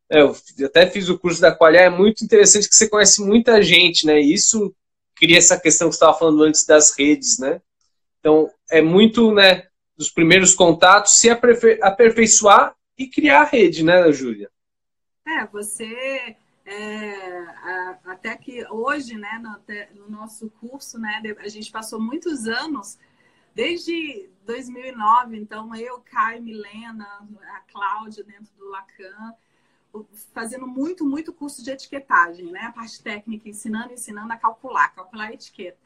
é, 0.10 0.22
eu 0.22 0.36
até 0.66 0.88
fiz 0.88 1.08
o 1.08 1.20
curso 1.20 1.40
da 1.40 1.56
Qualia, 1.56 1.82
é 1.82 1.90
muito 1.90 2.24
interessante 2.24 2.68
que 2.68 2.76
você 2.76 2.90
conhece 2.90 3.22
muita 3.22 3.62
gente, 3.62 4.08
né? 4.08 4.20
E 4.20 4.34
isso 4.34 4.76
cria 5.16 5.38
essa 5.38 5.60
questão 5.60 5.88
que 5.88 5.94
você 5.94 5.98
estava 5.98 6.18
falando 6.18 6.42
antes 6.42 6.66
das 6.66 6.98
redes, 6.98 7.38
né? 7.38 7.62
Então 8.20 8.50
é 8.72 8.82
muito, 8.82 9.32
né? 9.32 9.68
Dos 9.96 10.10
primeiros 10.10 10.56
contatos 10.56 11.20
se 11.20 11.30
aperfeiçoar 11.30 12.76
e 12.98 13.06
criar 13.06 13.42
a 13.42 13.46
rede, 13.46 13.84
né, 13.84 14.12
Júlia? 14.12 14.50
É, 15.28 15.46
você 15.46 16.36
é, 16.66 17.46
até 18.06 18.36
que 18.36 18.66
hoje, 18.68 19.16
né, 19.18 19.40
no, 19.40 20.02
no, 20.02 20.10
nosso 20.10 20.50
curso, 20.50 21.00
né, 21.00 21.22
a 21.40 21.48
gente 21.48 21.72
passou 21.72 22.02
muitos 22.02 22.48
anos, 22.48 22.98
desde 23.54 24.30
2009, 24.46 25.38
então 25.38 25.76
eu, 25.76 26.00
Caio, 26.00 26.42
Milena, 26.42 27.06
a 27.56 27.60
Cláudia 27.72 28.24
dentro 28.24 28.52
do 28.58 28.68
Lacan, 28.70 29.34
fazendo 30.34 30.68
muito, 30.68 31.06
muito 31.06 31.32
curso 31.32 31.64
de 31.64 31.72
etiquetagem, 31.72 32.52
né, 32.52 32.62
a 32.62 32.72
parte 32.72 33.02
técnica, 33.02 33.48
ensinando, 33.48 33.94
ensinando 33.94 34.34
a 34.34 34.38
calcular, 34.38 34.90
calcular 34.90 35.28
a 35.28 35.34
etiqueta. 35.34 35.78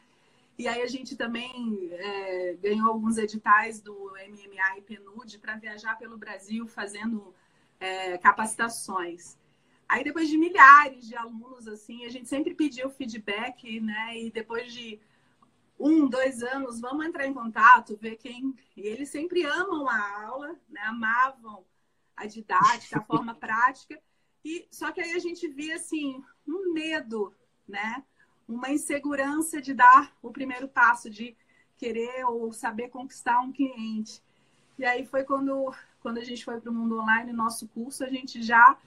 E 0.57 0.67
aí 0.67 0.81
a 0.81 0.87
gente 0.87 1.15
também 1.15 1.89
é, 1.93 2.57
ganhou 2.61 2.89
alguns 2.89 3.17
editais 3.17 3.79
do 3.79 3.93
MMA 4.11 4.77
e 4.77 4.81
PNUD 4.81 5.39
para 5.39 5.55
viajar 5.55 5.97
pelo 5.97 6.17
Brasil 6.17 6.67
fazendo 6.67 7.33
é, 7.79 8.17
capacitações. 8.17 9.38
Aí 9.89 10.03
depois 10.03 10.29
de 10.29 10.37
milhares 10.37 11.07
de 11.07 11.15
alunos, 11.15 11.67
assim, 11.67 12.05
a 12.05 12.09
gente 12.09 12.29
sempre 12.29 12.53
pediu 12.53 12.91
feedback, 12.91 13.81
né? 13.81 14.19
E 14.19 14.29
depois 14.29 14.71
de 14.71 14.99
um, 15.79 16.07
dois 16.07 16.43
anos, 16.43 16.79
vamos 16.79 17.07
entrar 17.07 17.25
em 17.25 17.33
contato, 17.33 17.97
ver 17.97 18.17
quem. 18.17 18.55
E 18.77 18.81
eles 18.81 19.09
sempre 19.09 19.43
amam 19.43 19.89
a 19.89 20.25
aula, 20.25 20.55
né? 20.69 20.81
Amavam 20.81 21.65
a 22.15 22.27
didática, 22.27 22.99
a 22.99 23.03
forma 23.03 23.33
prática. 23.35 23.99
E 24.45 24.67
só 24.69 24.91
que 24.91 25.01
aí 25.01 25.13
a 25.13 25.19
gente 25.19 25.47
via 25.47 25.75
assim 25.77 26.23
um 26.47 26.71
medo, 26.71 27.33
né? 27.67 28.05
Uma 28.47 28.69
insegurança 28.69 29.59
de 29.59 29.73
dar 29.73 30.15
o 30.21 30.31
primeiro 30.31 30.67
passo, 30.67 31.09
de 31.09 31.35
querer 31.77 32.25
ou 32.25 32.53
saber 32.53 32.89
conquistar 32.89 33.39
um 33.39 33.51
cliente. 33.51 34.21
E 34.77 34.85
aí 34.85 35.03
foi 35.03 35.23
quando, 35.23 35.73
quando 35.99 36.19
a 36.19 36.23
gente 36.23 36.45
foi 36.45 36.61
para 36.61 36.69
o 36.69 36.73
mundo 36.73 36.99
online, 36.99 37.33
nosso 37.33 37.67
curso, 37.69 38.03
a 38.03 38.09
gente 38.09 38.43
já 38.43 38.77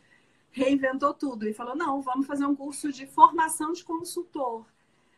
reinventou 0.53 1.13
tudo 1.15 1.49
e 1.49 1.55
falou: 1.55 1.75
não, 1.75 2.01
vamos 2.01 2.27
fazer 2.27 2.47
um 2.47 2.55
curso 2.55 2.93
de 2.93 3.07
formação 3.07 3.73
de 3.73 3.83
consultor. 3.83 4.67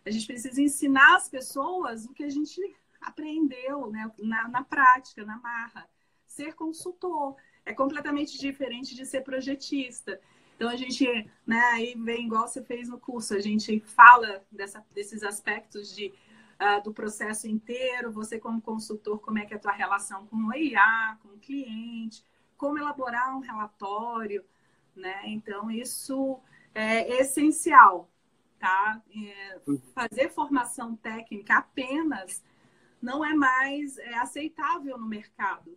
A 0.06 0.10
gente 0.10 0.26
precisa 0.26 0.62
ensinar 0.62 1.16
as 1.16 1.28
pessoas 1.28 2.06
o 2.06 2.12
que 2.12 2.24
a 2.24 2.30
gente 2.30 2.60
aprendeu 3.00 3.90
né, 3.90 4.10
na, 4.18 4.48
na 4.48 4.64
prática, 4.64 5.24
na 5.24 5.38
marra. 5.38 5.88
Ser 6.26 6.54
consultor 6.54 7.36
é 7.64 7.72
completamente 7.72 8.38
diferente 8.38 8.94
de 8.94 9.04
ser 9.04 9.22
projetista. 9.22 10.20
Então 10.56 10.68
a 10.68 10.76
gente, 10.76 11.04
né, 11.46 11.60
aí 11.72 11.94
vem 11.96 12.26
igual 12.26 12.46
você 12.46 12.62
fez 12.62 12.88
no 12.88 12.98
curso, 12.98 13.34
a 13.34 13.40
gente 13.40 13.80
fala 13.80 14.42
dessa, 14.52 14.84
desses 14.94 15.22
aspectos 15.22 15.94
de, 15.94 16.12
uh, 16.60 16.82
do 16.82 16.92
processo 16.92 17.48
inteiro, 17.48 18.12
você 18.12 18.38
como 18.38 18.60
consultor, 18.60 19.18
como 19.20 19.38
é 19.38 19.46
que 19.46 19.54
é 19.54 19.56
a 19.56 19.60
tua 19.60 19.72
relação 19.72 20.26
com 20.26 20.36
o 20.36 20.54
IA, 20.54 21.18
com 21.22 21.30
o 21.30 21.38
cliente, 21.38 22.24
como 22.56 22.78
elaborar 22.78 23.36
um 23.36 23.40
relatório, 23.40 24.44
né? 24.96 25.22
Então, 25.26 25.70
isso 25.70 26.40
é 26.74 27.20
essencial, 27.20 28.10
tá? 28.58 29.00
É, 29.14 29.60
fazer 29.94 30.30
formação 30.30 30.96
técnica 30.96 31.58
apenas 31.58 32.42
não 33.00 33.24
é 33.24 33.34
mais 33.34 33.98
é, 33.98 34.14
aceitável 34.14 34.96
no 34.96 35.06
mercado. 35.06 35.76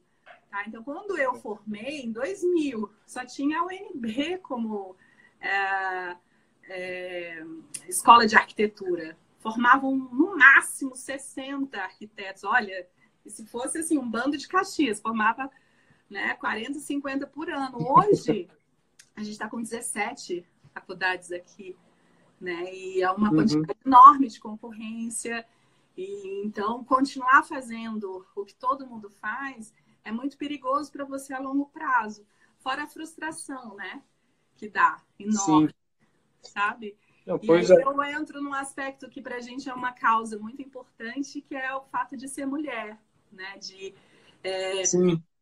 Tá? 0.49 0.63
Então, 0.65 0.83
quando 0.83 1.17
eu 1.17 1.35
formei, 1.35 2.01
em 2.01 2.11
2000, 2.11 2.89
só 3.05 3.25
tinha 3.25 3.59
a 3.59 3.65
UNB 3.65 4.37
como 4.39 4.95
é, 5.41 6.15
é, 6.69 7.45
escola 7.87 8.25
de 8.25 8.35
arquitetura. 8.35 9.17
Formavam, 9.39 9.95
no 9.95 10.37
máximo, 10.37 10.95
60 10.95 11.77
arquitetos. 11.77 12.43
Olha, 12.43 12.87
se 13.25 13.45
fosse 13.45 13.79
assim, 13.79 13.97
um 13.97 14.09
bando 14.09 14.37
de 14.37 14.47
Caxias, 14.47 15.01
formava 15.01 15.49
né, 16.09 16.33
40, 16.35 16.79
50 16.79 17.27
por 17.27 17.49
ano. 17.49 17.77
Hoje, 17.79 18.49
a 19.17 19.21
gente 19.21 19.31
está 19.31 19.49
com 19.49 19.61
17 19.61 20.45
faculdades 20.71 21.31
aqui, 21.31 21.75
né? 22.39 22.71
E 22.73 23.01
é 23.01 23.09
uma 23.09 23.29
uhum. 23.29 23.37
quantidade 23.37 23.79
enorme 23.83 24.27
de 24.27 24.39
concorrência. 24.39 25.43
E 25.97 26.45
então 26.45 26.83
continuar 26.83 27.43
fazendo 27.43 28.23
o 28.35 28.45
que 28.45 28.53
todo 28.53 28.85
mundo 28.85 29.09
faz 29.09 29.73
é 30.03 30.11
muito 30.11 30.37
perigoso 30.37 30.91
para 30.91 31.03
você 31.03 31.33
a 31.33 31.39
longo 31.39 31.65
prazo. 31.65 32.25
Fora 32.59 32.83
a 32.83 32.87
frustração, 32.87 33.75
né? 33.75 34.03
Que 34.55 34.69
dá 34.69 35.01
enorme, 35.17 35.69
Sim. 35.69 36.51
sabe? 36.51 36.95
Não, 37.25 37.39
e 37.41 37.51
aí 37.51 37.65
é. 37.65 37.83
eu 37.83 38.03
entro 38.03 38.39
num 38.39 38.53
aspecto 38.53 39.09
que 39.09 39.21
para 39.21 39.37
a 39.37 39.41
gente 39.41 39.67
é 39.67 39.73
uma 39.73 39.91
causa 39.91 40.37
muito 40.37 40.61
importante, 40.61 41.41
que 41.41 41.55
é 41.55 41.73
o 41.73 41.81
fato 41.81 42.15
de 42.15 42.27
ser 42.29 42.45
mulher, 42.45 43.01
né? 43.31 43.57
De 43.57 43.95
é. 44.43 44.83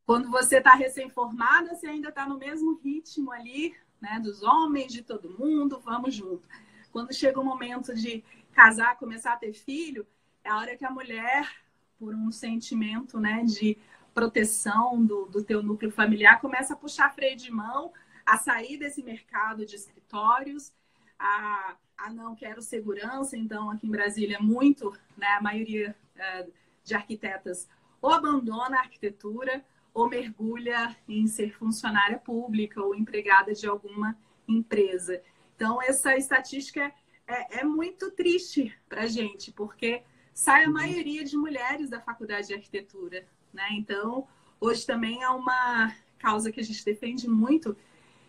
Quando 0.05 0.29
você 0.29 0.57
está 0.57 0.75
recém-formada, 0.75 1.73
você 1.73 1.87
ainda 1.87 2.09
está 2.09 2.27
no 2.27 2.37
mesmo 2.37 2.75
ritmo 2.75 3.31
ali, 3.31 3.75
né? 3.99 4.19
Dos 4.19 4.43
homens, 4.43 4.93
de 4.93 5.01
todo 5.01 5.35
mundo, 5.37 5.79
vamos 5.83 6.13
junto. 6.13 6.47
Quando 6.91 7.13
chega 7.13 7.39
o 7.39 7.43
momento 7.43 7.93
de 7.93 8.23
casar, 8.53 8.97
começar 8.97 9.33
a 9.33 9.37
ter 9.37 9.53
filho, 9.53 10.05
é 10.43 10.49
a 10.49 10.57
hora 10.57 10.77
que 10.77 10.85
a 10.85 10.91
mulher, 10.91 11.49
por 11.97 12.13
um 12.13 12.31
sentimento, 12.31 13.19
né, 13.19 13.43
de 13.43 13.77
proteção 14.13 15.03
do, 15.03 15.25
do 15.25 15.43
teu 15.43 15.61
núcleo 15.61 15.91
familiar, 15.91 16.39
começa 16.39 16.73
a 16.73 16.77
puxar 16.77 17.13
freio 17.13 17.35
de 17.35 17.51
mão, 17.51 17.91
a 18.25 18.37
sair 18.37 18.77
desse 18.77 19.03
mercado 19.03 19.65
de 19.65 19.75
escritórios, 19.75 20.71
a, 21.19 21.75
a 21.97 22.09
não 22.11 22.35
quero 22.35 22.61
segurança. 22.61 23.35
Então, 23.35 23.71
aqui 23.71 23.87
em 23.87 23.91
Brasília, 23.91 24.39
muito, 24.39 24.97
né, 25.17 25.27
a 25.27 25.41
maioria 25.41 25.95
uh, 26.15 26.51
de 26.83 26.95
arquitetas 26.95 27.67
ou 28.01 28.11
abandona 28.11 28.77
a 28.77 28.81
arquitetura 28.81 29.65
ou 29.95 30.09
mergulha 30.09 30.93
em 31.07 31.25
ser 31.25 31.57
funcionária 31.57 32.17
pública 32.19 32.83
ou 32.83 32.93
empregada 32.93 33.53
de 33.53 33.65
alguma 33.65 34.15
empresa. 34.45 35.21
Então, 35.55 35.81
essa 35.81 36.17
estatística 36.17 36.93
é, 37.25 37.61
é 37.61 37.63
muito 37.63 38.11
triste 38.11 38.77
para 38.89 39.03
a 39.03 39.07
gente, 39.07 39.53
porque 39.53 40.03
sai 40.33 40.65
a 40.65 40.69
maioria 40.69 41.23
de 41.23 41.37
mulheres 41.37 41.89
da 41.89 42.01
faculdade 42.01 42.47
de 42.47 42.53
arquitetura. 42.53 43.25
Né? 43.53 43.67
Então, 43.71 44.27
hoje 44.59 44.85
também 44.85 45.23
é 45.23 45.29
uma 45.29 45.95
causa 46.19 46.51
que 46.51 46.59
a 46.59 46.63
gente 46.63 46.83
defende 46.83 47.29
muito, 47.29 47.75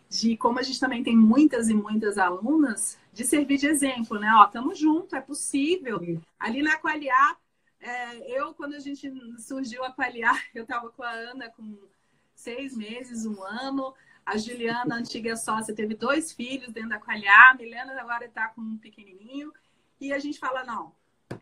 de 0.08 0.36
como 0.36 0.60
a 0.60 0.62
gente 0.62 0.78
também 0.78 1.02
tem 1.02 1.16
muitas 1.16 1.68
e 1.68 1.74
muitas 1.74 2.16
alunas, 2.16 2.96
de 3.12 3.24
servir 3.24 3.58
de 3.58 3.66
exemplo, 3.66 4.20
né? 4.20 4.30
Ó, 4.36 4.44
estamos 4.44 4.78
juntos, 4.78 5.14
é 5.14 5.20
possível. 5.20 5.98
Ali 6.38 6.62
na 6.62 6.78
Qualiar, 6.78 7.36
é, 7.86 8.38
eu, 8.38 8.52
quando 8.52 8.74
a 8.74 8.80
gente 8.80 9.08
surgiu 9.38 9.84
a 9.84 9.92
Qualiar, 9.92 10.42
eu 10.52 10.64
estava 10.64 10.90
com 10.90 11.04
a 11.04 11.10
Ana 11.10 11.48
com 11.50 11.78
seis 12.34 12.76
meses, 12.76 13.24
um 13.24 13.40
ano. 13.42 13.94
A 14.24 14.36
Juliana, 14.36 14.96
antiga 14.96 15.36
sócia, 15.36 15.72
teve 15.72 15.94
dois 15.94 16.32
filhos 16.32 16.72
dentro 16.72 16.90
da 16.90 16.98
Qualiar. 16.98 17.52
A 17.52 17.54
Milena 17.54 17.98
agora 18.00 18.24
está 18.24 18.48
com 18.48 18.60
um 18.60 18.76
pequenininho. 18.76 19.52
E 20.00 20.12
a 20.12 20.18
gente 20.18 20.36
fala, 20.36 20.64
não, 20.64 20.92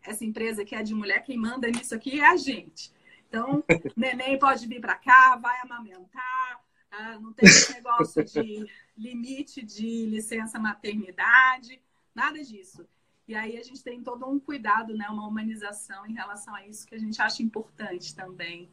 essa 0.03 0.23
empresa 0.23 0.63
que 0.63 0.75
é 0.75 0.83
de 0.83 0.93
mulher, 0.93 1.23
quem 1.23 1.35
manda 1.35 1.67
nisso 1.67 1.95
aqui 1.95 2.19
é 2.19 2.27
a 2.27 2.37
gente. 2.37 2.93
Então, 3.27 3.63
neném 3.97 4.37
pode 4.37 4.67
vir 4.67 4.79
para 4.79 4.95
cá, 4.95 5.35
vai 5.37 5.59
amamentar. 5.61 6.63
Ah, 6.91 7.19
não 7.19 7.33
tem 7.33 7.49
esse 7.49 7.73
negócio 7.73 8.23
de 8.23 8.67
limite 8.95 9.63
de 9.63 10.05
licença 10.05 10.59
maternidade, 10.59 11.81
nada 12.13 12.41
disso. 12.43 12.87
E 13.27 13.33
aí 13.33 13.57
a 13.57 13.63
gente 13.63 13.83
tem 13.83 14.03
todo 14.03 14.27
um 14.27 14.39
cuidado, 14.39 14.93
né, 14.95 15.07
uma 15.09 15.27
humanização 15.27 16.05
em 16.05 16.13
relação 16.13 16.53
a 16.53 16.65
isso 16.67 16.85
que 16.85 16.93
a 16.93 16.99
gente 16.99 17.19
acha 17.19 17.41
importante 17.41 18.15
também. 18.15 18.69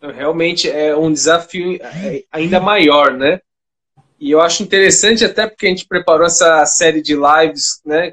Realmente 0.00 0.68
é 0.68 0.96
um 0.96 1.12
desafio 1.12 1.80
é, 1.80 2.24
ainda 2.30 2.60
maior, 2.60 3.16
né? 3.16 3.40
E 4.18 4.30
eu 4.30 4.40
acho 4.40 4.62
interessante 4.62 5.24
até 5.24 5.46
porque 5.46 5.66
a 5.66 5.68
gente 5.68 5.86
preparou 5.86 6.26
essa 6.26 6.64
série 6.66 7.00
de 7.00 7.14
lives, 7.14 7.80
né, 7.84 8.12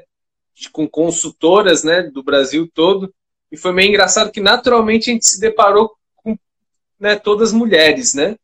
com 0.70 0.88
consultoras 0.88 1.82
né, 1.82 2.02
do 2.02 2.22
Brasil 2.22 2.70
todo, 2.72 3.12
e 3.50 3.56
foi 3.56 3.72
meio 3.72 3.88
engraçado 3.88 4.30
que 4.30 4.40
naturalmente 4.40 5.10
a 5.10 5.12
gente 5.12 5.26
se 5.26 5.40
deparou 5.40 5.92
com 6.16 6.38
né, 6.98 7.16
todas 7.16 7.52
mulheres, 7.52 8.14
né? 8.14 8.36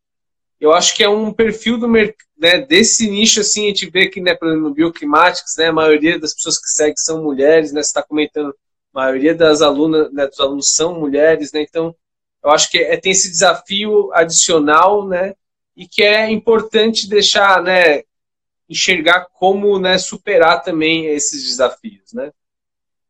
Eu 0.61 0.72
acho 0.74 0.94
que 0.94 1.02
é 1.02 1.08
um 1.08 1.32
perfil 1.32 1.78
do 1.78 1.88
né, 1.88 2.58
desse 2.68 3.11
nicho, 3.11 3.40
assim, 3.40 3.64
a 3.64 3.68
gente 3.68 3.88
vê 3.88 4.08
que 4.08 4.20
né, 4.20 4.36
no 4.40 4.74
Bioclimatics, 4.74 5.56
né, 5.56 5.68
a 5.68 5.72
maioria 5.72 6.18
das 6.18 6.34
pessoas 6.34 6.58
que 6.58 6.68
seguem 6.68 6.96
são 6.96 7.22
mulheres, 7.22 7.72
né? 7.72 7.82
Você 7.82 7.88
está 7.88 8.02
comentando, 8.02 8.54
a 8.94 9.00
maioria 9.00 9.34
das 9.34 9.62
alunas, 9.62 10.12
né, 10.12 10.26
dos 10.26 10.38
alunos 10.38 10.74
são 10.74 11.00
mulheres, 11.00 11.50
né? 11.52 11.62
Então, 11.62 11.94
eu 12.42 12.50
acho 12.50 12.70
que 12.70 12.78
é, 12.78 12.96
tem 12.98 13.12
esse 13.12 13.30
desafio 13.30 14.12
adicional, 14.12 15.06
né? 15.08 15.34
E 15.74 15.88
que 15.88 16.02
é 16.02 16.30
importante 16.30 17.08
deixar, 17.08 17.62
né, 17.62 18.02
enxergar 18.68 19.26
como 19.32 19.78
né, 19.78 19.96
superar 19.96 20.62
também 20.62 21.06
esses 21.06 21.42
desafios, 21.44 22.12
né? 22.12 22.32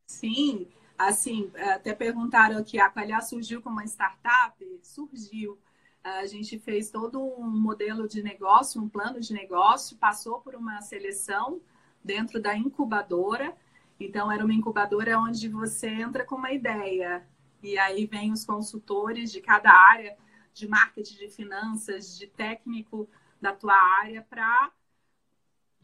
Sim, 0.06 0.68
assim, 0.96 1.50
até 1.56 1.94
perguntaram 1.94 2.58
aqui, 2.58 2.78
a 2.78 2.88
Qualhar 2.88 3.22
surgiu 3.22 3.60
como 3.60 3.76
uma 3.76 3.84
startup? 3.84 4.54
Surgiu. 4.82 5.58
A 6.02 6.26
gente 6.26 6.58
fez 6.58 6.90
todo 6.90 7.22
um 7.22 7.46
modelo 7.48 8.08
de 8.08 8.22
negócio, 8.22 8.80
um 8.80 8.88
plano 8.88 9.20
de 9.20 9.32
negócio, 9.32 9.96
passou 9.96 10.40
por 10.40 10.54
uma 10.54 10.80
seleção 10.80 11.60
dentro 12.02 12.40
da 12.40 12.56
incubadora. 12.56 13.54
Então, 13.98 14.32
era 14.32 14.44
uma 14.44 14.54
incubadora 14.54 15.18
onde 15.18 15.48
você 15.48 15.88
entra 15.88 16.24
com 16.24 16.36
uma 16.36 16.52
ideia, 16.52 17.26
e 17.62 17.78
aí 17.78 18.06
vem 18.06 18.32
os 18.32 18.44
consultores 18.44 19.30
de 19.30 19.42
cada 19.42 19.70
área, 19.70 20.16
de 20.54 20.66
marketing, 20.66 21.16
de 21.18 21.28
finanças, 21.28 22.16
de 22.16 22.26
técnico 22.26 23.08
da 23.40 23.52
tua 23.54 23.74
área, 23.74 24.22
para 24.22 24.72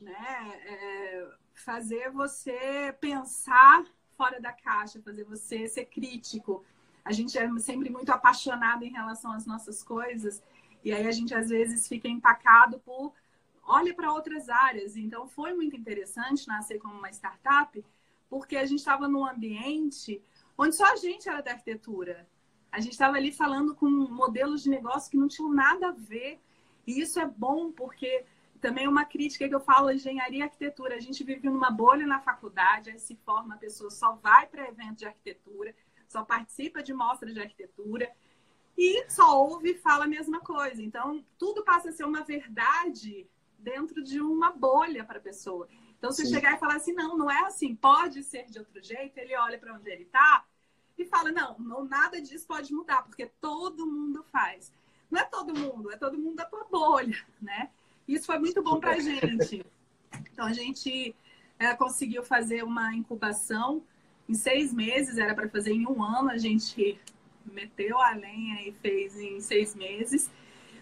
né, 0.00 0.60
é, 0.64 1.28
fazer 1.54 2.10
você 2.10 2.94
pensar 3.00 3.84
fora 4.16 4.40
da 4.40 4.52
caixa, 4.52 5.00
fazer 5.02 5.24
você 5.24 5.68
ser 5.68 5.84
crítico. 5.86 6.64
A 7.06 7.12
gente 7.12 7.38
é 7.38 7.48
sempre 7.60 7.88
muito 7.88 8.10
apaixonado 8.10 8.84
em 8.84 8.90
relação 8.90 9.30
às 9.32 9.46
nossas 9.46 9.80
coisas, 9.80 10.42
e 10.84 10.92
aí 10.92 11.06
a 11.06 11.12
gente 11.12 11.32
às 11.32 11.48
vezes 11.50 11.86
fica 11.86 12.08
empacado 12.08 12.80
por 12.80 13.12
olha 13.62 13.94
para 13.94 14.12
outras 14.12 14.48
áreas. 14.48 14.96
Então 14.96 15.28
foi 15.28 15.54
muito 15.54 15.76
interessante 15.76 16.48
nascer 16.48 16.78
como 16.80 16.94
uma 16.98 17.10
startup, 17.10 17.84
porque 18.28 18.56
a 18.56 18.66
gente 18.66 18.80
estava 18.80 19.06
num 19.06 19.24
ambiente 19.24 20.20
onde 20.58 20.74
só 20.74 20.92
a 20.92 20.96
gente 20.96 21.28
era 21.28 21.40
da 21.40 21.52
arquitetura. 21.52 22.28
A 22.72 22.80
gente 22.80 22.92
estava 22.92 23.16
ali 23.16 23.30
falando 23.30 23.72
com 23.72 23.88
modelos 23.88 24.64
de 24.64 24.68
negócio 24.68 25.08
que 25.08 25.16
não 25.16 25.28
tinham 25.28 25.52
nada 25.52 25.88
a 25.90 25.92
ver. 25.92 26.40
E 26.86 27.00
isso 27.00 27.20
é 27.20 27.26
bom 27.26 27.70
porque 27.70 28.24
também 28.60 28.88
uma 28.88 29.04
crítica 29.04 29.48
que 29.48 29.54
eu 29.54 29.60
falo, 29.60 29.92
engenharia 29.92 30.40
e 30.40 30.42
arquitetura. 30.42 30.96
A 30.96 31.00
gente 31.00 31.22
vive 31.22 31.48
numa 31.48 31.70
bolha 31.70 32.04
na 32.04 32.20
faculdade, 32.20 32.90
aí 32.90 32.98
se 32.98 33.14
forma, 33.24 33.54
a 33.54 33.58
pessoa 33.58 33.90
só 33.90 34.16
vai 34.16 34.46
para 34.48 34.68
eventos 34.68 34.98
de 34.98 35.06
arquitetura, 35.06 35.72
só 36.08 36.24
participa 36.24 36.82
de 36.82 36.92
mostras 36.92 37.34
de 37.34 37.40
arquitetura 37.40 38.10
e 38.76 39.08
só 39.08 39.42
ouve 39.42 39.70
e 39.70 39.78
fala 39.78 40.04
a 40.04 40.08
mesma 40.08 40.40
coisa. 40.40 40.82
Então, 40.82 41.24
tudo 41.38 41.64
passa 41.64 41.88
a 41.88 41.92
ser 41.92 42.04
uma 42.04 42.22
verdade 42.22 43.26
dentro 43.58 44.02
de 44.02 44.20
uma 44.20 44.50
bolha 44.50 45.04
para 45.04 45.18
a 45.18 45.22
pessoa. 45.22 45.68
Então, 45.98 46.12
se 46.12 46.26
chegar 46.26 46.54
e 46.54 46.58
falar 46.58 46.76
assim, 46.76 46.92
não, 46.92 47.16
não 47.16 47.30
é 47.30 47.40
assim, 47.46 47.74
pode 47.74 48.22
ser 48.22 48.46
de 48.46 48.58
outro 48.58 48.82
jeito, 48.82 49.16
ele 49.18 49.34
olha 49.36 49.58
para 49.58 49.74
onde 49.74 49.90
ele 49.90 50.02
está 50.02 50.44
e 50.98 51.04
fala, 51.04 51.32
não, 51.32 51.58
não, 51.58 51.84
nada 51.84 52.20
disso 52.20 52.46
pode 52.46 52.72
mudar, 52.72 53.02
porque 53.02 53.26
todo 53.40 53.86
mundo 53.86 54.22
faz. 54.24 54.72
Não 55.10 55.20
é 55.20 55.24
todo 55.24 55.54
mundo, 55.54 55.90
é 55.90 55.96
todo 55.96 56.18
mundo 56.18 56.36
da 56.36 56.44
tua 56.44 56.64
bolha, 56.64 57.16
né? 57.40 57.70
Isso 58.06 58.26
foi 58.26 58.38
muito 58.38 58.62
bom 58.62 58.78
para 58.78 58.92
a 58.92 58.98
gente. 59.00 59.64
Então, 60.32 60.46
a 60.46 60.52
gente 60.52 61.14
é, 61.58 61.74
conseguiu 61.74 62.22
fazer 62.22 62.62
uma 62.62 62.94
incubação 62.94 63.82
em 64.28 64.34
seis 64.34 64.72
meses, 64.72 65.18
era 65.18 65.34
para 65.34 65.48
fazer 65.48 65.72
em 65.72 65.86
um 65.86 66.02
ano, 66.02 66.30
a 66.30 66.38
gente 66.38 67.00
meteu 67.44 67.98
a 67.98 68.10
lenha 68.10 68.68
e 68.68 68.72
fez 68.72 69.16
em 69.18 69.40
seis 69.40 69.74
meses, 69.74 70.30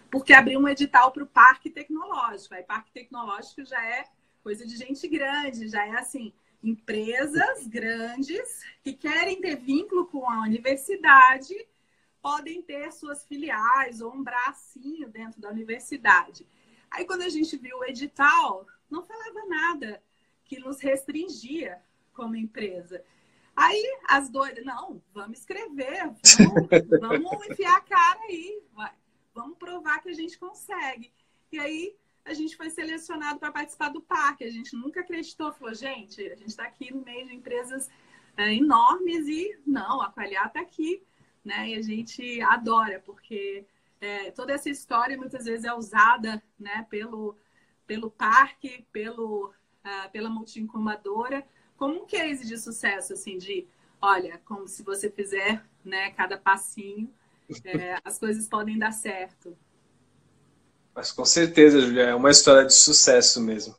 porque 0.09 0.33
abriu 0.33 0.59
um 0.59 0.67
edital 0.67 1.11
para 1.11 1.23
o 1.23 1.27
parque 1.27 1.69
tecnológico. 1.69 2.55
Aí, 2.55 2.63
parque 2.63 2.91
tecnológico 2.91 3.65
já 3.65 3.83
é 3.83 4.05
coisa 4.43 4.65
de 4.65 4.75
gente 4.75 5.07
grande, 5.07 5.67
já 5.67 5.85
é 5.85 5.91
assim, 5.91 6.33
empresas 6.63 7.67
grandes 7.67 8.63
que 8.83 8.93
querem 8.93 9.39
ter 9.39 9.55
vínculo 9.55 10.05
com 10.07 10.29
a 10.29 10.41
universidade 10.41 11.55
podem 12.21 12.61
ter 12.61 12.91
suas 12.91 13.23
filiais 13.23 14.01
ou 14.01 14.13
um 14.13 14.23
bracinho 14.23 15.07
dentro 15.09 15.39
da 15.39 15.49
universidade. 15.49 16.47
Aí 16.89 17.05
quando 17.05 17.21
a 17.21 17.29
gente 17.29 17.55
viu 17.57 17.77
o 17.77 17.85
edital, 17.85 18.65
não 18.89 19.03
falava 19.03 19.45
nada 19.47 20.01
que 20.43 20.59
nos 20.59 20.79
restringia 20.79 21.81
como 22.13 22.35
empresa. 22.35 23.03
Aí 23.55 23.83
as 24.07 24.29
doidas, 24.29 24.65
não, 24.65 25.01
vamos 25.13 25.39
escrever, 25.39 25.99
vamos, 25.99 26.19
vamos 26.99 27.49
enfiar 27.49 27.77
a 27.77 27.81
cara 27.81 28.19
aí, 28.21 28.61
vai, 28.73 28.91
vamos 29.33 29.57
provar 29.57 30.01
que 30.01 30.09
a 30.09 30.13
gente 30.13 30.37
consegue. 30.37 31.11
E 31.51 31.59
aí 31.59 31.95
a 32.25 32.33
gente 32.33 32.57
foi 32.57 32.69
selecionado 32.69 33.39
para 33.39 33.51
participar 33.51 33.89
do 33.89 34.01
parque. 34.01 34.43
A 34.43 34.51
gente 34.51 34.75
nunca 34.75 35.01
acreditou, 35.01 35.53
falou, 35.53 35.73
gente, 35.73 36.21
a 36.21 36.35
gente 36.35 36.49
está 36.49 36.63
aqui 36.63 36.93
no 36.93 37.01
meio 37.01 37.27
de 37.27 37.35
empresas 37.35 37.89
é, 38.35 38.53
enormes 38.53 39.27
e 39.27 39.57
não, 39.65 40.01
a 40.01 40.11
Qualiar 40.11 40.47
está 40.47 40.59
aqui, 40.59 41.01
né? 41.43 41.69
E 41.69 41.75
a 41.75 41.81
gente 41.81 42.41
adora, 42.41 42.99
porque 43.05 43.65
é, 44.01 44.31
toda 44.31 44.53
essa 44.53 44.69
história 44.69 45.17
muitas 45.17 45.45
vezes 45.45 45.65
é 45.65 45.73
usada 45.73 46.41
né, 46.59 46.85
pelo, 46.89 47.37
pelo 47.87 48.09
parque, 48.11 48.85
pelo, 48.91 49.47
uh, 49.47 50.11
pela 50.11 50.29
multiincumadora, 50.29 51.47
como 51.77 52.03
um 52.03 52.05
case 52.05 52.45
de 52.45 52.57
sucesso, 52.57 53.13
assim, 53.13 53.37
de 53.37 53.67
olha, 54.01 54.39
como 54.45 54.67
se 54.67 54.83
você 54.83 55.09
fizer 55.09 55.63
né, 55.83 56.11
cada 56.11 56.37
passinho, 56.37 57.11
é, 57.63 57.99
as 58.03 58.19
coisas 58.19 58.47
podem 58.47 58.77
dar 58.77 58.91
certo. 58.91 59.57
Mas 60.93 61.11
com 61.11 61.25
certeza, 61.25 61.81
Julia, 61.81 62.03
é 62.03 62.15
uma 62.15 62.31
história 62.31 62.65
de 62.65 62.73
sucesso 62.73 63.41
mesmo. 63.41 63.75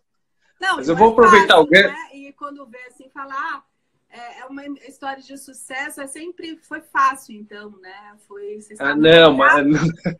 Não, 0.60 0.76
Mas 0.76 0.88
eu 0.88 0.96
vou 0.96 1.12
aproveitar 1.12 1.56
fácil, 1.56 1.68
o 1.68 1.70
né? 1.70 2.08
E 2.14 2.32
quando 2.32 2.66
vê 2.66 2.78
assim, 2.88 3.08
falar, 3.10 3.34
ah, 3.34 3.62
é, 4.10 4.40
é 4.40 4.44
uma 4.46 4.64
história 4.66 5.22
de 5.22 5.36
sucesso, 5.36 6.00
é 6.00 6.06
sempre 6.06 6.56
foi 6.56 6.80
fácil, 6.80 7.34
então, 7.34 7.70
né? 7.78 8.16
Foi. 8.26 8.58
Ah, 8.78 8.94
não, 8.94 9.34
mas. 9.34 9.66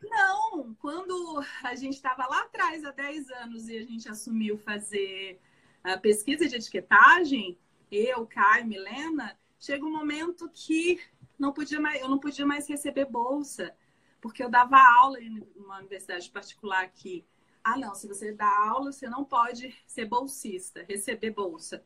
Não, 0.03 0.75
quando 0.79 1.43
a 1.63 1.75
gente 1.75 1.95
estava 1.95 2.27
lá 2.27 2.43
atrás, 2.43 2.85
há 2.85 2.91
10 2.91 3.31
anos, 3.31 3.69
e 3.69 3.77
a 3.79 3.83
gente 3.83 4.09
assumiu 4.09 4.59
fazer 4.59 5.41
a 5.83 5.97
pesquisa 5.97 6.49
de 6.49 6.57
etiquetagem, 6.57 7.59
eu, 7.91 8.27
Caio, 8.27 8.67
Milena, 8.67 9.39
chega 9.59 9.85
um 9.85 9.91
momento 9.93 10.51
que 10.53 11.01
não 11.39 11.53
podia 11.53 11.81
mais, 11.81 12.01
eu 12.01 12.09
não 12.09 12.19
podia 12.19 12.47
mais 12.47 12.69
receber 12.69 13.05
bolsa, 13.07 13.75
porque 14.21 14.43
eu 14.43 14.51
dava 14.51 14.77
aula 14.99 15.21
em 15.21 15.47
uma 15.57 15.79
universidade 15.79 16.31
particular 16.31 16.83
aqui. 16.83 17.25
Ah, 17.63 17.77
não, 17.77 17.95
se 17.95 18.07
você 18.07 18.33
dá 18.33 18.49
aula, 18.69 18.93
você 18.93 19.09
não 19.09 19.25
pode 19.25 19.75
ser 19.87 20.07
bolsista, 20.07 20.85
receber 20.89 21.31
bolsa. 21.31 21.85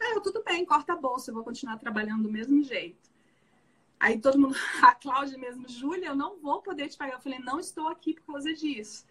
Aí 0.00 0.12
eu, 0.12 0.20
tudo 0.20 0.42
bem, 0.42 0.64
corta 0.64 0.92
a 0.92 0.96
bolsa, 0.96 1.30
eu 1.30 1.34
vou 1.34 1.44
continuar 1.44 1.78
trabalhando 1.78 2.24
do 2.24 2.30
mesmo 2.30 2.62
jeito. 2.62 3.10
Aí 3.98 4.18
todo 4.18 4.38
mundo, 4.38 4.56
a 4.82 4.94
Cláudia 4.94 5.38
mesmo, 5.38 5.68
Júlia, 5.68 6.08
eu 6.08 6.16
não 6.16 6.38
vou 6.40 6.60
poder 6.60 6.88
te 6.88 6.96
pagar. 6.96 7.14
Eu 7.14 7.20
falei, 7.20 7.38
não 7.38 7.60
estou 7.60 7.88
aqui 7.88 8.14
por 8.14 8.32
causa 8.32 8.52
disso. 8.52 9.06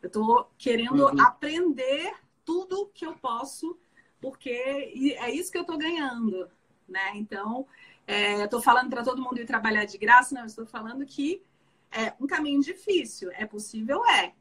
Eu 0.00 0.06
estou 0.06 0.50
querendo 0.56 1.04
uhum. 1.04 1.20
aprender 1.20 2.14
tudo 2.44 2.90
que 2.94 3.04
eu 3.04 3.14
posso, 3.14 3.78
porque 4.20 4.50
é 4.50 5.30
isso 5.30 5.50
que 5.50 5.58
eu 5.58 5.62
estou 5.62 5.78
ganhando, 5.78 6.50
né? 6.88 7.12
Então, 7.14 7.66
é, 8.06 8.34
eu 8.34 8.44
estou 8.44 8.60
falando 8.60 8.90
para 8.90 9.04
todo 9.04 9.22
mundo 9.22 9.40
ir 9.40 9.46
trabalhar 9.46 9.84
de 9.84 9.96
graça, 9.96 10.34
não, 10.34 10.42
eu 10.42 10.46
estou 10.46 10.66
falando 10.66 11.06
que 11.06 11.42
é 11.90 12.12
um 12.20 12.26
caminho 12.26 12.60
difícil. 12.60 13.30
É 13.32 13.46
possível, 13.46 14.04
é. 14.06 14.34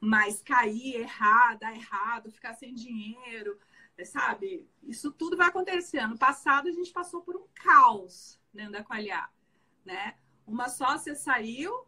Mas 0.00 0.42
cair, 0.42 0.96
errar, 0.96 1.56
dar 1.58 1.74
errado, 1.74 2.30
ficar 2.30 2.54
sem 2.54 2.74
dinheiro, 2.74 3.58
sabe? 4.04 4.68
Isso 4.82 5.12
tudo 5.12 5.36
vai 5.36 5.48
acontecer. 5.48 5.98
Ano 5.98 6.18
passado 6.18 6.68
a 6.68 6.72
gente 6.72 6.92
passou 6.92 7.22
por 7.22 7.36
um 7.36 7.44
caos 7.54 8.40
dentro 8.52 8.72
da 8.72 8.84
Qualiar, 8.84 9.32
né? 9.84 10.14
Uma 10.46 10.68
sócia 10.68 11.14
saiu, 11.14 11.86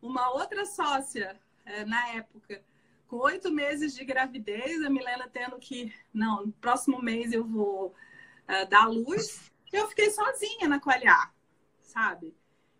uma 0.00 0.30
outra 0.30 0.64
sócia, 0.64 1.38
é, 1.64 1.84
na 1.84 2.08
época, 2.08 2.62
com 3.08 3.16
oito 3.18 3.52
meses 3.52 3.94
de 3.94 4.04
gravidez, 4.04 4.82
a 4.82 4.90
Milena 4.90 5.28
tendo 5.28 5.58
que, 5.58 5.92
não, 6.12 6.46
no 6.46 6.52
próximo 6.52 7.00
mês 7.00 7.32
eu 7.32 7.44
vou 7.44 7.88
uh, 7.88 8.68
dar 8.68 8.86
luz, 8.86 9.52
eu 9.72 9.88
fiquei 9.88 10.10
sozinha 10.10 10.68
na 10.68 10.80
Qualiar, 10.80 11.32
sabe? 11.80 12.34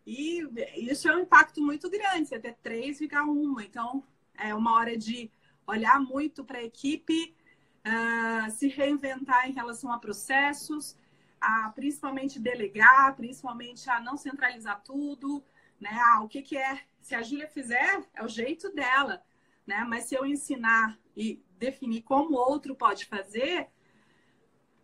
E 0.07 0.43
isso 0.77 1.09
é 1.09 1.17
um 1.17 1.21
impacto 1.21 1.61
muito 1.61 1.91
grande, 1.91 2.39
ter 2.39 2.57
três, 2.63 2.99
ficar 2.99 3.25
uma. 3.25 3.65
Então, 3.65 4.05
é 4.39 4.55
uma 4.55 4.73
hora 4.75 4.97
de 4.97 5.31
olhar 5.67 6.01
muito 6.01 6.45
para 6.45 6.59
a 6.59 6.65
equipe, 6.65 7.35
uh, 7.85 8.51
se 8.51 8.69
reinventar 8.69 9.49
em 9.49 9.53
relação 9.53 9.91
a 9.93 9.99
processos, 9.99 10.97
a 11.41 11.71
principalmente 11.71 12.39
delegar, 12.39 13.17
principalmente 13.17 13.91
a 13.91 14.01
não 14.01 14.17
centralizar 14.17 14.81
tudo, 14.83 15.43
né? 15.81 15.91
Ah, 15.93 16.23
o 16.23 16.29
que, 16.29 16.43
que 16.43 16.57
é? 16.57 16.81
Se 17.01 17.15
a 17.15 17.23
Júlia 17.23 17.49
fizer, 17.49 18.03
é 18.15 18.25
o 18.25 18.29
jeito 18.29 18.73
dela, 18.73 19.23
né? 19.67 19.85
Mas 19.89 20.05
se 20.05 20.15
eu 20.15 20.25
ensinar 20.25 20.99
e 21.17 21.43
definir 21.59 22.03
como 22.03 22.37
o 22.37 22.39
outro 22.39 22.75
pode 22.75 23.07
fazer, 23.07 23.69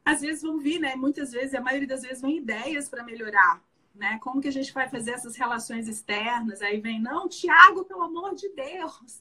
às 0.05 0.21
vezes 0.21 0.43
vão 0.43 0.59
vir, 0.59 0.81
né? 0.81 0.97
Muitas 0.97 1.33
vezes, 1.33 1.55
a 1.55 1.61
maioria 1.61 1.89
das 1.89 2.03
vezes, 2.03 2.21
vem 2.21 2.39
ideias 2.39 2.89
para 2.89 3.05
melhorar. 3.05 3.63
Né? 3.95 4.19
Como 4.21 4.41
que 4.41 4.49
a 4.49 4.53
gente 4.53 4.73
vai 4.73 4.89
fazer 4.89 5.13
essas 5.13 5.37
relações 5.37 5.87
externas? 5.87 6.63
Aí 6.63 6.81
vem, 6.81 7.01
não, 7.01 7.29
Tiago, 7.29 7.85
pelo 7.85 8.03
amor 8.03 8.35
de 8.35 8.49
Deus, 8.49 9.21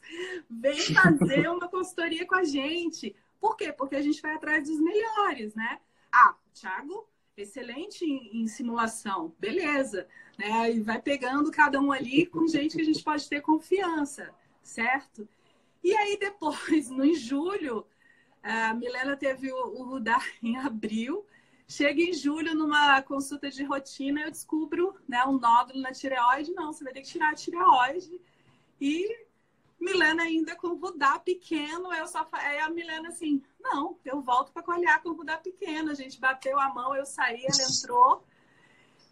vem 0.49 0.79
fazer 0.79 1.49
uma 1.49 1.67
consultoria 1.67 2.25
com 2.25 2.35
a 2.35 2.43
gente. 2.43 3.15
Por 3.39 3.57
quê? 3.57 3.73
Porque 3.73 3.95
a 3.95 4.01
gente 4.01 4.21
vai 4.21 4.35
atrás 4.35 4.67
dos 4.67 4.79
melhores, 4.79 5.53
né? 5.55 5.79
Ah, 6.11 6.35
Tiago, 6.53 7.07
excelente 7.35 8.05
em, 8.05 8.41
em, 8.41 8.47
simulação, 8.47 9.35
beleza. 9.37 10.07
Né? 10.37 10.71
E 10.71 10.81
vai 10.81 11.01
pegando 11.01 11.51
cada 11.51 11.79
um 11.79 11.91
ali 11.91 12.25
com 12.25 12.47
gente 12.47 12.75
que 12.75 12.81
a 12.81 12.85
gente 12.85 13.03
pode 13.03 13.27
ter 13.27 13.41
confiança, 13.41 14.33
certo? 14.61 15.27
E 15.83 15.95
aí 15.95 16.17
depois, 16.17 16.89
no 16.91 17.05
em 17.05 17.15
julho, 17.15 17.85
a 18.41 18.73
Milena 18.73 19.15
teve 19.15 19.51
o, 19.51 19.95
o 19.95 19.99
em 20.41 20.57
abril. 20.57 21.25
Chega 21.67 22.01
em 22.01 22.11
julho, 22.11 22.53
numa 22.53 23.01
consulta 23.01 23.49
de 23.49 23.63
rotina, 23.63 24.21
eu 24.21 24.31
descubro 24.31 24.93
né, 25.07 25.23
um 25.25 25.39
nódulo 25.39 25.79
na 25.79 25.93
tireoide. 25.93 26.53
Não, 26.53 26.73
você 26.73 26.83
vai 26.83 26.91
ter 26.91 27.01
que 27.01 27.07
tirar 27.07 27.29
a 27.29 27.35
tireoide. 27.35 28.19
E 28.79 29.25
Milena 29.79 30.23
ainda 30.23 30.55
com 30.55 30.75
Rudá 30.75 31.17
pequeno, 31.17 31.91
eu 31.93 32.05
só 32.07 32.27
aí 32.33 32.59
a 32.59 32.69
Milena 32.69 33.09
assim, 33.09 33.41
não, 33.59 33.97
eu 34.05 34.21
volto 34.21 34.51
para 34.51 34.61
colhar 34.61 35.01
com 35.01 35.09
o 35.09 35.13
Rudá 35.13 35.37
pequeno. 35.37 35.89
A 35.91 35.95
gente 35.95 36.19
bateu 36.19 36.59
a 36.59 36.73
mão, 36.73 36.95
eu 36.95 37.05
saí, 37.05 37.45
ela 37.45 37.69
entrou. 37.69 38.23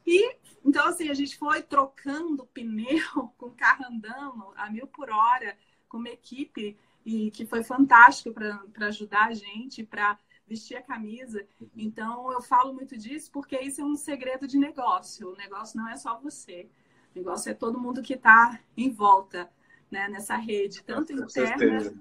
E 0.05 0.35
então 0.65 0.87
assim, 0.87 1.09
a 1.09 1.13
gente 1.13 1.37
foi 1.37 1.63
trocando 1.63 2.45
pneu 2.47 3.31
com 3.37 3.47
o 3.47 3.55
carro 3.55 3.85
andando 3.85 4.53
a 4.55 4.69
mil 4.69 4.85
por 4.87 5.09
hora, 5.09 5.57
com 5.89 5.97
uma 5.97 6.09
equipe 6.09 6.77
e 7.05 7.31
que 7.31 7.45
foi 7.45 7.63
fantástico 7.63 8.33
para 8.33 8.87
ajudar 8.87 9.27
a 9.27 9.33
gente, 9.33 9.83
para 9.83 10.17
vestir 10.47 10.77
a 10.77 10.81
camisa. 10.81 11.45
Uhum. 11.59 11.69
Então, 11.75 12.31
eu 12.31 12.41
falo 12.41 12.73
muito 12.73 12.97
disso 12.97 13.31
porque 13.31 13.59
isso 13.59 13.81
é 13.81 13.83
um 13.83 13.95
segredo 13.95 14.47
de 14.47 14.57
negócio. 14.57 15.31
O 15.31 15.35
negócio 15.35 15.77
não 15.77 15.89
é 15.89 15.97
só 15.97 16.19
você. 16.19 16.69
O 17.13 17.17
negócio 17.17 17.49
é 17.49 17.53
todo 17.53 17.79
mundo 17.79 18.01
que 18.01 18.13
está 18.13 18.59
em 18.77 18.89
volta 18.89 19.51
né, 19.91 20.07
nessa 20.07 20.35
rede, 20.35 20.83
tanto 20.83 21.13
Com 21.13 21.23
interna. 21.23 21.57
Certeza. 21.57 21.99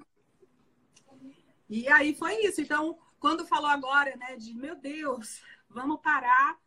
E 1.68 1.88
aí 1.88 2.14
foi 2.14 2.34
isso. 2.46 2.60
Então, 2.60 2.98
quando 3.18 3.46
falou 3.46 3.68
agora, 3.68 4.16
né, 4.16 4.36
de 4.36 4.54
meu 4.54 4.76
Deus, 4.76 5.42
vamos 5.68 6.00
parar, 6.00 6.58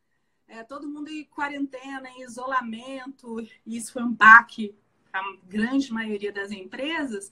é, 0.48 0.64
todo 0.64 0.88
mundo 0.88 1.10
em 1.10 1.24
quarentena, 1.26 2.10
em 2.10 2.24
isolamento, 2.24 3.40
e 3.66 3.78
isso 3.78 3.94
foi 3.94 4.04
um 4.04 4.14
baque 4.14 4.76
a 5.14 5.22
grande 5.46 5.92
maioria 5.92 6.32
das 6.32 6.52
empresas. 6.52 7.32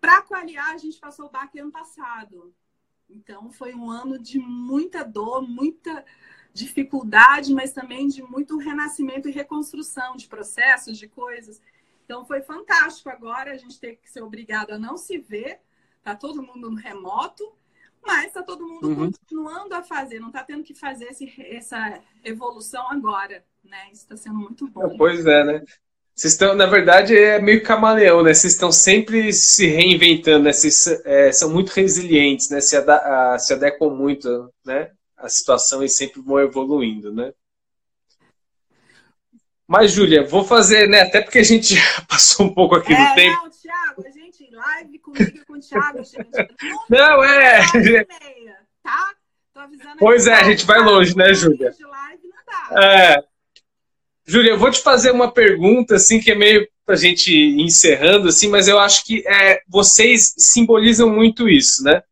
Para 0.00 0.22
Qualiar, 0.22 0.74
a 0.74 0.78
gente 0.78 0.98
passou 0.98 1.26
o 1.26 1.30
baque 1.30 1.58
ano 1.58 1.70
passado. 1.70 2.54
Então, 3.08 3.50
foi 3.50 3.74
um 3.74 3.90
ano 3.90 4.18
de 4.18 4.38
muita 4.38 5.04
dor, 5.04 5.42
muita 5.42 6.04
dificuldade, 6.52 7.54
mas 7.54 7.72
também 7.72 8.08
de 8.08 8.22
muito 8.22 8.56
renascimento 8.56 9.28
e 9.28 9.32
reconstrução 9.32 10.16
de 10.16 10.26
processos, 10.26 10.98
de 10.98 11.06
coisas. 11.06 11.60
Então, 12.04 12.24
foi 12.24 12.40
fantástico 12.40 13.10
agora 13.10 13.52
a 13.52 13.56
gente 13.56 13.78
ter 13.78 13.96
que 13.96 14.10
ser 14.10 14.22
obrigado 14.22 14.70
a 14.70 14.78
não 14.78 14.96
se 14.96 15.18
ver, 15.18 15.60
tá 16.02 16.14
todo 16.14 16.42
mundo 16.42 16.70
no 16.70 16.76
remoto, 16.76 17.52
mas 18.06 18.26
está 18.26 18.42
todo 18.42 18.66
mundo 18.66 18.88
uhum. 18.88 19.10
continuando 19.10 19.74
a 19.74 19.82
fazer, 19.82 20.20
não 20.20 20.28
está 20.28 20.44
tendo 20.44 20.62
que 20.62 20.74
fazer 20.74 21.06
esse, 21.06 21.32
essa 21.42 22.00
evolução 22.22 22.88
agora, 22.90 23.44
né? 23.64 23.86
Isso 23.86 24.02
está 24.02 24.16
sendo 24.16 24.38
muito 24.38 24.68
bom. 24.68 24.96
Pois 24.96 25.26
é, 25.26 25.44
né? 25.44 25.64
Vocês 26.16 26.32
estão, 26.32 26.54
na 26.54 26.64
verdade, 26.64 27.14
é 27.14 27.38
meio 27.38 27.62
camaleão, 27.62 28.22
né? 28.22 28.32
Vocês 28.32 28.54
estão 28.54 28.72
sempre 28.72 29.34
se 29.34 29.66
reinventando, 29.66 30.44
né? 30.44 30.52
Vocês 30.52 30.86
é, 31.04 31.30
são 31.30 31.50
muito 31.50 31.68
resilientes, 31.68 32.48
né? 32.48 32.58
Se, 32.58 32.74
a, 32.74 33.38
se 33.38 33.52
adequam 33.52 33.90
muito, 33.90 34.50
né? 34.64 34.92
A 35.14 35.28
situação 35.28 35.84
e 35.84 35.90
sempre 35.90 36.22
vão 36.22 36.40
evoluindo, 36.40 37.12
né? 37.12 37.34
Mas, 39.68 39.92
Júlia, 39.92 40.24
vou 40.26 40.42
fazer, 40.42 40.88
né? 40.88 41.02
Até 41.02 41.20
porque 41.20 41.40
a 41.40 41.44
gente 41.44 41.74
passou 42.08 42.46
um 42.46 42.54
pouco 42.54 42.76
aqui 42.76 42.94
é, 42.94 42.96
do 42.96 43.14
tempo. 43.14 43.42
Não, 43.42 43.50
Thiago, 43.50 44.06
a 44.06 44.10
gente 44.10 44.50
live 44.50 44.98
comigo 45.00 45.36
e 45.36 45.44
com 45.44 45.52
o 45.52 45.60
Thiago, 45.60 46.02
gente. 46.02 46.30
Não, 46.88 47.24
é. 47.24 47.60
Meia, 47.74 48.06
tá? 48.82 49.14
Tô 49.52 49.60
avisando 49.60 49.96
pois 49.98 50.26
é, 50.26 50.34
a 50.34 50.44
gente 50.44 50.64
vai 50.64 50.80
longe, 50.80 51.14
né, 51.14 51.34
Júlia? 51.34 51.74
É. 52.72 53.35
Júlia, 54.26 54.50
eu 54.50 54.58
vou 54.58 54.70
te 54.70 54.80
fazer 54.80 55.12
uma 55.12 55.30
pergunta, 55.30 55.94
assim, 55.94 56.18
que 56.18 56.32
é 56.32 56.34
meio 56.34 56.68
para 56.84 56.94
a 56.94 56.98
gente 56.98 57.32
encerrando, 57.32 58.28
assim, 58.28 58.48
mas 58.48 58.66
eu 58.66 58.78
acho 58.78 59.04
que 59.04 59.26
é, 59.26 59.60
vocês 59.68 60.34
simbolizam 60.36 61.08
muito 61.08 61.48
isso, 61.48 61.84
né? 61.84 62.02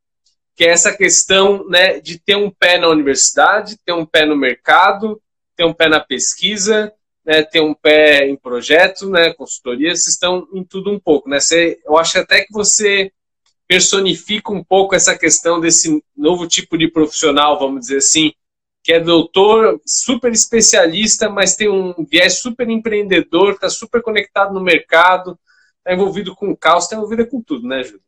Que 0.55 0.65
é 0.65 0.69
essa 0.69 0.97
questão 0.97 1.69
né, 1.69 1.99
de 1.99 2.19
ter 2.19 2.37
um 2.37 2.51
pé 2.51 2.79
na 2.79 2.89
universidade, 2.89 3.77
ter 3.85 3.93
um 3.93 4.07
pé 4.07 4.25
no 4.25 4.37
mercado, 4.37 5.21
ter 5.57 5.65
um 5.65 5.73
pé 5.73 5.89
na 5.89 5.99
pesquisa, 5.99 6.93
né, 7.25 7.43
ter 7.43 7.61
um 7.61 7.75
pé 7.75 8.29
em 8.29 8.37
projeto, 8.37 9.09
né, 9.09 9.33
consultoria, 9.33 9.91
vocês 9.91 10.15
estão 10.15 10.47
em 10.53 10.63
tudo 10.63 10.93
um 10.93 11.01
pouco, 11.01 11.29
né? 11.29 11.41
Você, 11.41 11.81
eu 11.85 11.97
acho 11.97 12.19
até 12.19 12.45
que 12.45 12.53
você 12.53 13.11
personifica 13.67 14.53
um 14.53 14.63
pouco 14.63 14.95
essa 14.95 15.19
questão 15.19 15.59
desse 15.59 16.03
novo 16.17 16.47
tipo 16.47 16.79
de 16.79 16.89
profissional, 16.89 17.59
vamos 17.59 17.81
dizer 17.81 17.97
assim, 17.97 18.33
que 18.85 18.93
é 18.93 19.01
doutor, 19.01 19.81
super 19.87 20.31
especialista, 20.31 21.31
mas 21.31 21.57
tem 21.57 21.71
um 21.71 21.95
viés 22.07 22.41
super 22.41 22.69
empreendedor, 22.69 23.55
está 23.55 23.71
super 23.71 24.03
conectado 24.03 24.53
no 24.53 24.61
mercado, 24.61 25.39
está 25.79 25.95
envolvido 25.95 26.37
com 26.37 26.51
o 26.51 26.57
caos, 26.57 26.85
está 26.85 26.95
envolvido 26.95 27.27
com 27.27 27.41
tudo, 27.41 27.67
né, 27.67 27.83
Júlio? 27.83 28.03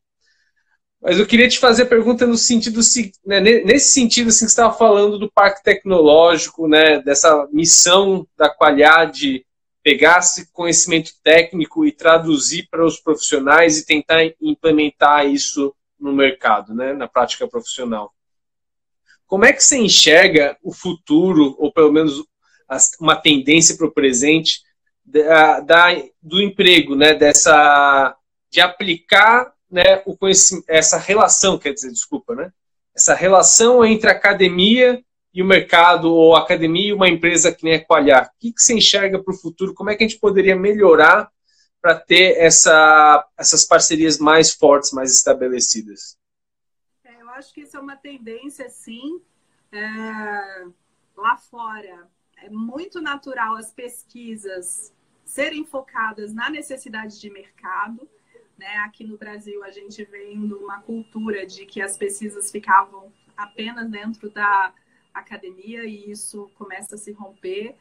Mas 1.01 1.19
eu 1.19 1.27
queria 1.27 1.49
te 1.49 1.59
fazer 1.59 1.85
a 1.85 1.87
pergunta 1.87 2.27
no 2.27 2.37
sentido, 2.37 2.81
né, 3.25 3.41
nesse 3.41 3.93
sentido 3.93 4.29
assim, 4.29 4.45
que 4.45 4.51
você 4.51 4.53
estava 4.53 4.77
falando 4.77 5.19
do 5.19 5.33
parque 5.33 5.63
tecnológico, 5.63 6.69
né, 6.69 7.01
dessa 7.01 7.49
missão 7.51 8.27
da 8.37 8.51
qualidade, 8.51 9.47
pegar 9.83 10.19
esse 10.19 10.53
conhecimento 10.53 11.13
técnico 11.25 11.87
e 11.87 11.93
traduzir 11.93 12.69
para 12.71 12.85
os 12.85 13.01
profissionais 13.01 13.79
e 13.79 13.87
tentar 13.87 14.23
implementar 14.43 15.27
isso 15.27 15.75
no 15.99 16.13
mercado, 16.13 16.75
né, 16.75 16.93
na 16.93 17.09
prática 17.09 17.49
profissional. 17.49 18.13
Como 19.27 19.45
é 19.45 19.53
que 19.53 19.63
você 19.63 19.77
enxerga 19.79 20.57
o 20.63 20.73
futuro, 20.73 21.57
ou 21.59 21.73
pelo 21.73 21.93
menos 21.93 22.25
uma 23.01 23.17
tendência 23.17 23.77
para 23.77 23.87
o 23.87 23.93
presente, 23.93 24.61
da, 25.05 25.61
da, 25.61 26.03
do 26.23 26.41
emprego, 26.41 26.95
né? 26.95 27.15
Dessa, 27.15 28.17
de 28.51 28.61
aplicar 28.61 29.53
né, 29.71 30.03
o 30.07 30.17
essa 30.69 30.99
relação, 30.99 31.59
quer 31.59 31.73
dizer, 31.73 31.91
desculpa, 31.91 32.35
né? 32.35 32.53
Essa 32.95 33.15
relação 33.15 33.85
entre 33.85 34.11
academia 34.11 35.03
e 35.35 35.43
o 35.43 35.47
mercado, 35.47 36.11
ou 36.13 36.35
academia 36.35 36.89
e 36.89 36.93
uma 36.93 37.09
empresa 37.09 37.53
que 37.53 37.63
nem 37.63 37.75
a 37.75 37.85
Qualhar. 37.85 38.25
O 38.25 38.31
que, 38.41 38.53
que 38.53 38.63
você 38.63 38.75
enxerga 38.75 39.23
para 39.23 39.35
o 39.35 39.37
futuro? 39.37 39.75
Como 39.75 39.91
é 39.91 39.95
que 39.95 40.03
a 40.03 40.09
gente 40.09 40.19
poderia 40.19 40.57
melhorar 40.57 41.31
para 41.83 41.95
ter 41.95 42.39
essa, 42.39 43.25
essas 43.39 43.65
parcerias 43.65 44.19
mais 44.19 44.53
fortes, 44.53 44.93
mais 44.93 45.13
estabelecidas? 45.13 46.17
Acho 47.37 47.53
que 47.53 47.63
isso 47.63 47.77
é 47.77 47.81
uma 47.81 47.97
tendência, 47.97 48.69
sim, 48.69 49.21
é, 49.71 50.67
lá 51.17 51.37
fora. 51.37 52.09
É 52.39 52.51
muito 52.51 53.01
natural 53.01 53.57
as 53.57 53.73
pesquisas 53.73 54.95
serem 55.25 55.65
focadas 55.65 56.33
na 56.33 56.51
necessidade 56.51 57.21
de 57.21 57.31
mercado. 57.31 58.09
Né? 58.59 58.77
Aqui 58.79 59.05
no 59.05 59.19
Brasil, 59.19 59.63
a 59.65 59.71
gente 59.71 60.05
vem 60.05 60.47
de 60.47 60.55
uma 60.55 60.81
cultura 60.81 61.47
de 61.47 61.67
que 61.67 61.83
as 61.83 61.97
pesquisas 61.97 62.51
ficavam 62.51 63.13
apenas 63.37 63.91
dentro 63.91 64.31
da 64.31 64.73
academia 65.13 65.85
e 65.85 66.11
isso 66.11 66.51
começa 66.55 66.95
a 66.95 66.99
se 66.99 67.13
romper 67.13 67.75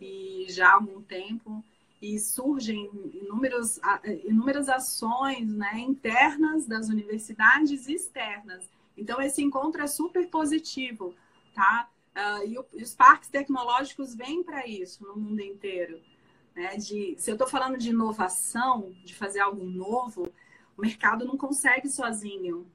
e 0.00 0.46
já 0.48 0.68
há 0.68 0.74
algum 0.74 1.02
tempo 1.02 1.64
e 2.00 2.18
surgem 2.18 2.90
inúmeros, 3.14 3.80
inúmeras 4.24 4.68
ações 4.68 5.50
né, 5.52 5.78
internas 5.78 6.66
das 6.66 6.88
universidades 6.88 7.88
e 7.88 7.94
externas. 7.94 8.68
Então, 8.96 9.20
esse 9.20 9.42
encontro 9.42 9.82
é 9.82 9.86
super 9.86 10.28
positivo, 10.28 11.14
tá? 11.54 11.88
Uh, 12.14 12.46
e, 12.46 12.58
o, 12.58 12.66
e, 12.72 12.82
os 12.82 12.94
parques 12.94 13.28
tecnológicos 13.28 14.14
vêm 14.14 14.42
para 14.42 14.66
isso 14.66 15.04
no 15.04 15.16
mundo 15.16 15.40
inteiro. 15.40 16.00
Né? 16.54 16.76
De, 16.76 17.16
se 17.18 17.30
eu 17.30 17.34
estou 17.34 17.48
falando 17.48 17.76
de 17.76 17.90
inovação, 17.90 18.94
de 19.04 19.14
fazer 19.14 19.40
algo 19.40 19.64
novo, 19.64 20.32
o 20.76 20.82
mercado 20.82 21.24
não 21.24 21.36
consegue 21.36 21.88
sozinho 21.88 22.66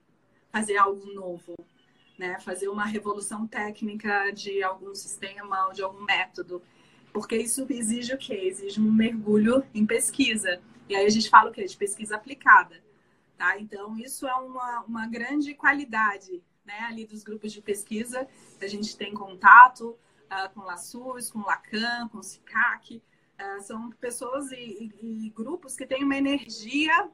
fazer 0.51 0.77
algo 0.77 1.05
novo, 1.13 1.55
né? 2.17 2.37
fazer 2.41 2.67
uma 2.67 2.85
revolução 2.85 3.47
técnica 3.47 4.31
de 4.31 4.61
algum 4.61 4.93
sistema 4.93 5.67
ou 5.67 5.73
de 5.73 5.81
algum 5.81 6.03
método. 6.03 6.61
Porque 7.13 7.37
isso 7.37 7.65
exige 7.69 8.13
o 8.13 8.17
quê? 8.17 8.33
Exige 8.33 8.79
um 8.79 8.91
mergulho 8.91 9.63
em 9.73 9.85
pesquisa. 9.85 10.61
E 10.87 10.95
aí 10.95 11.05
a 11.05 11.09
gente 11.09 11.29
fala 11.29 11.49
o 11.49 11.53
quê? 11.53 11.63
De 11.63 11.77
pesquisa 11.77 12.15
aplicada. 12.15 12.75
Tá? 13.39 13.57
Então, 13.57 13.97
isso 13.97 14.27
é 14.27 14.35
uma, 14.35 14.81
uma 14.81 15.07
grande 15.07 15.53
qualidade 15.53 16.43
né, 16.65 16.77
ali 16.81 17.05
dos 17.05 17.23
grupos 17.23 17.53
de 17.53 17.61
pesquisa. 17.61 18.27
A 18.61 18.67
gente 18.67 18.97
tem 18.97 19.13
contato 19.13 19.91
uh, 20.25 20.53
com 20.53 20.59
LaSUS, 20.59 21.31
com 21.31 21.39
Lacan, 21.39 22.09
com 22.09 22.21
SICAC. 22.21 23.01
Uh, 23.39 23.61
são 23.61 23.91
pessoas 23.91 24.51
e, 24.51 24.91
e, 25.01 25.27
e, 25.27 25.29
grupos 25.29 25.77
que 25.77 25.87
têm 25.87 26.03
uma 26.03 26.17
energia 26.17 27.09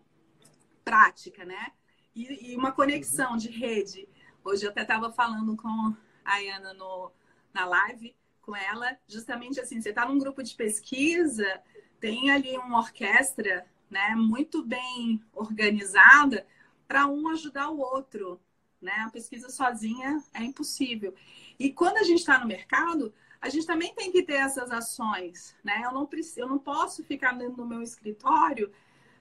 prática, 0.84 1.45
né? 1.45 1.71
E, 2.15 2.53
e 2.53 2.57
uma 2.57 2.71
conexão 2.71 3.38
de 3.38 3.51
rede. 3.51 4.09
Hoje 4.43 4.65
eu 4.65 4.71
até 4.71 4.82
estava 4.82 5.13
falando 5.13 5.55
com 5.55 5.95
a 6.26 6.38
Ana 6.55 6.73
no, 6.73 7.11
na 7.53 7.65
live 7.67 8.15
com 8.41 8.55
ela, 8.55 8.97
justamente 9.07 9.59
assim, 9.59 9.80
você 9.80 9.89
está 9.89 10.07
num 10.07 10.17
grupo 10.17 10.41
de 10.41 10.55
pesquisa, 10.55 11.61
tem 11.99 12.32
ali 12.32 12.57
uma 12.57 12.80
orquestra, 12.80 13.63
né, 13.89 14.15
muito 14.15 14.63
bem 14.63 15.21
organizada 15.33 16.45
para 16.88 17.07
um 17.07 17.27
ajudar 17.29 17.69
o 17.69 17.79
outro, 17.79 18.39
né? 18.81 18.93
A 19.05 19.09
pesquisa 19.09 19.49
sozinha 19.49 20.21
é 20.33 20.43
impossível. 20.43 21.13
E 21.57 21.71
quando 21.71 21.97
a 21.97 22.03
gente 22.03 22.19
está 22.19 22.39
no 22.39 22.47
mercado, 22.47 23.13
a 23.41 23.49
gente 23.49 23.65
também 23.65 23.93
tem 23.93 24.11
que 24.11 24.23
ter 24.23 24.36
essas 24.36 24.71
ações, 24.71 25.55
né? 25.63 25.81
Eu 25.83 25.91
não 25.91 26.05
preciso, 26.05 26.41
eu 26.41 26.47
não 26.47 26.59
posso 26.59 27.03
ficar 27.03 27.33
dentro 27.33 27.55
do 27.55 27.65
meu 27.65 27.81
escritório 27.81 28.71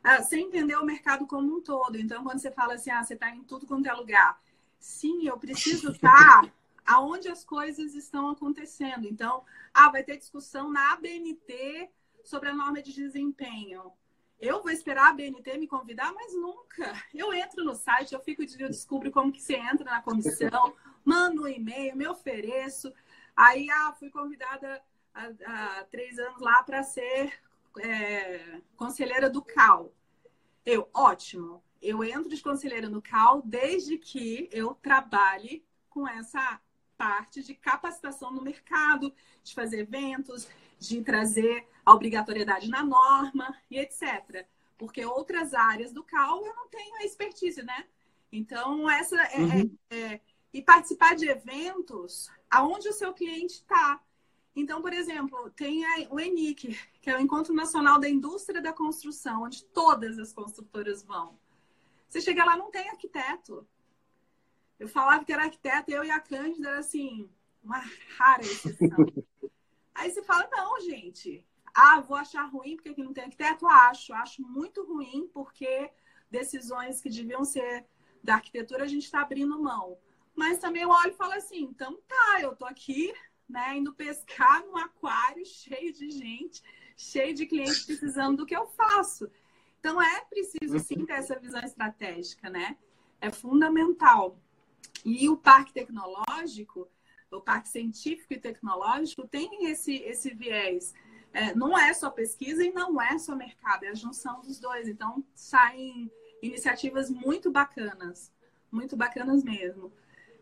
uh, 0.05 0.23
sem 0.23 0.47
entender 0.47 0.77
o 0.77 0.85
mercado 0.85 1.27
como 1.27 1.57
um 1.57 1.61
todo. 1.61 1.97
Então, 1.97 2.23
quando 2.23 2.39
você 2.39 2.51
fala 2.51 2.75
assim, 2.75 2.91
ah, 2.91 3.03
você 3.03 3.15
está 3.15 3.31
em 3.31 3.43
tudo 3.43 3.67
quanto 3.67 3.87
é 3.87 3.93
lugar, 3.93 4.41
sim, 4.79 5.27
eu 5.27 5.39
preciso 5.39 5.93
estar 5.93 6.53
aonde 6.87 7.29
as 7.29 7.45
coisas 7.45 7.95
estão 7.95 8.29
acontecendo. 8.29 9.07
Então, 9.07 9.43
ah, 9.73 9.91
vai 9.91 10.03
ter 10.03 10.19
discussão 10.19 10.71
na 10.71 10.93
ABNT 10.93 11.91
sobre 12.23 12.51
a 12.51 12.55
norma 12.55 12.83
de 12.83 12.93
desempenho. 12.93 13.93
Eu 14.41 14.63
vou 14.63 14.71
esperar 14.71 15.11
a 15.11 15.15
BNT 15.15 15.57
me 15.59 15.67
convidar, 15.67 16.13
mas 16.13 16.35
nunca. 16.35 16.93
Eu 17.15 17.33
entro 17.33 17.65
no 17.65 17.75
site, 17.75 18.13
eu 18.13 18.21
fico 18.21 18.43
eu 18.43 18.69
descubro 18.69 19.11
como 19.11 19.33
que 19.33 19.41
você 19.41 19.55
entra 19.55 19.85
na 19.85 20.03
comissão, 20.03 20.75
mando 21.05 21.43
um 21.43 21.49
e-mail, 21.49 21.97
me 21.97 22.07
ofereço. 22.07 22.93
Aí, 23.37 23.71
ah, 23.71 23.95
fui 23.99 24.11
convidada 24.11 24.83
há, 25.15 25.31
há 25.47 25.85
três 25.85 26.19
anos 26.19 26.41
lá 26.41 26.63
para 26.63 26.83
ser 26.83 27.33
é, 27.81 28.61
conselheira 28.77 29.31
do 29.31 29.43
CAL. 29.43 29.93
Eu, 30.65 30.89
ótimo. 30.93 31.63
Eu 31.81 32.03
entro 32.03 32.31
de 32.31 32.43
conselheira 32.43 32.89
no 32.89 33.03
CAL 33.03 33.43
desde 33.45 33.99
que 33.99 34.49
eu 34.53 34.75
trabalhe 34.75 35.65
com 35.91 36.09
essa 36.09 36.61
parte 36.97 37.43
de 37.43 37.55
capacitação 37.55 38.31
no 38.31 38.43
mercado, 38.43 39.13
de 39.43 39.55
fazer 39.55 39.81
eventos, 39.81 40.49
de 40.79 41.03
trazer 41.03 41.67
a 41.85 41.93
obrigatoriedade 41.93 42.69
na 42.69 42.83
norma 42.83 43.57
e 43.71 43.79
etc. 43.79 44.47
Porque 44.79 45.05
outras 45.05 45.55
áreas 45.55 45.93
do 45.93 46.03
CAL 46.03 46.45
eu 46.45 46.55
não 46.55 46.69
tenho 46.69 46.97
a 46.97 47.05
expertise, 47.05 47.63
né? 47.63 47.85
Então, 48.33 48.91
essa 48.91 49.17
é, 49.17 49.39
uhum. 49.39 49.77
é, 49.91 49.97
é, 49.97 50.21
e 50.53 50.61
participar 50.61 51.15
de 51.15 51.29
eventos 51.29 52.29
aonde 52.51 52.89
o 52.89 52.93
seu 52.93 53.13
cliente 53.13 53.55
está. 53.55 54.01
Então, 54.57 54.81
por 54.81 54.93
exemplo, 54.93 55.51
tem 55.51 55.85
o 56.11 56.21
ENIC, 56.21 56.79
que 57.01 57.11
é 57.11 57.17
o 57.17 57.21
Encontro 57.21 57.53
Nacional 57.53 57.99
da 57.99 58.09
Indústria 58.09 58.63
da 58.63 58.73
Construção, 58.73 59.43
onde 59.43 59.65
todas 59.65 60.19
as 60.19 60.33
construtoras 60.33 61.03
vão. 61.03 61.39
Você 62.09 62.21
chega 62.21 62.45
lá, 62.45 62.57
não 62.57 62.71
tem 62.71 62.89
arquiteto. 62.89 63.67
Eu 64.79 64.89
falava 64.89 65.25
que 65.25 65.33
era 65.33 65.45
arquiteto, 65.45 65.91
eu 65.91 66.05
e 66.05 66.11
a 66.11 66.21
Cândida 66.21 66.69
era 66.69 66.79
assim, 66.79 67.29
uma 67.63 67.83
rara 68.17 68.43
exceção. 68.43 68.97
Aí 69.95 70.11
você 70.11 70.23
fala, 70.23 70.49
não, 70.51 70.81
gente. 70.81 71.47
Ah, 71.75 72.01
vou 72.01 72.17
achar 72.17 72.45
ruim 72.45 72.77
porque 72.77 72.91
aqui 72.91 73.03
não 73.03 73.13
tem 73.13 73.25
arquiteto? 73.25 73.67
Acho. 73.67 74.13
Acho 74.15 74.43
muito 74.43 74.85
ruim 74.85 75.29
porque 75.33 75.91
decisões 76.31 77.01
que 77.01 77.09
deviam 77.09 77.45
ser 77.45 77.87
da 78.23 78.35
arquitetura 78.35 78.85
a 78.85 78.89
gente 78.89 79.05
está 79.05 79.21
abrindo 79.21 79.61
mão. 79.63 79.99
Mas 80.35 80.59
também 80.59 80.83
eu 80.83 80.89
olho 80.89 81.11
e 81.11 81.17
falo 81.17 81.33
assim, 81.35 81.63
então 81.63 81.99
tá, 82.09 82.41
eu 82.41 82.57
tô 82.57 82.65
aqui, 82.65 83.13
né, 83.49 83.77
indo 83.77 83.95
pescar 83.95 84.65
num 84.65 84.77
aquário 84.77 85.45
cheio 85.45 85.93
de 85.93 86.11
gente, 86.11 86.63
cheio 86.97 87.35
de 87.35 87.47
clientes 87.47 87.85
precisando 87.85 88.39
do 88.39 88.47
que 88.47 88.57
eu 88.57 88.67
faço. 88.67 89.31
Então 89.79 90.01
é 90.01 90.25
preciso 90.25 90.79
sim 90.81 91.05
ter 91.05 91.13
essa 91.13 91.39
visão 91.39 91.61
estratégica, 91.61 92.49
né? 92.49 92.77
É 93.21 93.31
fundamental. 93.31 94.39
E 95.05 95.29
o 95.29 95.37
parque 95.37 95.73
tecnológico, 95.73 96.89
o 97.37 97.41
parque 97.41 97.69
científico 97.69 98.33
e 98.33 98.39
tecnológico 98.39 99.27
tem 99.27 99.71
esse, 99.71 99.97
esse 99.97 100.35
viés. 100.35 100.95
É, 101.33 101.55
não 101.55 101.77
é 101.77 101.93
só 101.93 102.11
pesquisa 102.11 102.65
e 102.65 102.73
não 102.73 103.01
é 103.01 103.19
só 103.19 103.35
mercado, 103.35 103.85
é 103.85 103.89
a 103.89 103.95
junção 103.95 104.41
dos 104.41 104.61
dois. 104.61 104.87
Então, 104.87 105.25
saem 105.35 106.11
iniciativas 106.41 107.11
muito 107.11 107.51
bacanas, 107.51 108.33
muito 108.71 108.97
bacanas 108.97 109.43
mesmo. 109.43 109.93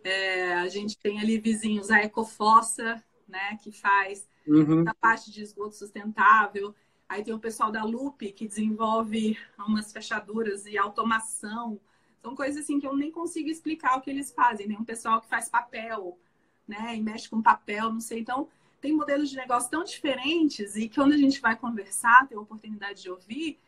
É, 0.05 0.55
a 0.55 0.68
gente 0.68 0.99
tem 0.99 1.20
ali 1.20 1.38
vizinhos, 1.38 1.90
a 1.90 2.03
Ecofossa, 2.03 3.03
né, 3.26 3.57
que 3.62 3.72
faz 3.72 4.28
uhum. 4.47 4.84
a 4.86 4.95
parte 4.95 5.30
de 5.30 5.43
esgoto 5.43 5.74
sustentável. 5.74 6.74
Aí 7.09 7.22
tem 7.22 7.32
o 7.32 7.38
pessoal 7.38 7.70
da 7.70 7.84
Lupe, 7.84 8.32
que 8.32 8.47
desenvolve 8.47 9.38
umas 9.59 9.93
fechaduras 9.93 10.66
e 10.66 10.76
automação. 10.76 11.80
São 12.20 12.34
coisas 12.34 12.62
assim 12.62 12.78
que 12.78 12.86
eu 12.86 12.97
nem 12.97 13.11
consigo 13.11 13.49
explicar 13.49 13.97
o 13.97 14.01
que 14.01 14.11
eles 14.11 14.32
fazem. 14.32 14.68
Tem 14.68 14.78
um 14.78 14.84
pessoal 14.84 15.20
que 15.20 15.28
faz 15.28 15.49
papel, 15.49 16.18
né? 16.66 16.96
E 16.96 17.02
mexe 17.02 17.28
com 17.28 17.42
papel, 17.42 17.92
não 17.92 18.00
sei. 18.00 18.20
Então, 18.20 18.48
tem 18.80 18.92
modelos 18.92 19.30
de 19.30 19.36
negócio 19.36 19.70
tão 19.70 19.84
diferentes 19.84 20.76
e 20.76 20.88
que 20.88 20.96
quando 20.96 21.12
a 21.12 21.16
gente 21.16 21.40
vai 21.40 21.56
conversar, 21.56 22.26
ter 22.28 22.34
a 22.34 22.40
oportunidade 22.40 23.02
de 23.02 23.10
ouvir, 23.10 23.58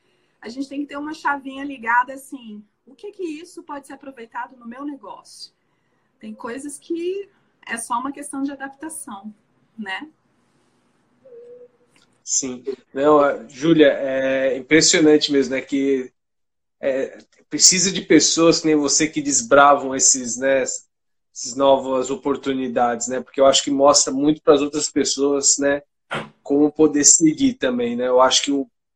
a 0.41 0.49
gente 0.49 0.69
tem 0.69 0.81
que 0.81 0.87
ter 0.87 0.97
uma 0.97 1.15
chavinha 1.15 1.65
ligada 1.65 2.13
assim, 2.13 2.63
o 2.87 2.95
que 2.95 3.13
que 3.13 3.23
isso 3.23 3.63
pode 3.63 3.87
ser 3.87 3.95
aproveitado 3.95 4.57
no 4.57 4.67
meu 4.67 4.85
negócio? 4.85 5.53
Tem 6.19 6.35
coisas 6.35 6.79
que 6.79 7.29
é 7.67 7.77
só 7.77 7.99
uma 7.99 8.13
questão 8.13 8.43
de 8.43 8.53
adaptação, 8.53 9.33
né? 9.79 10.09
Sim. 12.23 12.65
Não, 12.93 13.49
Júlia, 13.49 13.93
é 13.93 14.57
impressionante 14.57 15.31
mesmo, 15.31 15.55
né? 15.55 15.61
Que 15.61 16.13
é, 16.81 17.19
precisa 17.49 17.93
de 17.93 18.03
pessoas 18.03 18.61
que 18.61 18.67
nem 18.67 18.77
você 18.77 19.07
que 19.07 19.23
desbravam 19.23 19.95
esses, 19.95 20.37
né, 20.37 20.65
essas 21.35 21.57
novas 21.57 22.11
oportunidades, 22.11 23.09
né? 23.09 23.21
Porque 23.21 23.41
eu 23.41 23.47
acho 23.47 23.65
que 23.65 23.71
mostra 23.71 24.13
muito 24.13 24.41
para 24.41 24.55
as 24.55 24.61
outras 24.61 24.89
pessoas, 24.89 25.59
né? 25.59 25.83
Como 26.43 26.71
poder 26.71 27.05
seguir 27.05 27.55
também, 27.55 27.97
né? 27.97 28.07
Eu 28.07 28.21
acho 28.21 28.43
que 28.45 28.53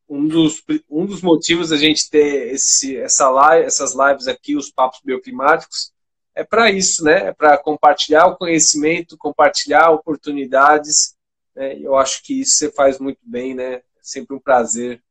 um 0.09 0.26
dos, 0.26 0.62
um 0.89 1.05
dos 1.05 1.20
motivos 1.20 1.70
da 1.70 1.76
gente 1.76 2.09
ter 2.09 2.55
esse, 2.55 2.97
essa 2.97 3.28
live, 3.28 3.66
essas 3.66 3.95
lives 3.95 4.28
aqui, 4.28 4.57
os 4.57 4.70
papos 4.70 5.01
bioclimáticos, 5.05 5.93
é 6.34 6.45
para 6.45 6.70
isso, 6.70 7.03
né? 7.03 7.28
É 7.28 7.32
para 7.32 7.59
compartilhar 7.59 8.26
o 8.28 8.36
conhecimento, 8.36 9.18
compartilhar 9.18 9.91
oportunidades. 9.91 11.16
Né? 11.55 11.76
Eu 11.80 11.97
acho 11.97 12.22
que 12.22 12.41
isso 12.41 12.57
você 12.57 12.70
faz 12.70 13.01
muito 13.01 13.20
bem, 13.24 13.55
né? 13.55 13.74
É 13.74 13.82
sempre 14.01 14.36
um 14.36 14.41
prazer, 14.41 15.03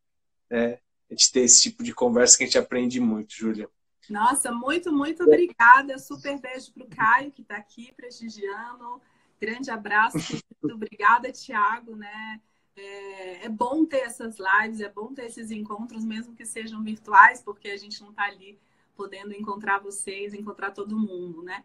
né? 0.49 0.79
A 1.09 1.13
gente 1.13 1.31
ter 1.31 1.41
esse 1.41 1.61
tipo 1.61 1.83
de 1.83 1.93
conversa 1.93 2.37
que 2.37 2.43
a 2.43 2.47
gente 2.47 2.57
aprende 2.57 2.99
muito, 3.01 3.33
Júlia. 3.33 3.69
Nossa, 4.09 4.51
muito, 4.51 4.91
muito 4.91 5.23
obrigada. 5.23 5.97
Super 5.97 6.39
beijo 6.39 6.71
para 6.73 6.83
o 6.83 6.89
Caio, 6.89 7.31
que 7.31 7.41
está 7.41 7.57
aqui 7.57 7.91
prestigiando. 7.93 9.01
Grande 9.39 9.69
abraço. 9.69 10.17
obrigada, 10.63 11.31
Tiago, 11.31 11.95
né? 11.95 12.41
É, 12.75 13.45
é, 13.45 13.49
bom 13.49 13.83
ter 13.85 14.01
essas 14.01 14.37
lives, 14.37 14.81
é 14.81 14.89
bom 14.89 15.13
ter 15.13 15.25
esses 15.25 15.49
encontros, 15.49 16.05
mesmo 16.05 16.35
que 16.35 16.45
sejam 16.45 16.83
virtuais, 16.83 17.41
porque 17.41 17.69
a 17.69 17.77
gente 17.77 18.01
não 18.01 18.11
está 18.11 18.25
ali 18.25 18.59
podendo 18.95 19.33
encontrar 19.33 19.79
vocês, 19.79 20.33
encontrar 20.33 20.71
todo 20.71 20.97
mundo, 20.97 21.41
né? 21.43 21.63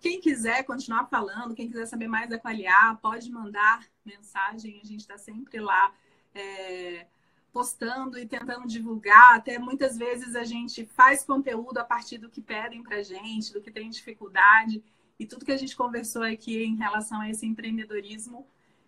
Quem 0.00 0.20
quiser 0.20 0.62
continuar 0.64 1.06
falando, 1.06 1.54
quem 1.54 1.66
quiser 1.66 1.86
saber 1.86 2.08
mais 2.08 2.28
da 2.28 2.38
Qualiar, 2.38 2.98
pode 3.00 3.30
mandar 3.30 3.86
mensagem, 4.04 4.80
a 4.82 4.86
gente 4.86 5.00
está 5.00 5.16
sempre 5.16 5.58
lá. 5.60 5.94
É, 6.34 7.06
postando 7.54 8.18
e 8.18 8.26
tentando 8.26 8.66
divulgar. 8.66 9.36
Até 9.36 9.60
muitas 9.60 9.96
vezes 9.96 10.34
a 10.34 10.42
gente 10.42 10.84
faz 10.84 11.22
conteúdo 11.22 11.78
a 11.78 11.84
partir 11.84 12.18
do 12.18 12.28
que 12.28 12.40
pedem 12.40 12.82
para 12.82 13.00
gente, 13.00 13.52
do 13.52 13.60
que 13.60 13.70
tem 13.70 13.88
dificuldade. 13.88 14.82
E 15.20 15.24
tudo 15.24 15.44
que 15.44 15.52
a 15.52 15.56
gente 15.56 15.76
conversou 15.76 16.24
aqui 16.24 16.64
em 16.64 16.74
relação 16.74 17.20
a 17.20 17.30
esse 17.30 17.46
empreendedorismo 17.46 18.44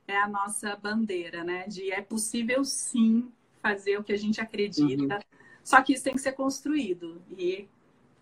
é 0.08 0.18
a 0.18 0.26
nossa 0.26 0.74
bandeira, 0.74 1.44
né? 1.44 1.68
De 1.68 1.92
é 1.92 2.02
possível 2.02 2.64
sim 2.64 3.30
fazer 3.62 3.98
o 3.98 4.04
que 4.04 4.12
a 4.12 4.18
gente 4.18 4.40
acredita, 4.40 5.14
uhum. 5.14 5.20
só 5.62 5.80
que 5.80 5.92
isso 5.92 6.02
tem 6.02 6.14
que 6.14 6.20
ser 6.20 6.32
construído. 6.32 7.22
E 7.38 7.68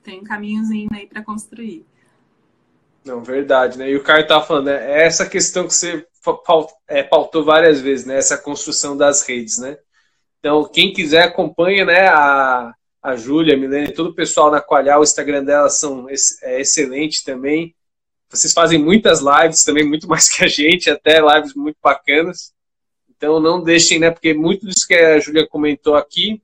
tem 0.02 0.20
um 0.20 0.24
caminhozinho 0.24 0.90
aí 0.92 1.06
para 1.06 1.22
construir. 1.22 1.86
Não, 3.02 3.22
verdade, 3.22 3.78
né? 3.78 3.90
E 3.90 3.96
o 3.96 4.02
Caio 4.02 4.26
tá 4.26 4.42
falando, 4.42 4.66
né? 4.66 4.92
É 4.92 5.06
essa 5.06 5.26
questão 5.26 5.66
que 5.66 5.74
você 5.74 6.06
é, 6.88 7.02
pautou 7.02 7.44
várias 7.44 7.80
vezes, 7.80 8.04
né? 8.04 8.16
Essa 8.16 8.36
construção 8.36 8.94
das 8.96 9.26
redes, 9.26 9.58
né? 9.58 9.78
Então, 10.44 10.62
quem 10.62 10.92
quiser, 10.92 11.22
acompanha 11.22 11.86
né, 11.86 12.06
a, 12.06 12.74
a 13.02 13.16
Júlia, 13.16 13.54
a 13.54 13.56
Milene, 13.56 13.94
todo 13.94 14.10
o 14.10 14.14
pessoal 14.14 14.50
na 14.50 14.60
Qualhar, 14.60 15.00
o 15.00 15.02
Instagram 15.02 15.42
dela 15.42 15.70
são, 15.70 16.06
é 16.42 16.60
excelente 16.60 17.24
também. 17.24 17.74
Vocês 18.28 18.52
fazem 18.52 18.78
muitas 18.78 19.20
lives 19.22 19.64
também, 19.64 19.88
muito 19.88 20.04
mais 20.06 20.28
que 20.28 20.44
a 20.44 20.46
gente, 20.46 20.90
até 20.90 21.18
lives 21.18 21.54
muito 21.54 21.78
bacanas. 21.82 22.52
Então, 23.08 23.40
não 23.40 23.62
deixem, 23.62 23.98
né, 23.98 24.10
porque 24.10 24.34
muito 24.34 24.66
disso 24.66 24.86
que 24.86 24.92
a 24.92 25.18
Júlia 25.18 25.48
comentou 25.48 25.94
aqui, 25.94 26.42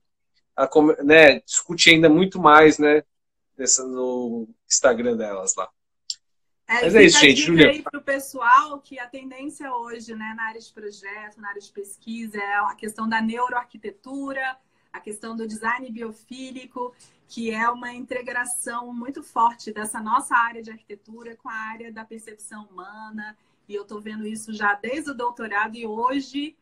a, 0.57 0.67
né, 1.05 1.41
discute 1.41 1.91
ainda 1.91 2.09
muito 2.09 2.41
mais 2.41 2.79
né, 2.79 3.03
nessa, 3.59 3.85
no 3.85 4.49
Instagram 4.67 5.15
delas 5.15 5.55
lá. 5.55 5.69
É, 6.71 6.83
Mas 6.83 6.95
é 6.95 7.03
isso, 7.03 7.19
gente. 7.19 7.43
Julia. 7.43 7.83
para 7.83 7.99
o 7.99 8.03
pessoal 8.03 8.79
que 8.79 8.97
a 8.97 9.07
tendência 9.09 9.75
hoje, 9.75 10.15
né, 10.15 10.35
na 10.37 10.45
área 10.45 10.61
de 10.61 10.73
projeto, 10.73 11.41
na 11.41 11.49
área 11.49 11.61
de 11.61 11.73
pesquisa, 11.73 12.39
é 12.39 12.55
a 12.59 12.77
questão 12.77 13.09
da 13.09 13.21
neuroarquitetura, 13.21 14.57
a 14.93 15.01
questão 15.01 15.35
do 15.35 15.49
design 15.49 15.91
biofílico, 15.91 16.95
que 17.27 17.51
é 17.51 17.69
uma 17.69 17.93
integração 17.93 18.95
muito 18.95 19.21
forte 19.21 19.73
dessa 19.73 20.01
nossa 20.01 20.37
área 20.37 20.63
de 20.63 20.71
arquitetura 20.71 21.35
com 21.35 21.49
a 21.49 21.55
área 21.55 21.93
da 21.93 22.05
percepção 22.05 22.67
humana. 22.67 23.37
E 23.69 23.75
eu 23.75 23.83
estou 23.83 24.01
vendo 24.01 24.25
isso 24.25 24.53
já 24.53 24.75
desde 24.75 25.11
o 25.11 25.15
doutorado 25.15 25.77
e 25.77 25.85
hoje, 25.85 26.57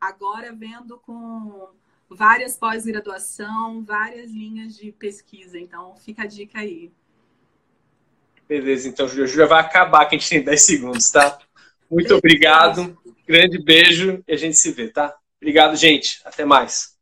agora 0.00 0.52
vendo 0.52 1.00
com 1.00 1.68
várias 2.08 2.56
pós-graduação, 2.56 3.82
várias 3.82 4.30
linhas 4.30 4.76
de 4.76 4.92
pesquisa. 4.92 5.58
Então, 5.58 5.96
fica 5.96 6.22
a 6.22 6.26
dica 6.26 6.60
aí. 6.60 6.92
Beleza, 8.48 8.88
então, 8.88 9.06
Júlia. 9.06 9.26
Júlia 9.26 9.46
vai 9.46 9.60
acabar, 9.60 10.06
que 10.06 10.16
a 10.16 10.18
gente 10.18 10.30
tem 10.30 10.42
10 10.42 10.62
segundos, 10.62 11.10
tá? 11.10 11.38
Muito 11.90 12.14
obrigado. 12.14 12.96
Grande 13.26 13.62
beijo 13.62 14.22
e 14.26 14.32
a 14.32 14.36
gente 14.36 14.56
se 14.56 14.72
vê, 14.72 14.88
tá? 14.88 15.14
Obrigado, 15.40 15.76
gente. 15.76 16.20
Até 16.24 16.44
mais. 16.44 16.97